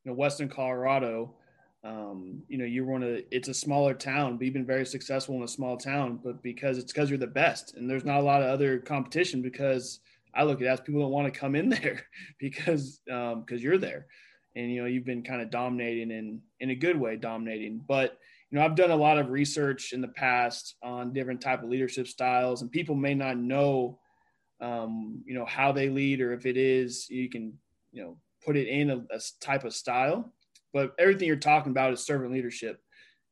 you 0.03 0.11
know, 0.11 0.17
Western 0.17 0.49
Colorado. 0.49 1.35
um, 1.83 2.41
you 2.47 2.57
know, 2.57 2.65
you're 2.65 2.85
one 2.85 3.03
of 3.03 3.21
it's 3.31 3.47
a 3.47 3.53
smaller 3.53 3.93
town, 3.93 4.38
but 4.38 4.45
you've 4.45 4.53
been 4.53 4.65
very 4.65 4.85
successful 4.85 5.35
in 5.35 5.43
a 5.43 5.47
small 5.47 5.77
town, 5.77 6.19
but 6.23 6.41
because 6.43 6.77
it's 6.77 6.91
because 6.91 7.09
you're 7.09 7.19
the 7.19 7.27
best, 7.27 7.75
and 7.75 7.89
there's 7.89 8.03
not 8.05 8.19
a 8.19 8.23
lot 8.23 8.41
of 8.41 8.49
other 8.49 8.79
competition 8.79 9.41
because 9.41 9.99
I 10.33 10.43
look 10.43 10.59
at 10.61 10.67
it 10.67 10.69
as 10.69 10.81
people 10.81 11.01
don't 11.01 11.11
want 11.11 11.31
to 11.31 11.39
come 11.39 11.55
in 11.55 11.69
there 11.81 12.03
because 12.39 12.99
um, 13.11 13.41
because 13.41 13.63
you're 13.63 13.77
there, 13.77 14.07
and 14.55 14.71
you 14.71 14.81
know 14.81 14.88
you've 14.88 15.05
been 15.05 15.23
kind 15.23 15.41
of 15.41 15.49
dominating 15.51 16.11
in 16.11 16.41
in 16.59 16.71
a 16.71 16.75
good 16.75 16.99
way, 16.99 17.15
dominating. 17.15 17.81
But 17.88 18.17
you 18.49 18.57
know 18.57 18.65
I've 18.65 18.75
done 18.75 18.91
a 18.91 18.95
lot 18.95 19.19
of 19.19 19.29
research 19.29 19.93
in 19.93 20.01
the 20.01 20.07
past 20.09 20.75
on 20.83 21.13
different 21.13 21.41
type 21.41 21.63
of 21.63 21.69
leadership 21.69 22.07
styles, 22.07 22.61
and 22.63 22.71
people 22.71 22.95
may 22.95 23.13
not 23.13 23.38
know, 23.38 23.99
um, 24.59 25.21
you 25.25 25.33
know, 25.33 25.45
how 25.45 25.71
they 25.71 25.89
lead 25.89 26.21
or 26.21 26.33
if 26.33 26.45
it 26.45 26.57
is 26.57 27.09
you 27.09 27.29
can 27.29 27.53
you 27.91 28.03
know 28.03 28.17
put 28.45 28.57
it 28.57 28.67
in 28.67 28.89
a, 28.89 28.97
a 29.11 29.19
type 29.39 29.63
of 29.63 29.73
style 29.73 30.31
but 30.73 30.93
everything 30.99 31.27
you're 31.27 31.37
talking 31.37 31.71
about 31.71 31.93
is 31.93 32.05
servant 32.05 32.31
leadership. 32.31 32.81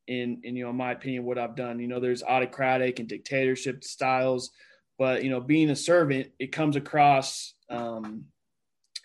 In, 0.08 0.42
in 0.44 0.56
you 0.56 0.64
know, 0.64 0.70
in 0.70 0.76
my 0.76 0.92
opinion, 0.92 1.26
what 1.26 1.38
I've 1.38 1.56
done, 1.56 1.80
you 1.80 1.88
know, 1.88 2.00
there's 2.00 2.24
autocratic 2.24 3.00
and 3.00 3.10
dictatorship 3.10 3.84
styles, 3.84 4.52
but 4.98 5.24
you 5.24 5.30
know, 5.30 5.42
being 5.42 5.70
a 5.72 5.76
servant, 5.76 6.32
it 6.40 6.52
comes 6.52 6.76
across, 6.76 7.54
um, 7.70 8.26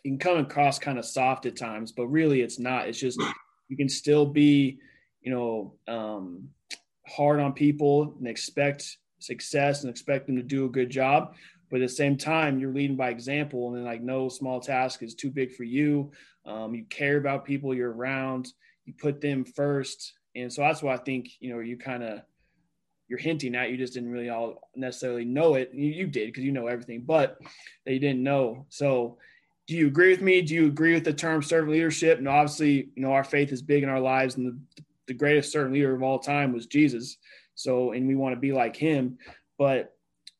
it 0.04 0.08
can 0.08 0.18
come 0.18 0.38
across 0.38 0.78
kind 0.78 0.98
of 0.98 1.04
soft 1.04 1.46
at 1.46 1.56
times, 1.56 1.92
but 1.92 2.06
really 2.06 2.42
it's 2.42 2.58
not. 2.58 2.88
It's 2.88 2.98
just 2.98 3.20
you 3.68 3.76
can 3.76 3.88
still 3.88 4.26
be, 4.26 4.78
you 5.20 5.32
know, 5.32 5.74
um, 5.86 6.48
hard 7.06 7.40
on 7.40 7.54
people 7.54 8.14
and 8.18 8.26
expect 8.28 8.98
success 9.18 9.82
and 9.82 9.90
expect 9.90 10.26
them 10.26 10.36
to 10.36 10.42
do 10.42 10.66
a 10.66 10.70
good 10.70 10.90
job. 10.90 11.34
But 11.70 11.80
at 11.80 11.88
the 11.88 11.94
same 11.94 12.16
time, 12.16 12.58
you're 12.58 12.72
leading 12.72 12.96
by 12.96 13.10
example, 13.10 13.68
and 13.68 13.76
then 13.76 13.84
like 13.84 14.02
no 14.02 14.28
small 14.28 14.60
task 14.60 15.02
is 15.02 15.14
too 15.14 15.30
big 15.30 15.54
for 15.54 15.64
you. 15.64 16.10
Um, 16.44 16.74
you 16.74 16.84
care 16.84 17.16
about 17.16 17.44
people 17.44 17.74
you're 17.74 17.92
around. 17.92 18.48
You 18.84 18.92
put 18.92 19.20
them 19.20 19.44
first, 19.44 20.14
and 20.34 20.52
so 20.52 20.62
that's 20.62 20.82
why 20.82 20.94
I 20.94 20.98
think 20.98 21.30
you 21.38 21.52
know 21.52 21.60
you 21.60 21.76
kind 21.76 22.02
of 22.02 22.22
you're 23.08 23.18
hinting 23.18 23.54
at. 23.54 23.70
You 23.70 23.76
just 23.76 23.94
didn't 23.94 24.10
really 24.10 24.30
all 24.30 24.68
necessarily 24.74 25.24
know 25.24 25.54
it. 25.54 25.70
You, 25.72 25.90
you 25.90 26.06
did 26.06 26.26
because 26.26 26.44
you 26.44 26.52
know 26.52 26.66
everything, 26.66 27.02
but 27.02 27.38
they 27.84 27.98
didn't 27.98 28.22
know. 28.22 28.66
So, 28.68 29.18
do 29.66 29.76
you 29.76 29.86
agree 29.86 30.10
with 30.10 30.22
me? 30.22 30.42
Do 30.42 30.54
you 30.54 30.66
agree 30.66 30.94
with 30.94 31.04
the 31.04 31.12
term 31.12 31.42
servant 31.42 31.72
leadership? 31.72 32.18
And 32.18 32.28
obviously, 32.28 32.88
you 32.94 33.02
know 33.02 33.12
our 33.12 33.24
faith 33.24 33.52
is 33.52 33.62
big 33.62 33.84
in 33.84 33.88
our 33.88 34.00
lives, 34.00 34.36
and 34.36 34.46
the, 34.46 34.84
the 35.06 35.14
greatest 35.14 35.52
servant 35.52 35.74
leader 35.74 35.94
of 35.94 36.02
all 36.02 36.18
time 36.18 36.52
was 36.52 36.66
Jesus. 36.66 37.16
So, 37.54 37.92
and 37.92 38.08
we 38.08 38.14
want 38.14 38.34
to 38.34 38.40
be 38.40 38.52
like 38.52 38.74
him. 38.74 39.18
But 39.58 39.94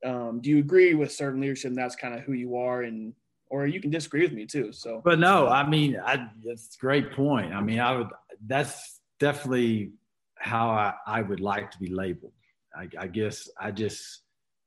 um, 0.05 0.41
do 0.41 0.51
you 0.51 0.59
agree 0.59 0.95
with 0.95 1.13
servant 1.13 1.43
leadership? 1.43 1.69
And 1.69 1.79
that's 1.79 1.97
kind 1.97 2.15
of 2.15 2.21
who 2.21 2.33
you 2.33 2.57
are, 2.57 2.83
and 2.83 3.15
or 3.51 3.67
you 3.67 3.81
can 3.81 3.91
disagree 3.91 4.23
with 4.23 4.33
me 4.33 4.47
too. 4.47 4.73
So, 4.73 5.03
but 5.05 5.19
no, 5.19 5.49
I 5.49 5.69
mean, 5.69 6.01
I, 6.03 6.29
that's 6.45 6.77
great 6.77 7.13
point. 7.13 7.53
I 7.53 7.61
mean, 7.61 7.81
I 7.81 7.97
would, 7.97 8.09
that's 8.47 9.01
definitely 9.19 9.93
how 10.37 10.71
I, 10.71 10.95
I 11.07 11.23
would 11.23 11.41
like 11.41 11.71
to 11.73 11.79
be 11.79 11.89
labeled. 11.89 12.33
I, 12.75 12.89
I 12.99 13.07
guess 13.09 13.49
I 13.61 13.73
just 13.73 14.23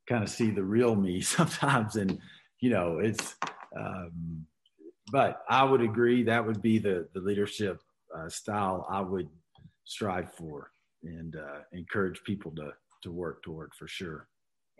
kind 0.07 0.23
of 0.23 0.29
see 0.29 0.51
the 0.51 0.63
real 0.63 0.95
me 0.95 1.21
sometimes. 1.21 1.95
And, 1.95 2.19
you 2.59 2.69
know, 2.69 2.99
it's, 2.99 3.35
um, 3.75 4.45
but 5.11 5.43
I 5.49 5.63
would 5.63 5.81
agree 5.81 6.23
that 6.23 6.45
would 6.45 6.61
be 6.61 6.77
the, 6.77 7.07
the 7.13 7.19
leadership 7.21 7.81
uh, 8.15 8.29
style 8.29 8.85
I 8.89 9.01
would 9.01 9.29
strive 9.85 10.33
for 10.33 10.71
and 11.03 11.35
uh, 11.35 11.59
encourage 11.71 12.21
people 12.23 12.51
to, 12.51 12.73
to 13.03 13.11
work 13.11 13.43
toward 13.43 13.73
for 13.73 13.87
sure. 13.87 14.27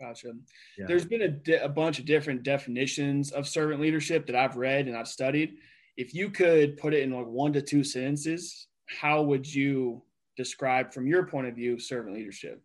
Gotcha. 0.04 0.32
Yeah. 0.76 0.84
There's 0.86 1.06
been 1.06 1.22
a, 1.22 1.28
di- 1.28 1.54
a 1.54 1.68
bunch 1.68 1.98
of 1.98 2.04
different 2.04 2.42
definitions 2.42 3.30
of 3.32 3.48
servant 3.48 3.80
leadership 3.80 4.26
that 4.26 4.36
I've 4.36 4.56
read 4.56 4.86
and 4.86 4.96
I've 4.96 5.08
studied. 5.08 5.54
If 5.96 6.14
you 6.14 6.28
could 6.28 6.76
put 6.76 6.92
it 6.92 7.02
in 7.02 7.12
like 7.12 7.26
one 7.26 7.54
to 7.54 7.62
two 7.62 7.82
sentences, 7.82 8.66
how 8.86 9.22
would 9.22 9.52
you 9.52 10.02
describe, 10.36 10.92
from 10.92 11.06
your 11.06 11.26
point 11.26 11.46
of 11.46 11.54
view, 11.54 11.78
servant 11.78 12.14
leadership? 12.14 12.60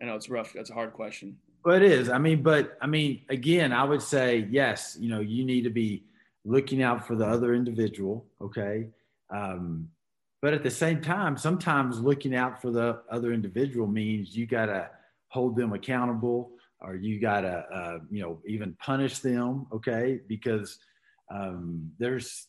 I 0.00 0.06
know 0.06 0.14
it's 0.14 0.30
rough. 0.30 0.54
That's 0.54 0.70
a 0.70 0.74
hard 0.74 0.94
question. 0.94 1.36
Well, 1.62 1.76
it 1.76 1.82
is. 1.82 2.08
I 2.08 2.16
mean, 2.16 2.42
but 2.42 2.78
I 2.80 2.86
mean, 2.86 3.20
again, 3.28 3.70
I 3.70 3.84
would 3.84 4.00
say 4.00 4.48
yes. 4.50 4.96
You 4.98 5.10
know, 5.10 5.20
you 5.20 5.44
need 5.44 5.64
to 5.64 5.70
be 5.70 6.04
looking 6.46 6.82
out 6.82 7.06
for 7.06 7.16
the 7.16 7.26
other 7.26 7.52
individual. 7.52 8.24
Okay. 8.40 8.86
Um, 9.28 9.90
but 10.42 10.54
at 10.54 10.62
the 10.62 10.70
same 10.70 11.00
time, 11.02 11.36
sometimes 11.36 12.00
looking 12.00 12.34
out 12.34 12.62
for 12.62 12.70
the 12.70 13.02
other 13.10 13.32
individual 13.32 13.86
means 13.86 14.36
you 14.36 14.46
got 14.46 14.66
to 14.66 14.88
hold 15.28 15.56
them 15.56 15.72
accountable 15.72 16.52
or 16.80 16.94
you 16.94 17.20
got 17.20 17.42
to, 17.42 17.50
uh, 17.50 17.98
you 18.10 18.22
know, 18.22 18.40
even 18.46 18.74
punish 18.80 19.18
them. 19.18 19.66
Okay. 19.72 20.20
Because 20.26 20.78
um, 21.30 21.90
there's, 21.98 22.46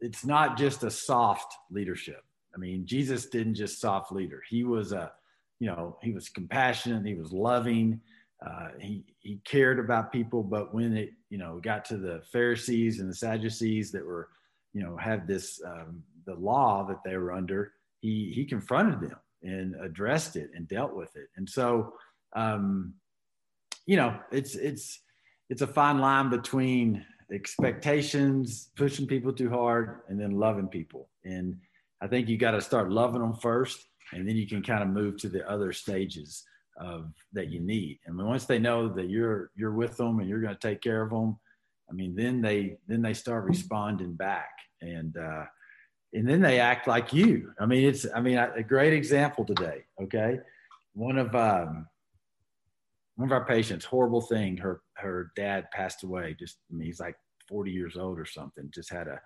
it's 0.00 0.24
not 0.24 0.58
just 0.58 0.84
a 0.84 0.90
soft 0.90 1.54
leadership. 1.70 2.22
I 2.54 2.58
mean, 2.58 2.84
Jesus 2.84 3.26
didn't 3.26 3.54
just 3.54 3.80
soft 3.80 4.12
leader. 4.12 4.42
He 4.48 4.64
was 4.64 4.92
a, 4.92 5.12
you 5.60 5.66
know, 5.66 5.96
he 6.02 6.12
was 6.12 6.28
compassionate. 6.28 7.06
He 7.06 7.14
was 7.14 7.32
loving. 7.32 8.00
Uh, 8.44 8.68
he 8.78 9.04
he 9.18 9.40
cared 9.44 9.78
about 9.78 10.10
people. 10.10 10.42
But 10.42 10.74
when 10.74 10.96
it, 10.96 11.12
you 11.28 11.38
know, 11.38 11.60
got 11.62 11.84
to 11.86 11.96
the 11.96 12.22
Pharisees 12.32 12.98
and 12.98 13.08
the 13.08 13.14
Sadducees 13.14 13.92
that 13.92 14.04
were, 14.04 14.28
you 14.72 14.82
know, 14.82 14.96
had 14.96 15.26
this 15.26 15.60
um, 15.64 16.02
the 16.26 16.34
law 16.34 16.86
that 16.88 17.02
they 17.04 17.16
were 17.16 17.32
under, 17.32 17.72
he 18.00 18.32
he 18.34 18.44
confronted 18.44 19.00
them 19.00 19.18
and 19.42 19.74
addressed 19.76 20.36
it 20.36 20.50
and 20.54 20.68
dealt 20.68 20.94
with 20.94 21.14
it. 21.16 21.28
And 21.36 21.48
so, 21.48 21.94
um, 22.34 22.94
you 23.86 23.96
know, 23.96 24.18
it's 24.30 24.54
it's 24.54 25.00
it's 25.48 25.62
a 25.62 25.66
fine 25.66 25.98
line 25.98 26.30
between 26.30 27.04
expectations, 27.32 28.70
pushing 28.76 29.06
people 29.06 29.32
too 29.32 29.50
hard, 29.50 30.00
and 30.08 30.20
then 30.20 30.32
loving 30.32 30.68
people. 30.68 31.08
And 31.24 31.56
I 32.00 32.06
think 32.06 32.28
you 32.28 32.36
got 32.36 32.52
to 32.52 32.60
start 32.60 32.90
loving 32.90 33.20
them 33.20 33.34
first, 33.34 33.86
and 34.12 34.28
then 34.28 34.36
you 34.36 34.46
can 34.46 34.62
kind 34.62 34.82
of 34.82 34.88
move 34.88 35.16
to 35.18 35.28
the 35.28 35.48
other 35.48 35.72
stages 35.72 36.44
of 36.78 37.12
that 37.32 37.48
you 37.48 37.60
need. 37.60 37.98
And 38.06 38.16
once 38.16 38.46
they 38.46 38.58
know 38.58 38.88
that 38.88 39.08
you're 39.08 39.50
you're 39.54 39.74
with 39.74 39.96
them 39.96 40.18
and 40.18 40.28
you're 40.28 40.40
going 40.40 40.54
to 40.54 40.68
take 40.68 40.80
care 40.80 41.02
of 41.02 41.10
them, 41.10 41.38
I 41.90 41.92
mean, 41.92 42.14
then 42.14 42.40
they 42.40 42.78
then 42.86 43.02
they 43.02 43.14
start 43.14 43.44
responding 43.44 44.14
back. 44.14 44.50
And 44.80 45.16
uh, 45.16 45.44
and 46.12 46.28
then 46.28 46.40
they 46.40 46.58
act 46.58 46.86
like 46.86 47.12
you. 47.12 47.52
I 47.60 47.66
mean, 47.66 47.88
it's 47.88 48.06
I 48.14 48.20
mean 48.20 48.38
a 48.38 48.62
great 48.62 48.92
example 48.92 49.44
today. 49.44 49.84
Okay, 50.02 50.38
one 50.92 51.18
of 51.18 51.34
um, 51.34 51.86
one 53.16 53.28
of 53.28 53.32
our 53.32 53.44
patients, 53.44 53.84
horrible 53.84 54.22
thing. 54.22 54.56
Her 54.56 54.80
her 54.96 55.32
dad 55.36 55.70
passed 55.72 56.02
away. 56.02 56.36
Just 56.38 56.58
I 56.70 56.76
mean, 56.76 56.86
he's 56.86 57.00
like 57.00 57.16
40 57.48 57.70
years 57.70 57.96
old 57.96 58.18
or 58.18 58.24
something. 58.24 58.70
Just 58.74 58.90
had 58.90 59.08
a 59.08 59.20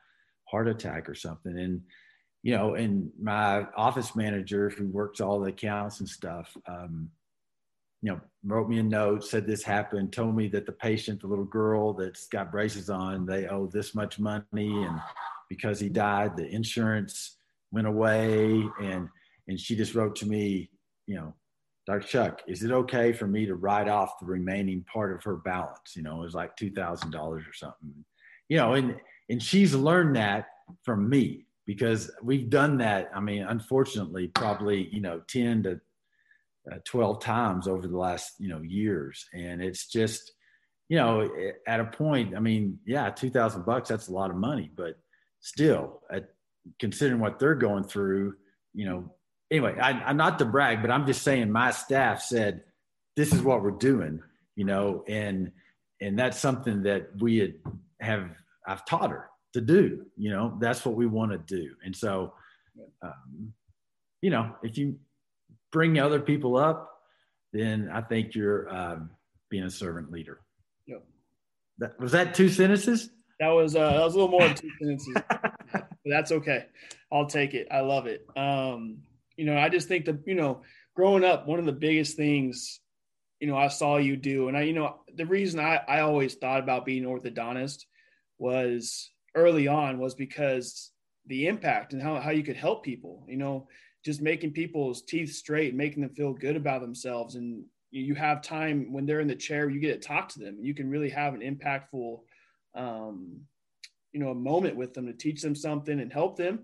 heart 0.49 0.69
attack 0.69 1.09
or 1.09 1.15
something. 1.15 1.59
And 1.59 1.81
you 2.43 2.57
know, 2.57 2.75
and 2.75 3.11
my 3.21 3.67
office 3.75 4.15
manager 4.15 4.69
who 4.69 4.87
works 4.89 5.21
all 5.21 5.41
the 5.41 5.49
accounts 5.49 6.01
and 6.01 6.09
stuff, 6.09 6.55
um, 6.69 7.09
you 8.03 8.13
know, 8.13 8.21
wrote 8.45 8.69
me 8.69 8.79
a 8.79 8.83
note, 8.83 9.25
said 9.25 9.47
this 9.47 9.63
happened, 9.63 10.13
told 10.13 10.37
me 10.37 10.49
that 10.49 10.67
the 10.67 10.73
patient, 10.73 11.23
the 11.23 11.27
little 11.27 11.47
girl 11.47 11.95
that's 11.95 12.27
got 12.27 12.53
braces 12.53 12.91
on, 12.91 13.25
they 13.25 13.47
owe 13.47 13.67
this 13.67 13.95
much 13.95 14.19
money 14.19 14.45
and 14.53 15.01
because 15.49 15.81
he 15.81 15.89
died, 15.89 16.37
the 16.37 16.49
insurance 16.49 17.37
went 17.73 17.87
away, 17.87 18.63
and 18.81 19.09
and 19.49 19.61
she 19.61 19.77
just 19.77 19.95
wrote 19.95 20.17
to 20.17 20.27
me, 20.27 20.71
you 21.07 21.17
know, 21.17 21.35
Dr. 21.87 22.07
Chuck, 22.07 22.43
is 22.47 22.63
it 22.63 22.71
okay 22.71 23.13
for 23.13 23.27
me 23.27 23.45
to 23.47 23.57
write 23.57 23.89
off 23.89 24.19
the 24.19 24.27
remaining 24.27 24.85
part 24.91 25.15
of 25.15 25.23
her 25.25 25.37
balance? 25.37 25.95
You 25.95 26.03
know, 26.03 26.21
it 26.23 26.25
was 26.25 26.35
like 26.35 26.57
two 26.57 26.71
thousand 26.71 27.11
dollars 27.11 27.45
or 27.47 27.53
something. 27.53 28.05
You 28.49 28.59
know, 28.59 28.75
and 28.75 28.97
and 29.29 29.43
she's 29.43 29.75
learned 29.75 30.17
that 30.17 30.47
from 30.83 31.09
me 31.09 31.47
because 31.67 32.11
we've 32.23 32.49
done 32.51 32.79
that. 32.79 33.11
I 33.15 33.21
mean, 33.21 33.43
unfortunately, 33.43 34.29
probably 34.29 34.89
you 34.93 35.01
know 35.01 35.21
ten 35.29 35.63
to 35.65 35.81
uh, 36.71 36.77
12 36.85 37.21
times 37.21 37.69
over 37.69 37.87
the 37.87 37.97
last 37.97 38.35
you 38.39 38.49
know 38.49 38.63
years 38.63 39.27
and 39.35 39.63
it's 39.63 39.87
just 39.87 40.33
you 40.89 40.97
know 40.97 41.29
at 41.67 41.79
a 41.79 41.85
point 41.85 42.35
i 42.35 42.41
mean 42.41 42.79
yeah 42.87 43.11
2000 43.11 43.67
bucks 43.67 43.91
that's 43.91 44.09
a 44.09 44.13
lot 44.13 44.31
of 44.31 44.37
money 44.37 44.71
but 44.75 44.95
still, 45.45 46.01
at, 46.11 46.31
considering 46.81 47.21
what 47.21 47.39
they're 47.39 47.55
going 47.55 47.85
through, 47.85 48.35
you 48.73 48.87
know, 48.87 49.13
anyway, 49.51 49.77
I, 49.79 49.91
I'm 49.91 50.17
not 50.17 50.39
to 50.39 50.47
brag, 50.47 50.81
but 50.81 50.91
I'm 50.91 51.07
just 51.07 51.23
saying 51.23 51.53
my 51.53 51.71
staff 51.71 52.23
said, 52.23 52.63
this 53.15 53.33
is 53.33 53.43
what 53.43 53.63
we're 53.63 53.71
doing, 53.73 54.23
you 54.57 54.65
know, 54.65 55.05
and, 55.07 55.53
and 56.01 56.19
that's 56.19 56.41
something 56.41 56.83
that 56.85 57.11
we 57.21 57.39
had, 57.39 57.55
have, 58.01 58.31
I've 58.67 58.87
taught 58.87 59.11
her 59.11 59.29
to 59.53 59.61
do, 59.61 60.07
you 60.17 60.31
know, 60.31 60.57
that's 60.61 60.85
what 60.87 60.95
we 60.95 61.05
want 61.05 61.33
to 61.33 61.39
do. 61.39 61.75
And 61.85 61.95
so, 61.95 62.33
um, 63.03 63.53
you 64.23 64.31
know, 64.31 64.57
if 64.63 64.79
you 64.79 64.99
bring 65.71 65.99
other 65.99 66.21
people 66.21 66.57
up, 66.57 66.91
then 67.53 67.91
I 67.93 68.01
think 68.01 68.35
you're 68.35 68.75
um, 68.75 69.11
being 69.51 69.65
a 69.65 69.71
servant 69.71 70.11
leader. 70.11 70.41
Yep. 70.87 71.05
That, 71.79 72.01
was 72.01 72.13
that 72.13 72.35
two 72.35 72.49
sentences? 72.49 73.11
That 73.41 73.49
was 73.49 73.75
uh, 73.77 73.93
that 73.93 74.05
was 74.05 74.15
a 74.15 74.19
little 74.19 74.31
more 74.31 74.47
than 74.47 74.55
two 74.55 74.71
sentences, 74.81 75.17
but 75.71 75.89
that's 76.05 76.33
okay. 76.33 76.67
I'll 77.13 77.27
take 77.27 77.55
it. 77.55 77.69
I 77.71 77.81
love 77.81 78.07
it. 78.07 78.27
Um, 78.37 78.99
you 79.37 79.45
know, 79.45 79.57
I 79.57 79.69
just 79.69 79.89
think 79.89 80.05
that 80.07 80.21
you 80.27 80.35
know, 80.35 80.63
growing 80.95 81.25
up, 81.25 81.47
one 81.47 81.59
of 81.59 81.67
the 81.67 81.73
biggest 81.73 82.17
things, 82.17 82.81
you 83.41 83.49
know, 83.49 83.57
I 83.57 83.69
saw 83.69 83.97
you 83.97 84.17
do, 84.17 84.49
and 84.49 84.57
I, 84.57 84.63
you 84.63 84.73
know, 84.73 85.01
the 85.15 85.27
reason 85.27 85.61
I 85.61 85.81
I 85.89 86.01
always 86.01 86.35
thought 86.35 86.61
about 86.61 86.87
being 86.87 87.05
an 87.05 87.11
orthodontist 87.11 87.85
was 88.39 89.11
early 89.35 89.67
on 89.69 89.99
was 89.99 90.15
because 90.15 90.93
the 91.27 91.47
impact 91.47 91.93
and 91.93 92.03
how, 92.03 92.21
how 92.21 92.31
you 92.31 92.43
could 92.43 92.57
help 92.57 92.85
people, 92.85 93.25
you 93.29 93.37
know, 93.37 93.67
just 94.05 94.21
making 94.21 94.53
people's 94.53 95.03
teeth 95.03 95.33
straight, 95.33 95.75
making 95.75 96.03
them 96.03 96.15
feel 96.15 96.33
good 96.33 96.57
about 96.57 96.83
themselves. 96.83 97.35
And 97.37 97.65
you 97.91 98.15
have 98.15 98.43
time 98.43 98.93
when 98.93 99.07
they're 99.07 99.21
in 99.21 99.29
the 99.29 99.35
chair, 99.35 99.71
you 99.71 99.81
get 99.81 100.01
to 100.01 100.09
talk 100.09 100.29
to 100.31 100.39
them. 100.39 100.59
You 100.61 100.75
can 100.75 100.91
really 100.91 101.09
have 101.11 101.35
an 101.35 101.41
impactful, 101.41 102.19
um, 102.75 103.41
you 104.13 104.21
know, 104.21 104.31
a 104.31 104.35
moment 104.35 104.77
with 104.77 104.95
them 104.95 105.07
to 105.07 105.13
teach 105.13 105.43
them 105.43 105.55
something 105.55 106.01
and 106.01 106.13
help 106.13 106.37
them. 106.37 106.61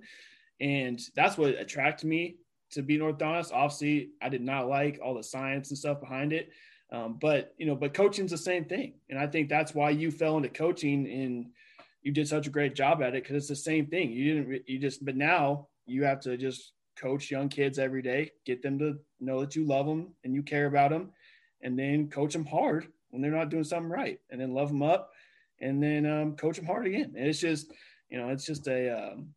And 0.61 1.01
that's 1.17 1.37
what 1.37 1.51
attracted 1.51 2.07
me 2.07 2.37
to 2.73 2.83
be 2.83 2.97
an 2.97 3.01
orthodontist. 3.01 3.53
Obviously, 3.53 4.11
I 4.23 4.29
did 4.29 4.43
not 4.43 4.69
like 4.69 5.01
all 5.03 5.15
the 5.15 5.23
science 5.23 5.71
and 5.71 5.79
stuff 5.79 6.01
behind 6.01 6.33
it. 6.33 6.51
Um, 6.93 7.19
but 7.21 7.55
you 7.57 7.67
know, 7.67 7.77
but 7.77 7.95
coaching's 7.95 8.33
the 8.33 8.39
same 8.39 8.65
thing, 8.65 8.95
and 9.09 9.19
I 9.19 9.29
think 9.29 9.49
that's 9.49 9.73
why 9.73 9.91
you 9.91 10.11
fell 10.11 10.37
into 10.37 10.49
coaching 10.49 11.07
and 11.09 11.47
you 12.03 12.11
did 12.11 12.27
such 12.27 12.49
a 12.49 12.51
great 12.51 12.75
job 12.75 13.01
at 13.03 13.15
it 13.15 13.23
because 13.23 13.37
it's 13.37 13.49
the 13.49 13.57
same 13.57 13.87
thing. 13.87 14.11
You 14.11 14.35
didn't, 14.35 14.69
you 14.69 14.79
just, 14.79 15.05
but 15.05 15.17
now 15.17 15.69
you 15.87 16.05
have 16.05 16.21
to 16.23 16.37
just 16.37 16.73
coach 16.99 17.31
young 17.31 17.49
kids 17.49 17.79
every 17.79 18.03
day, 18.03 18.33
get 18.45 18.63
them 18.63 18.79
to 18.81 18.99
know 19.21 19.41
that 19.41 19.55
you 19.55 19.65
love 19.65 19.87
them 19.87 20.15
and 20.25 20.35
you 20.35 20.43
care 20.43 20.67
about 20.67 20.91
them, 20.91 21.11
and 21.63 21.79
then 21.79 22.09
coach 22.09 22.33
them 22.33 22.47
hard 22.47 22.89
when 23.11 23.23
they're 23.23 23.31
not 23.31 23.51
doing 23.51 23.65
something 23.65 23.91
right, 23.91 24.19
and 24.31 24.41
then 24.41 24.53
love 24.53 24.69
them 24.69 24.83
up, 24.83 25.11
and 25.61 25.83
then 25.83 26.07
um, 26.07 26.37
coach 26.37 26.57
them 26.57 26.67
hard 26.67 26.87
again. 26.87 27.15
And 27.17 27.27
it's 27.27 27.41
just, 27.41 27.73
you 28.09 28.19
know, 28.19 28.29
it's 28.29 28.47
just 28.47 28.67
a. 28.69 28.91
Um, 28.91 29.29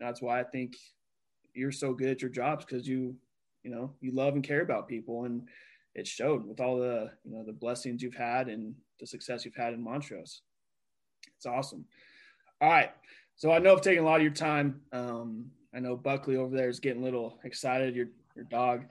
that's 0.00 0.22
why 0.22 0.40
I 0.40 0.44
think 0.44 0.76
you're 1.54 1.72
so 1.72 1.92
good 1.92 2.10
at 2.10 2.22
your 2.22 2.30
jobs 2.30 2.64
because 2.64 2.86
you, 2.86 3.16
you 3.64 3.70
know, 3.70 3.92
you 4.00 4.12
love 4.12 4.34
and 4.34 4.44
care 4.44 4.62
about 4.62 4.88
people, 4.88 5.24
and 5.24 5.48
it 5.94 6.06
showed 6.06 6.46
with 6.46 6.60
all 6.60 6.78
the, 6.78 7.10
you 7.24 7.32
know, 7.32 7.44
the 7.44 7.52
blessings 7.52 8.02
you've 8.02 8.14
had 8.14 8.48
and 8.48 8.74
the 9.00 9.06
success 9.06 9.44
you've 9.44 9.56
had 9.56 9.72
in 9.72 9.82
Montrose. 9.82 10.42
It's 11.36 11.46
awesome. 11.46 11.84
All 12.60 12.70
right. 12.70 12.90
So 13.36 13.52
I 13.52 13.58
know 13.58 13.72
I've 13.72 13.80
taken 13.80 14.02
a 14.02 14.06
lot 14.06 14.16
of 14.16 14.22
your 14.22 14.32
time. 14.32 14.80
Um, 14.92 15.46
I 15.74 15.80
know 15.80 15.96
Buckley 15.96 16.36
over 16.36 16.56
there 16.56 16.68
is 16.68 16.80
getting 16.80 17.02
a 17.02 17.04
little 17.04 17.38
excited, 17.44 17.94
your 17.94 18.08
your 18.34 18.46
dog. 18.46 18.84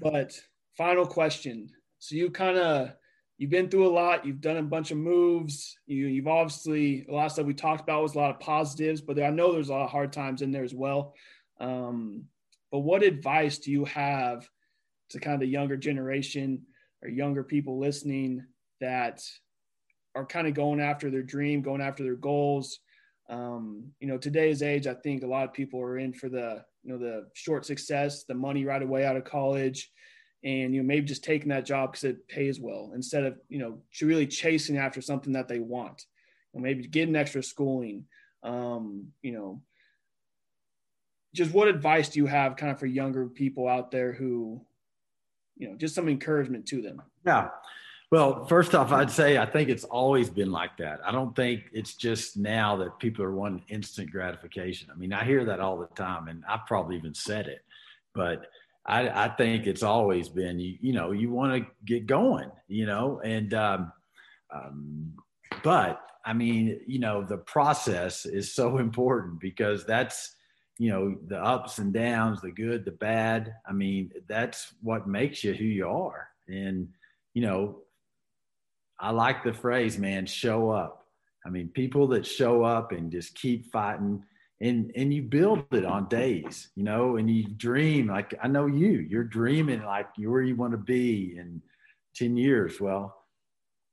But 0.00 0.38
final 0.76 1.06
question. 1.06 1.70
So 1.98 2.14
you 2.14 2.30
kind 2.30 2.58
of 2.58 2.92
you've 3.40 3.50
been 3.50 3.70
through 3.70 3.88
a 3.88 3.90
lot. 3.90 4.26
You've 4.26 4.42
done 4.42 4.58
a 4.58 4.62
bunch 4.62 4.90
of 4.90 4.98
moves. 4.98 5.78
You 5.86 6.06
you've 6.06 6.28
obviously 6.28 7.06
a 7.08 7.12
lot 7.12 7.26
of 7.26 7.32
stuff 7.32 7.46
we 7.46 7.54
talked 7.54 7.80
about 7.80 8.02
was 8.02 8.14
a 8.14 8.18
lot 8.18 8.30
of 8.30 8.38
positives, 8.38 9.00
but 9.00 9.20
I 9.20 9.30
know 9.30 9.52
there's 9.52 9.70
a 9.70 9.72
lot 9.72 9.84
of 9.84 9.90
hard 9.90 10.12
times 10.12 10.42
in 10.42 10.52
there 10.52 10.62
as 10.62 10.74
well. 10.74 11.14
Um, 11.58 12.24
but 12.70 12.80
what 12.80 13.02
advice 13.02 13.58
do 13.58 13.72
you 13.72 13.86
have 13.86 14.46
to 15.10 15.18
kind 15.18 15.34
of 15.34 15.40
the 15.40 15.46
younger 15.46 15.78
generation 15.78 16.66
or 17.02 17.08
younger 17.08 17.42
people 17.42 17.80
listening 17.80 18.44
that 18.80 19.22
are 20.14 20.26
kind 20.26 20.46
of 20.46 20.54
going 20.54 20.80
after 20.80 21.10
their 21.10 21.22
dream, 21.22 21.62
going 21.62 21.80
after 21.80 22.02
their 22.04 22.16
goals? 22.16 22.80
um, 23.30 23.84
you 24.00 24.08
know, 24.08 24.18
today's 24.18 24.62
age, 24.62 24.88
I 24.88 24.94
think 24.94 25.22
a 25.22 25.26
lot 25.26 25.44
of 25.44 25.52
people 25.52 25.80
are 25.80 25.98
in 25.98 26.12
for 26.12 26.28
the, 26.28 26.64
you 26.82 26.92
know, 26.92 26.98
the 26.98 27.28
short 27.34 27.64
success, 27.64 28.24
the 28.24 28.34
money 28.34 28.64
right 28.64 28.82
away 28.82 29.04
out 29.04 29.16
of 29.16 29.24
college, 29.24 29.90
and 30.42 30.74
you 30.74 30.82
know, 30.82 30.86
maybe 30.86 31.06
just 31.06 31.24
taking 31.24 31.48
that 31.50 31.66
job 31.66 31.92
because 31.92 32.04
it 32.04 32.26
pays 32.28 32.58
well 32.58 32.92
instead 32.94 33.24
of, 33.24 33.38
you 33.48 33.58
know, 33.58 33.78
really 34.00 34.26
chasing 34.26 34.78
after 34.78 35.00
something 35.00 35.32
that 35.34 35.48
they 35.48 35.58
want. 35.58 36.06
You 36.54 36.60
maybe 36.60 36.86
getting 36.86 37.16
extra 37.16 37.42
schooling. 37.42 38.06
Um, 38.42 39.08
you 39.22 39.32
know, 39.32 39.62
just 41.34 41.52
what 41.52 41.68
advice 41.68 42.08
do 42.08 42.18
you 42.18 42.26
have 42.26 42.56
kind 42.56 42.72
of 42.72 42.78
for 42.78 42.86
younger 42.86 43.26
people 43.26 43.68
out 43.68 43.90
there 43.90 44.12
who, 44.12 44.60
you 45.56 45.68
know, 45.68 45.76
just 45.76 45.94
some 45.94 46.08
encouragement 46.08 46.66
to 46.66 46.80
them? 46.80 47.02
Yeah. 47.24 47.50
Well, 48.10 48.44
first 48.46 48.74
off, 48.74 48.90
I'd 48.90 49.10
say 49.10 49.38
I 49.38 49.46
think 49.46 49.68
it's 49.68 49.84
always 49.84 50.28
been 50.28 50.50
like 50.50 50.76
that. 50.78 51.00
I 51.04 51.12
don't 51.12 51.36
think 51.36 51.64
it's 51.72 51.94
just 51.94 52.36
now 52.36 52.74
that 52.76 52.98
people 52.98 53.24
are 53.24 53.34
wanting 53.34 53.62
instant 53.68 54.10
gratification. 54.10 54.88
I 54.92 54.96
mean, 54.96 55.12
I 55.12 55.24
hear 55.24 55.44
that 55.44 55.60
all 55.60 55.78
the 55.78 55.86
time, 55.94 56.26
and 56.26 56.42
I've 56.48 56.66
probably 56.66 56.96
even 56.96 57.14
said 57.14 57.46
it, 57.46 57.60
but 58.12 58.46
I, 58.86 59.08
I 59.08 59.28
think 59.28 59.66
it's 59.66 59.82
always 59.82 60.28
been 60.28 60.58
you. 60.58 60.76
You 60.80 60.92
know, 60.92 61.12
you 61.12 61.30
want 61.30 61.62
to 61.62 61.70
get 61.84 62.06
going. 62.06 62.50
You 62.68 62.86
know, 62.86 63.20
and 63.22 63.52
um, 63.54 63.92
um, 64.52 65.12
but 65.62 66.00
I 66.24 66.32
mean, 66.32 66.80
you 66.86 66.98
know, 66.98 67.22
the 67.22 67.38
process 67.38 68.26
is 68.26 68.54
so 68.54 68.78
important 68.86 69.40
because 69.40 69.84
that's 69.84 70.34
you 70.78 70.90
know 70.90 71.16
the 71.26 71.38
ups 71.38 71.78
and 71.78 71.92
downs, 71.92 72.40
the 72.40 72.50
good, 72.50 72.84
the 72.84 72.92
bad. 72.92 73.54
I 73.68 73.72
mean, 73.72 74.12
that's 74.28 74.72
what 74.82 75.06
makes 75.06 75.44
you 75.44 75.52
who 75.52 75.64
you 75.64 75.88
are, 75.88 76.28
and 76.48 76.88
you 77.34 77.42
know 77.42 77.82
I 79.00 79.10
like 79.10 79.42
the 79.42 79.54
phrase, 79.54 79.98
man, 79.98 80.26
show 80.26 80.70
up. 80.70 81.06
I 81.44 81.48
mean, 81.48 81.68
people 81.68 82.06
that 82.08 82.26
show 82.26 82.62
up 82.62 82.92
and 82.92 83.10
just 83.10 83.34
keep 83.34 83.72
fighting 83.72 84.22
and 84.60 84.92
and 84.94 85.12
you 85.12 85.22
build 85.22 85.64
it 85.72 85.84
on 85.84 86.08
days, 86.08 86.70
you 86.76 86.84
know, 86.84 87.16
and 87.16 87.30
you 87.30 87.44
dream 87.44 88.08
like 88.08 88.34
I 88.42 88.48
know 88.48 88.66
you, 88.66 89.06
you're 89.08 89.24
dreaming 89.24 89.82
like 89.84 90.08
where 90.18 90.42
you 90.42 90.56
want 90.56 90.72
to 90.72 90.78
be 90.78 91.36
in 91.38 91.62
10 92.16 92.36
years. 92.36 92.80
Well, 92.80 93.16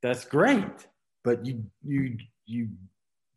that's 0.02 0.26
great. 0.26 0.88
But 1.24 1.46
you 1.46 1.64
you 1.86 2.18
you 2.46 2.70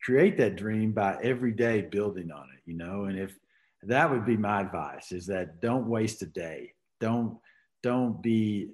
create 0.03 0.37
that 0.39 0.57
dream 0.57 0.93
by 0.93 1.19
every 1.23 1.53
day 1.53 1.83
building 1.83 2.31
on 2.33 2.49
it, 2.57 2.63
you 2.65 2.77
know, 2.77 3.05
and 3.05 3.19
if 3.19 3.39
that 3.85 4.11
would 4.11 4.27
be 4.27 4.37
my 4.37 4.61
advice 4.61 5.13
is 5.13 5.27
that 5.27 5.61
don't 5.61 5.87
waste 5.87 6.23
a 6.23 6.27
day. 6.27 6.73
Don't 7.01 7.39
don't 7.83 8.23
be 8.23 8.71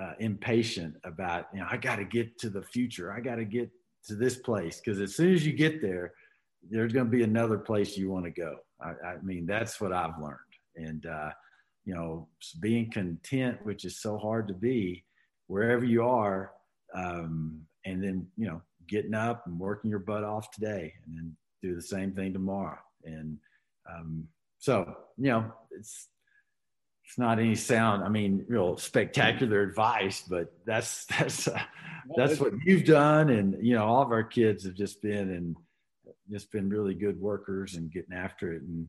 uh, 0.00 0.12
impatient 0.18 0.94
about 1.04 1.46
you 1.52 1.60
know 1.60 1.66
i 1.70 1.76
got 1.76 1.96
to 1.96 2.04
get 2.04 2.38
to 2.38 2.48
the 2.48 2.62
future 2.62 3.12
i 3.12 3.20
got 3.20 3.34
to 3.36 3.44
get 3.44 3.68
to 4.02 4.14
this 4.14 4.36
place 4.36 4.80
because 4.80 4.98
as 4.98 5.14
soon 5.14 5.34
as 5.34 5.44
you 5.44 5.52
get 5.52 5.82
there 5.82 6.12
there's 6.68 6.92
going 6.92 7.06
to 7.06 7.10
be 7.10 7.22
another 7.22 7.58
place 7.58 7.96
you 7.96 8.10
want 8.10 8.24
to 8.24 8.30
go. 8.30 8.56
I, 8.80 8.90
I, 9.06 9.16
mean 9.22 9.46
that's 9.46 9.80
what 9.80 9.92
i've 9.92 10.18
learned. 10.20 10.38
And 10.76 11.06
uh, 11.06 11.30
you 11.84 11.94
know 11.94 12.28
being 12.60 12.90
content 12.90 13.58
which 13.64 13.84
is 13.84 14.00
so 14.00 14.18
hard 14.18 14.48
to 14.48 14.54
be 14.54 15.04
wherever 15.46 15.84
you 15.84 16.04
are 16.04 16.52
um, 16.94 17.62
and 17.84 18.02
then 18.02 18.26
you 18.36 18.46
know 18.46 18.60
getting 18.88 19.14
up 19.14 19.46
and 19.46 19.58
working 19.58 19.90
your 19.90 20.00
butt 20.00 20.24
off 20.24 20.50
today 20.50 20.92
and 21.06 21.16
then 21.16 21.36
do 21.62 21.74
the 21.74 21.82
same 21.82 22.12
thing 22.12 22.32
tomorrow. 22.32 22.78
And 23.04 23.38
um, 23.90 24.28
so 24.58 24.94
you 25.16 25.30
know 25.30 25.52
it's 25.70 26.08
it's 27.04 27.18
not 27.18 27.38
any 27.38 27.56
sound. 27.56 28.04
I 28.04 28.08
mean, 28.08 28.44
real 28.48 28.76
spectacular 28.76 29.62
advice, 29.62 30.22
but 30.28 30.52
that's 30.64 31.04
that's 31.18 31.48
uh, 31.48 31.60
that's 32.16 32.38
what 32.38 32.52
you've 32.64 32.84
done, 32.84 33.30
and 33.30 33.56
you 33.64 33.74
know, 33.74 33.84
all 33.84 34.02
of 34.02 34.12
our 34.12 34.24
kids 34.24 34.64
have 34.64 34.74
just 34.74 35.02
been 35.02 35.30
and 35.30 35.56
just 36.30 36.52
been 36.52 36.68
really 36.68 36.94
good 36.94 37.20
workers 37.20 37.74
and 37.74 37.92
getting 37.92 38.14
after 38.14 38.52
it. 38.52 38.62
And 38.62 38.88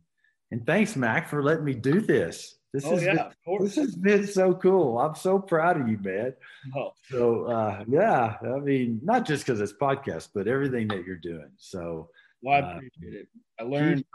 and 0.52 0.66
thanks, 0.66 0.96
Mac, 0.96 1.30
for 1.30 1.42
letting 1.42 1.64
me 1.64 1.74
do 1.74 2.02
this. 2.02 2.56
This 2.74 2.86
oh, 2.86 2.96
is 2.96 3.04
yeah, 3.04 3.32
this 3.60 3.76
has 3.76 3.96
been 3.96 4.28
so 4.28 4.54
cool. 4.54 4.98
I'm 5.00 5.16
so 5.16 5.40
proud 5.40 5.80
of 5.80 5.88
you, 5.90 5.98
man. 6.02 6.34
Oh. 6.76 6.94
So 7.10 7.46
uh, 7.46 7.84
yeah, 7.88 8.38
I 8.44 8.60
mean, 8.60 9.00
not 9.04 9.26
just 9.26 9.46
because 9.46 9.60
it's 9.60 9.74
podcast, 9.74 10.30
but 10.34 10.48
everything 10.48 10.88
that 10.90 11.06
you're 11.06 11.18
doing. 11.18 11.50
So 11.58 12.10
well, 12.42 12.56
I 12.56 12.60
uh, 12.60 12.76
appreciate 12.76 13.14
uh, 13.14 13.20
it. 13.20 13.28
I 13.60 13.64
learned 13.64 14.06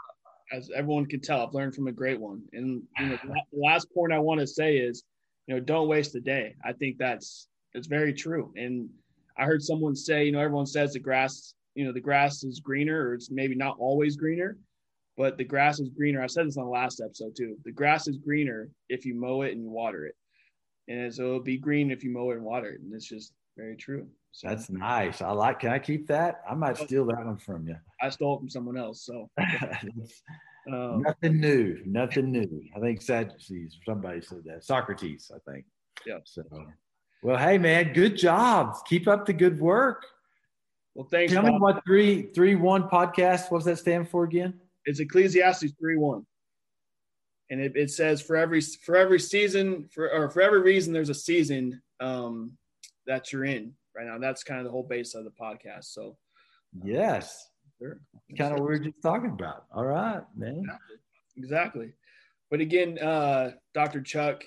as 0.51 0.69
everyone 0.73 1.05
can 1.05 1.19
tell, 1.19 1.45
I've 1.45 1.53
learned 1.53 1.75
from 1.75 1.87
a 1.87 1.91
great 1.91 2.19
one. 2.19 2.41
And 2.53 2.83
you 2.99 3.05
know, 3.07 3.17
the 3.23 3.59
last 3.59 3.93
point 3.93 4.13
I 4.13 4.19
want 4.19 4.39
to 4.39 4.47
say 4.47 4.77
is, 4.77 5.03
you 5.45 5.55
know, 5.55 5.61
don't 5.61 5.87
waste 5.87 6.15
a 6.15 6.19
day. 6.19 6.55
I 6.63 6.73
think 6.73 6.97
that's 6.97 7.47
it's 7.73 7.87
very 7.87 8.13
true. 8.13 8.53
And 8.55 8.89
I 9.37 9.45
heard 9.45 9.61
someone 9.61 9.95
say, 9.95 10.25
you 10.25 10.31
know, 10.31 10.39
everyone 10.39 10.65
says 10.65 10.93
the 10.93 10.99
grass, 10.99 11.53
you 11.77 11.85
know, 11.85 11.93
the 11.93 12.01
grass 12.01 12.43
is 12.43 12.59
greener, 12.59 13.09
or 13.09 13.13
it's 13.13 13.29
maybe 13.29 13.53
not 13.53 13.77
always 13.79 14.17
greener, 14.17 14.57
but 15.15 15.37
the 15.37 15.43
grass 15.43 15.79
is 15.79 15.89
greener. 15.89 16.23
I 16.23 16.25
said 16.25 16.47
this 16.47 16.57
on 16.57 16.65
the 16.65 16.71
last 16.71 16.99
episode 17.05 17.35
too. 17.37 17.55
The 17.65 17.71
grass 17.71 18.07
is 18.07 18.17
greener 18.17 18.71
if 18.89 19.05
you 19.05 19.13
mow 19.13 19.43
it 19.43 19.51
and 19.51 19.61
you 19.61 19.69
water 19.69 20.07
it, 20.07 20.15
and 20.87 21.13
so 21.13 21.27
it'll 21.27 21.39
be 21.39 21.59
green 21.59 21.91
if 21.91 22.03
you 22.03 22.11
mow 22.11 22.31
it 22.31 22.37
and 22.37 22.43
water 22.43 22.71
it. 22.71 22.81
And 22.81 22.91
it's 22.95 23.07
just 23.07 23.31
very 23.55 23.75
true. 23.75 24.07
So 24.31 24.47
that's 24.47 24.71
nice. 24.71 25.21
I 25.21 25.29
like. 25.31 25.59
Can 25.59 25.69
I 25.69 25.77
keep 25.77 26.07
that? 26.07 26.41
I 26.49 26.55
might 26.55 26.77
steal 26.77 27.05
that 27.05 27.23
one 27.23 27.37
from 27.37 27.67
you. 27.67 27.75
I 28.01 28.09
stole 28.09 28.37
it 28.37 28.39
from 28.39 28.49
someone 28.49 28.77
else. 28.77 29.05
So 29.05 29.29
um, 30.73 31.03
nothing 31.03 31.39
new. 31.39 31.77
Nothing 31.85 32.31
new. 32.31 32.63
I 32.75 32.79
think 32.79 33.03
Sadducees 33.03 33.77
somebody 33.85 34.21
said 34.21 34.41
that. 34.45 34.63
Socrates, 34.63 35.29
I 35.31 35.51
think. 35.51 35.65
Yeah. 36.07 36.17
So, 36.25 36.41
well, 37.21 37.37
hey 37.37 37.59
man, 37.59 37.93
good 37.93 38.17
job. 38.17 38.73
Keep 38.87 39.07
up 39.07 39.27
the 39.27 39.33
good 39.33 39.59
work. 39.59 40.07
Well, 40.97 41.07
thanks. 41.11 41.31
Tell 41.31 41.43
Bob. 41.43 41.53
me 41.53 41.59
what 41.59 41.83
three 41.85 42.23
three 42.33 42.55
one 42.55 42.89
podcast. 42.89 43.51
What's 43.51 43.65
that 43.65 43.77
stand 43.77 44.09
for 44.09 44.23
again? 44.23 44.59
It's 44.85 44.99
Ecclesiastes 44.99 45.73
three 45.79 45.95
one, 45.95 46.25
and 47.51 47.61
it, 47.61 47.73
it 47.75 47.91
says 47.91 48.19
for 48.19 48.35
every 48.35 48.61
for 48.61 48.95
every 48.95 49.19
season 49.19 49.87
for 49.93 50.11
or 50.11 50.31
for 50.31 50.41
every 50.41 50.59
reason 50.59 50.91
there's 50.91 51.09
a 51.09 51.13
season 51.13 51.79
um, 51.99 52.53
that 53.05 53.31
you're 53.31 53.45
in 53.45 53.73
right 53.95 54.07
now. 54.07 54.17
That's 54.17 54.43
kind 54.43 54.59
of 54.59 54.65
the 54.65 54.71
whole 54.71 54.81
base 54.81 55.13
of 55.13 55.23
the 55.23 55.29
podcast. 55.29 55.83
So, 55.83 56.17
yes, 56.83 57.47
sure. 57.79 57.99
kind 58.35 58.55
of 58.55 58.61
what 58.61 58.69
we 58.69 58.75
are 58.77 58.79
just 58.79 59.03
talking 59.03 59.29
about. 59.29 59.65
All 59.71 59.85
right, 59.85 60.23
man. 60.35 60.65
Exactly. 61.37 61.93
But 62.49 62.59
again, 62.59 62.97
uh, 62.97 63.51
Dr. 63.75 64.01
Chuck, 64.01 64.45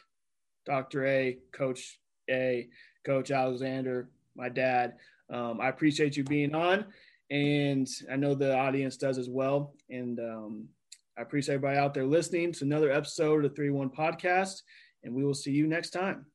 Dr. 0.67 1.07
A, 1.07 1.39
Coach 1.53 2.01
A, 2.29 2.67
Coach 3.07 3.31
Alexander, 3.31 4.11
my 4.35 4.49
dad. 4.49 4.95
Um, 5.31 5.61
I 5.61 5.69
appreciate 5.69 6.17
you 6.17 6.25
being 6.25 6.55
on. 6.55 6.87
and 7.31 7.89
I 8.11 8.17
know 8.17 8.35
the 8.35 8.57
audience 8.57 8.97
does 8.97 9.17
as 9.19 9.29
well. 9.29 9.75
And 9.89 10.19
um, 10.19 10.69
I 11.17 11.23
appreciate 11.23 11.55
everybody 11.55 11.79
out 11.79 11.95
there 11.95 12.07
listening 12.07 12.53
to 12.55 12.65
another 12.65 12.91
episode 12.91 13.45
of 13.45 13.51
the 13.51 13.57
3 13.57 13.71
1 13.71 13.91
podcast, 13.91 14.63
and 15.05 15.15
we 15.15 15.25
will 15.25 15.35
see 15.35 15.53
you 15.53 15.67
next 15.67 15.91
time. 15.91 16.27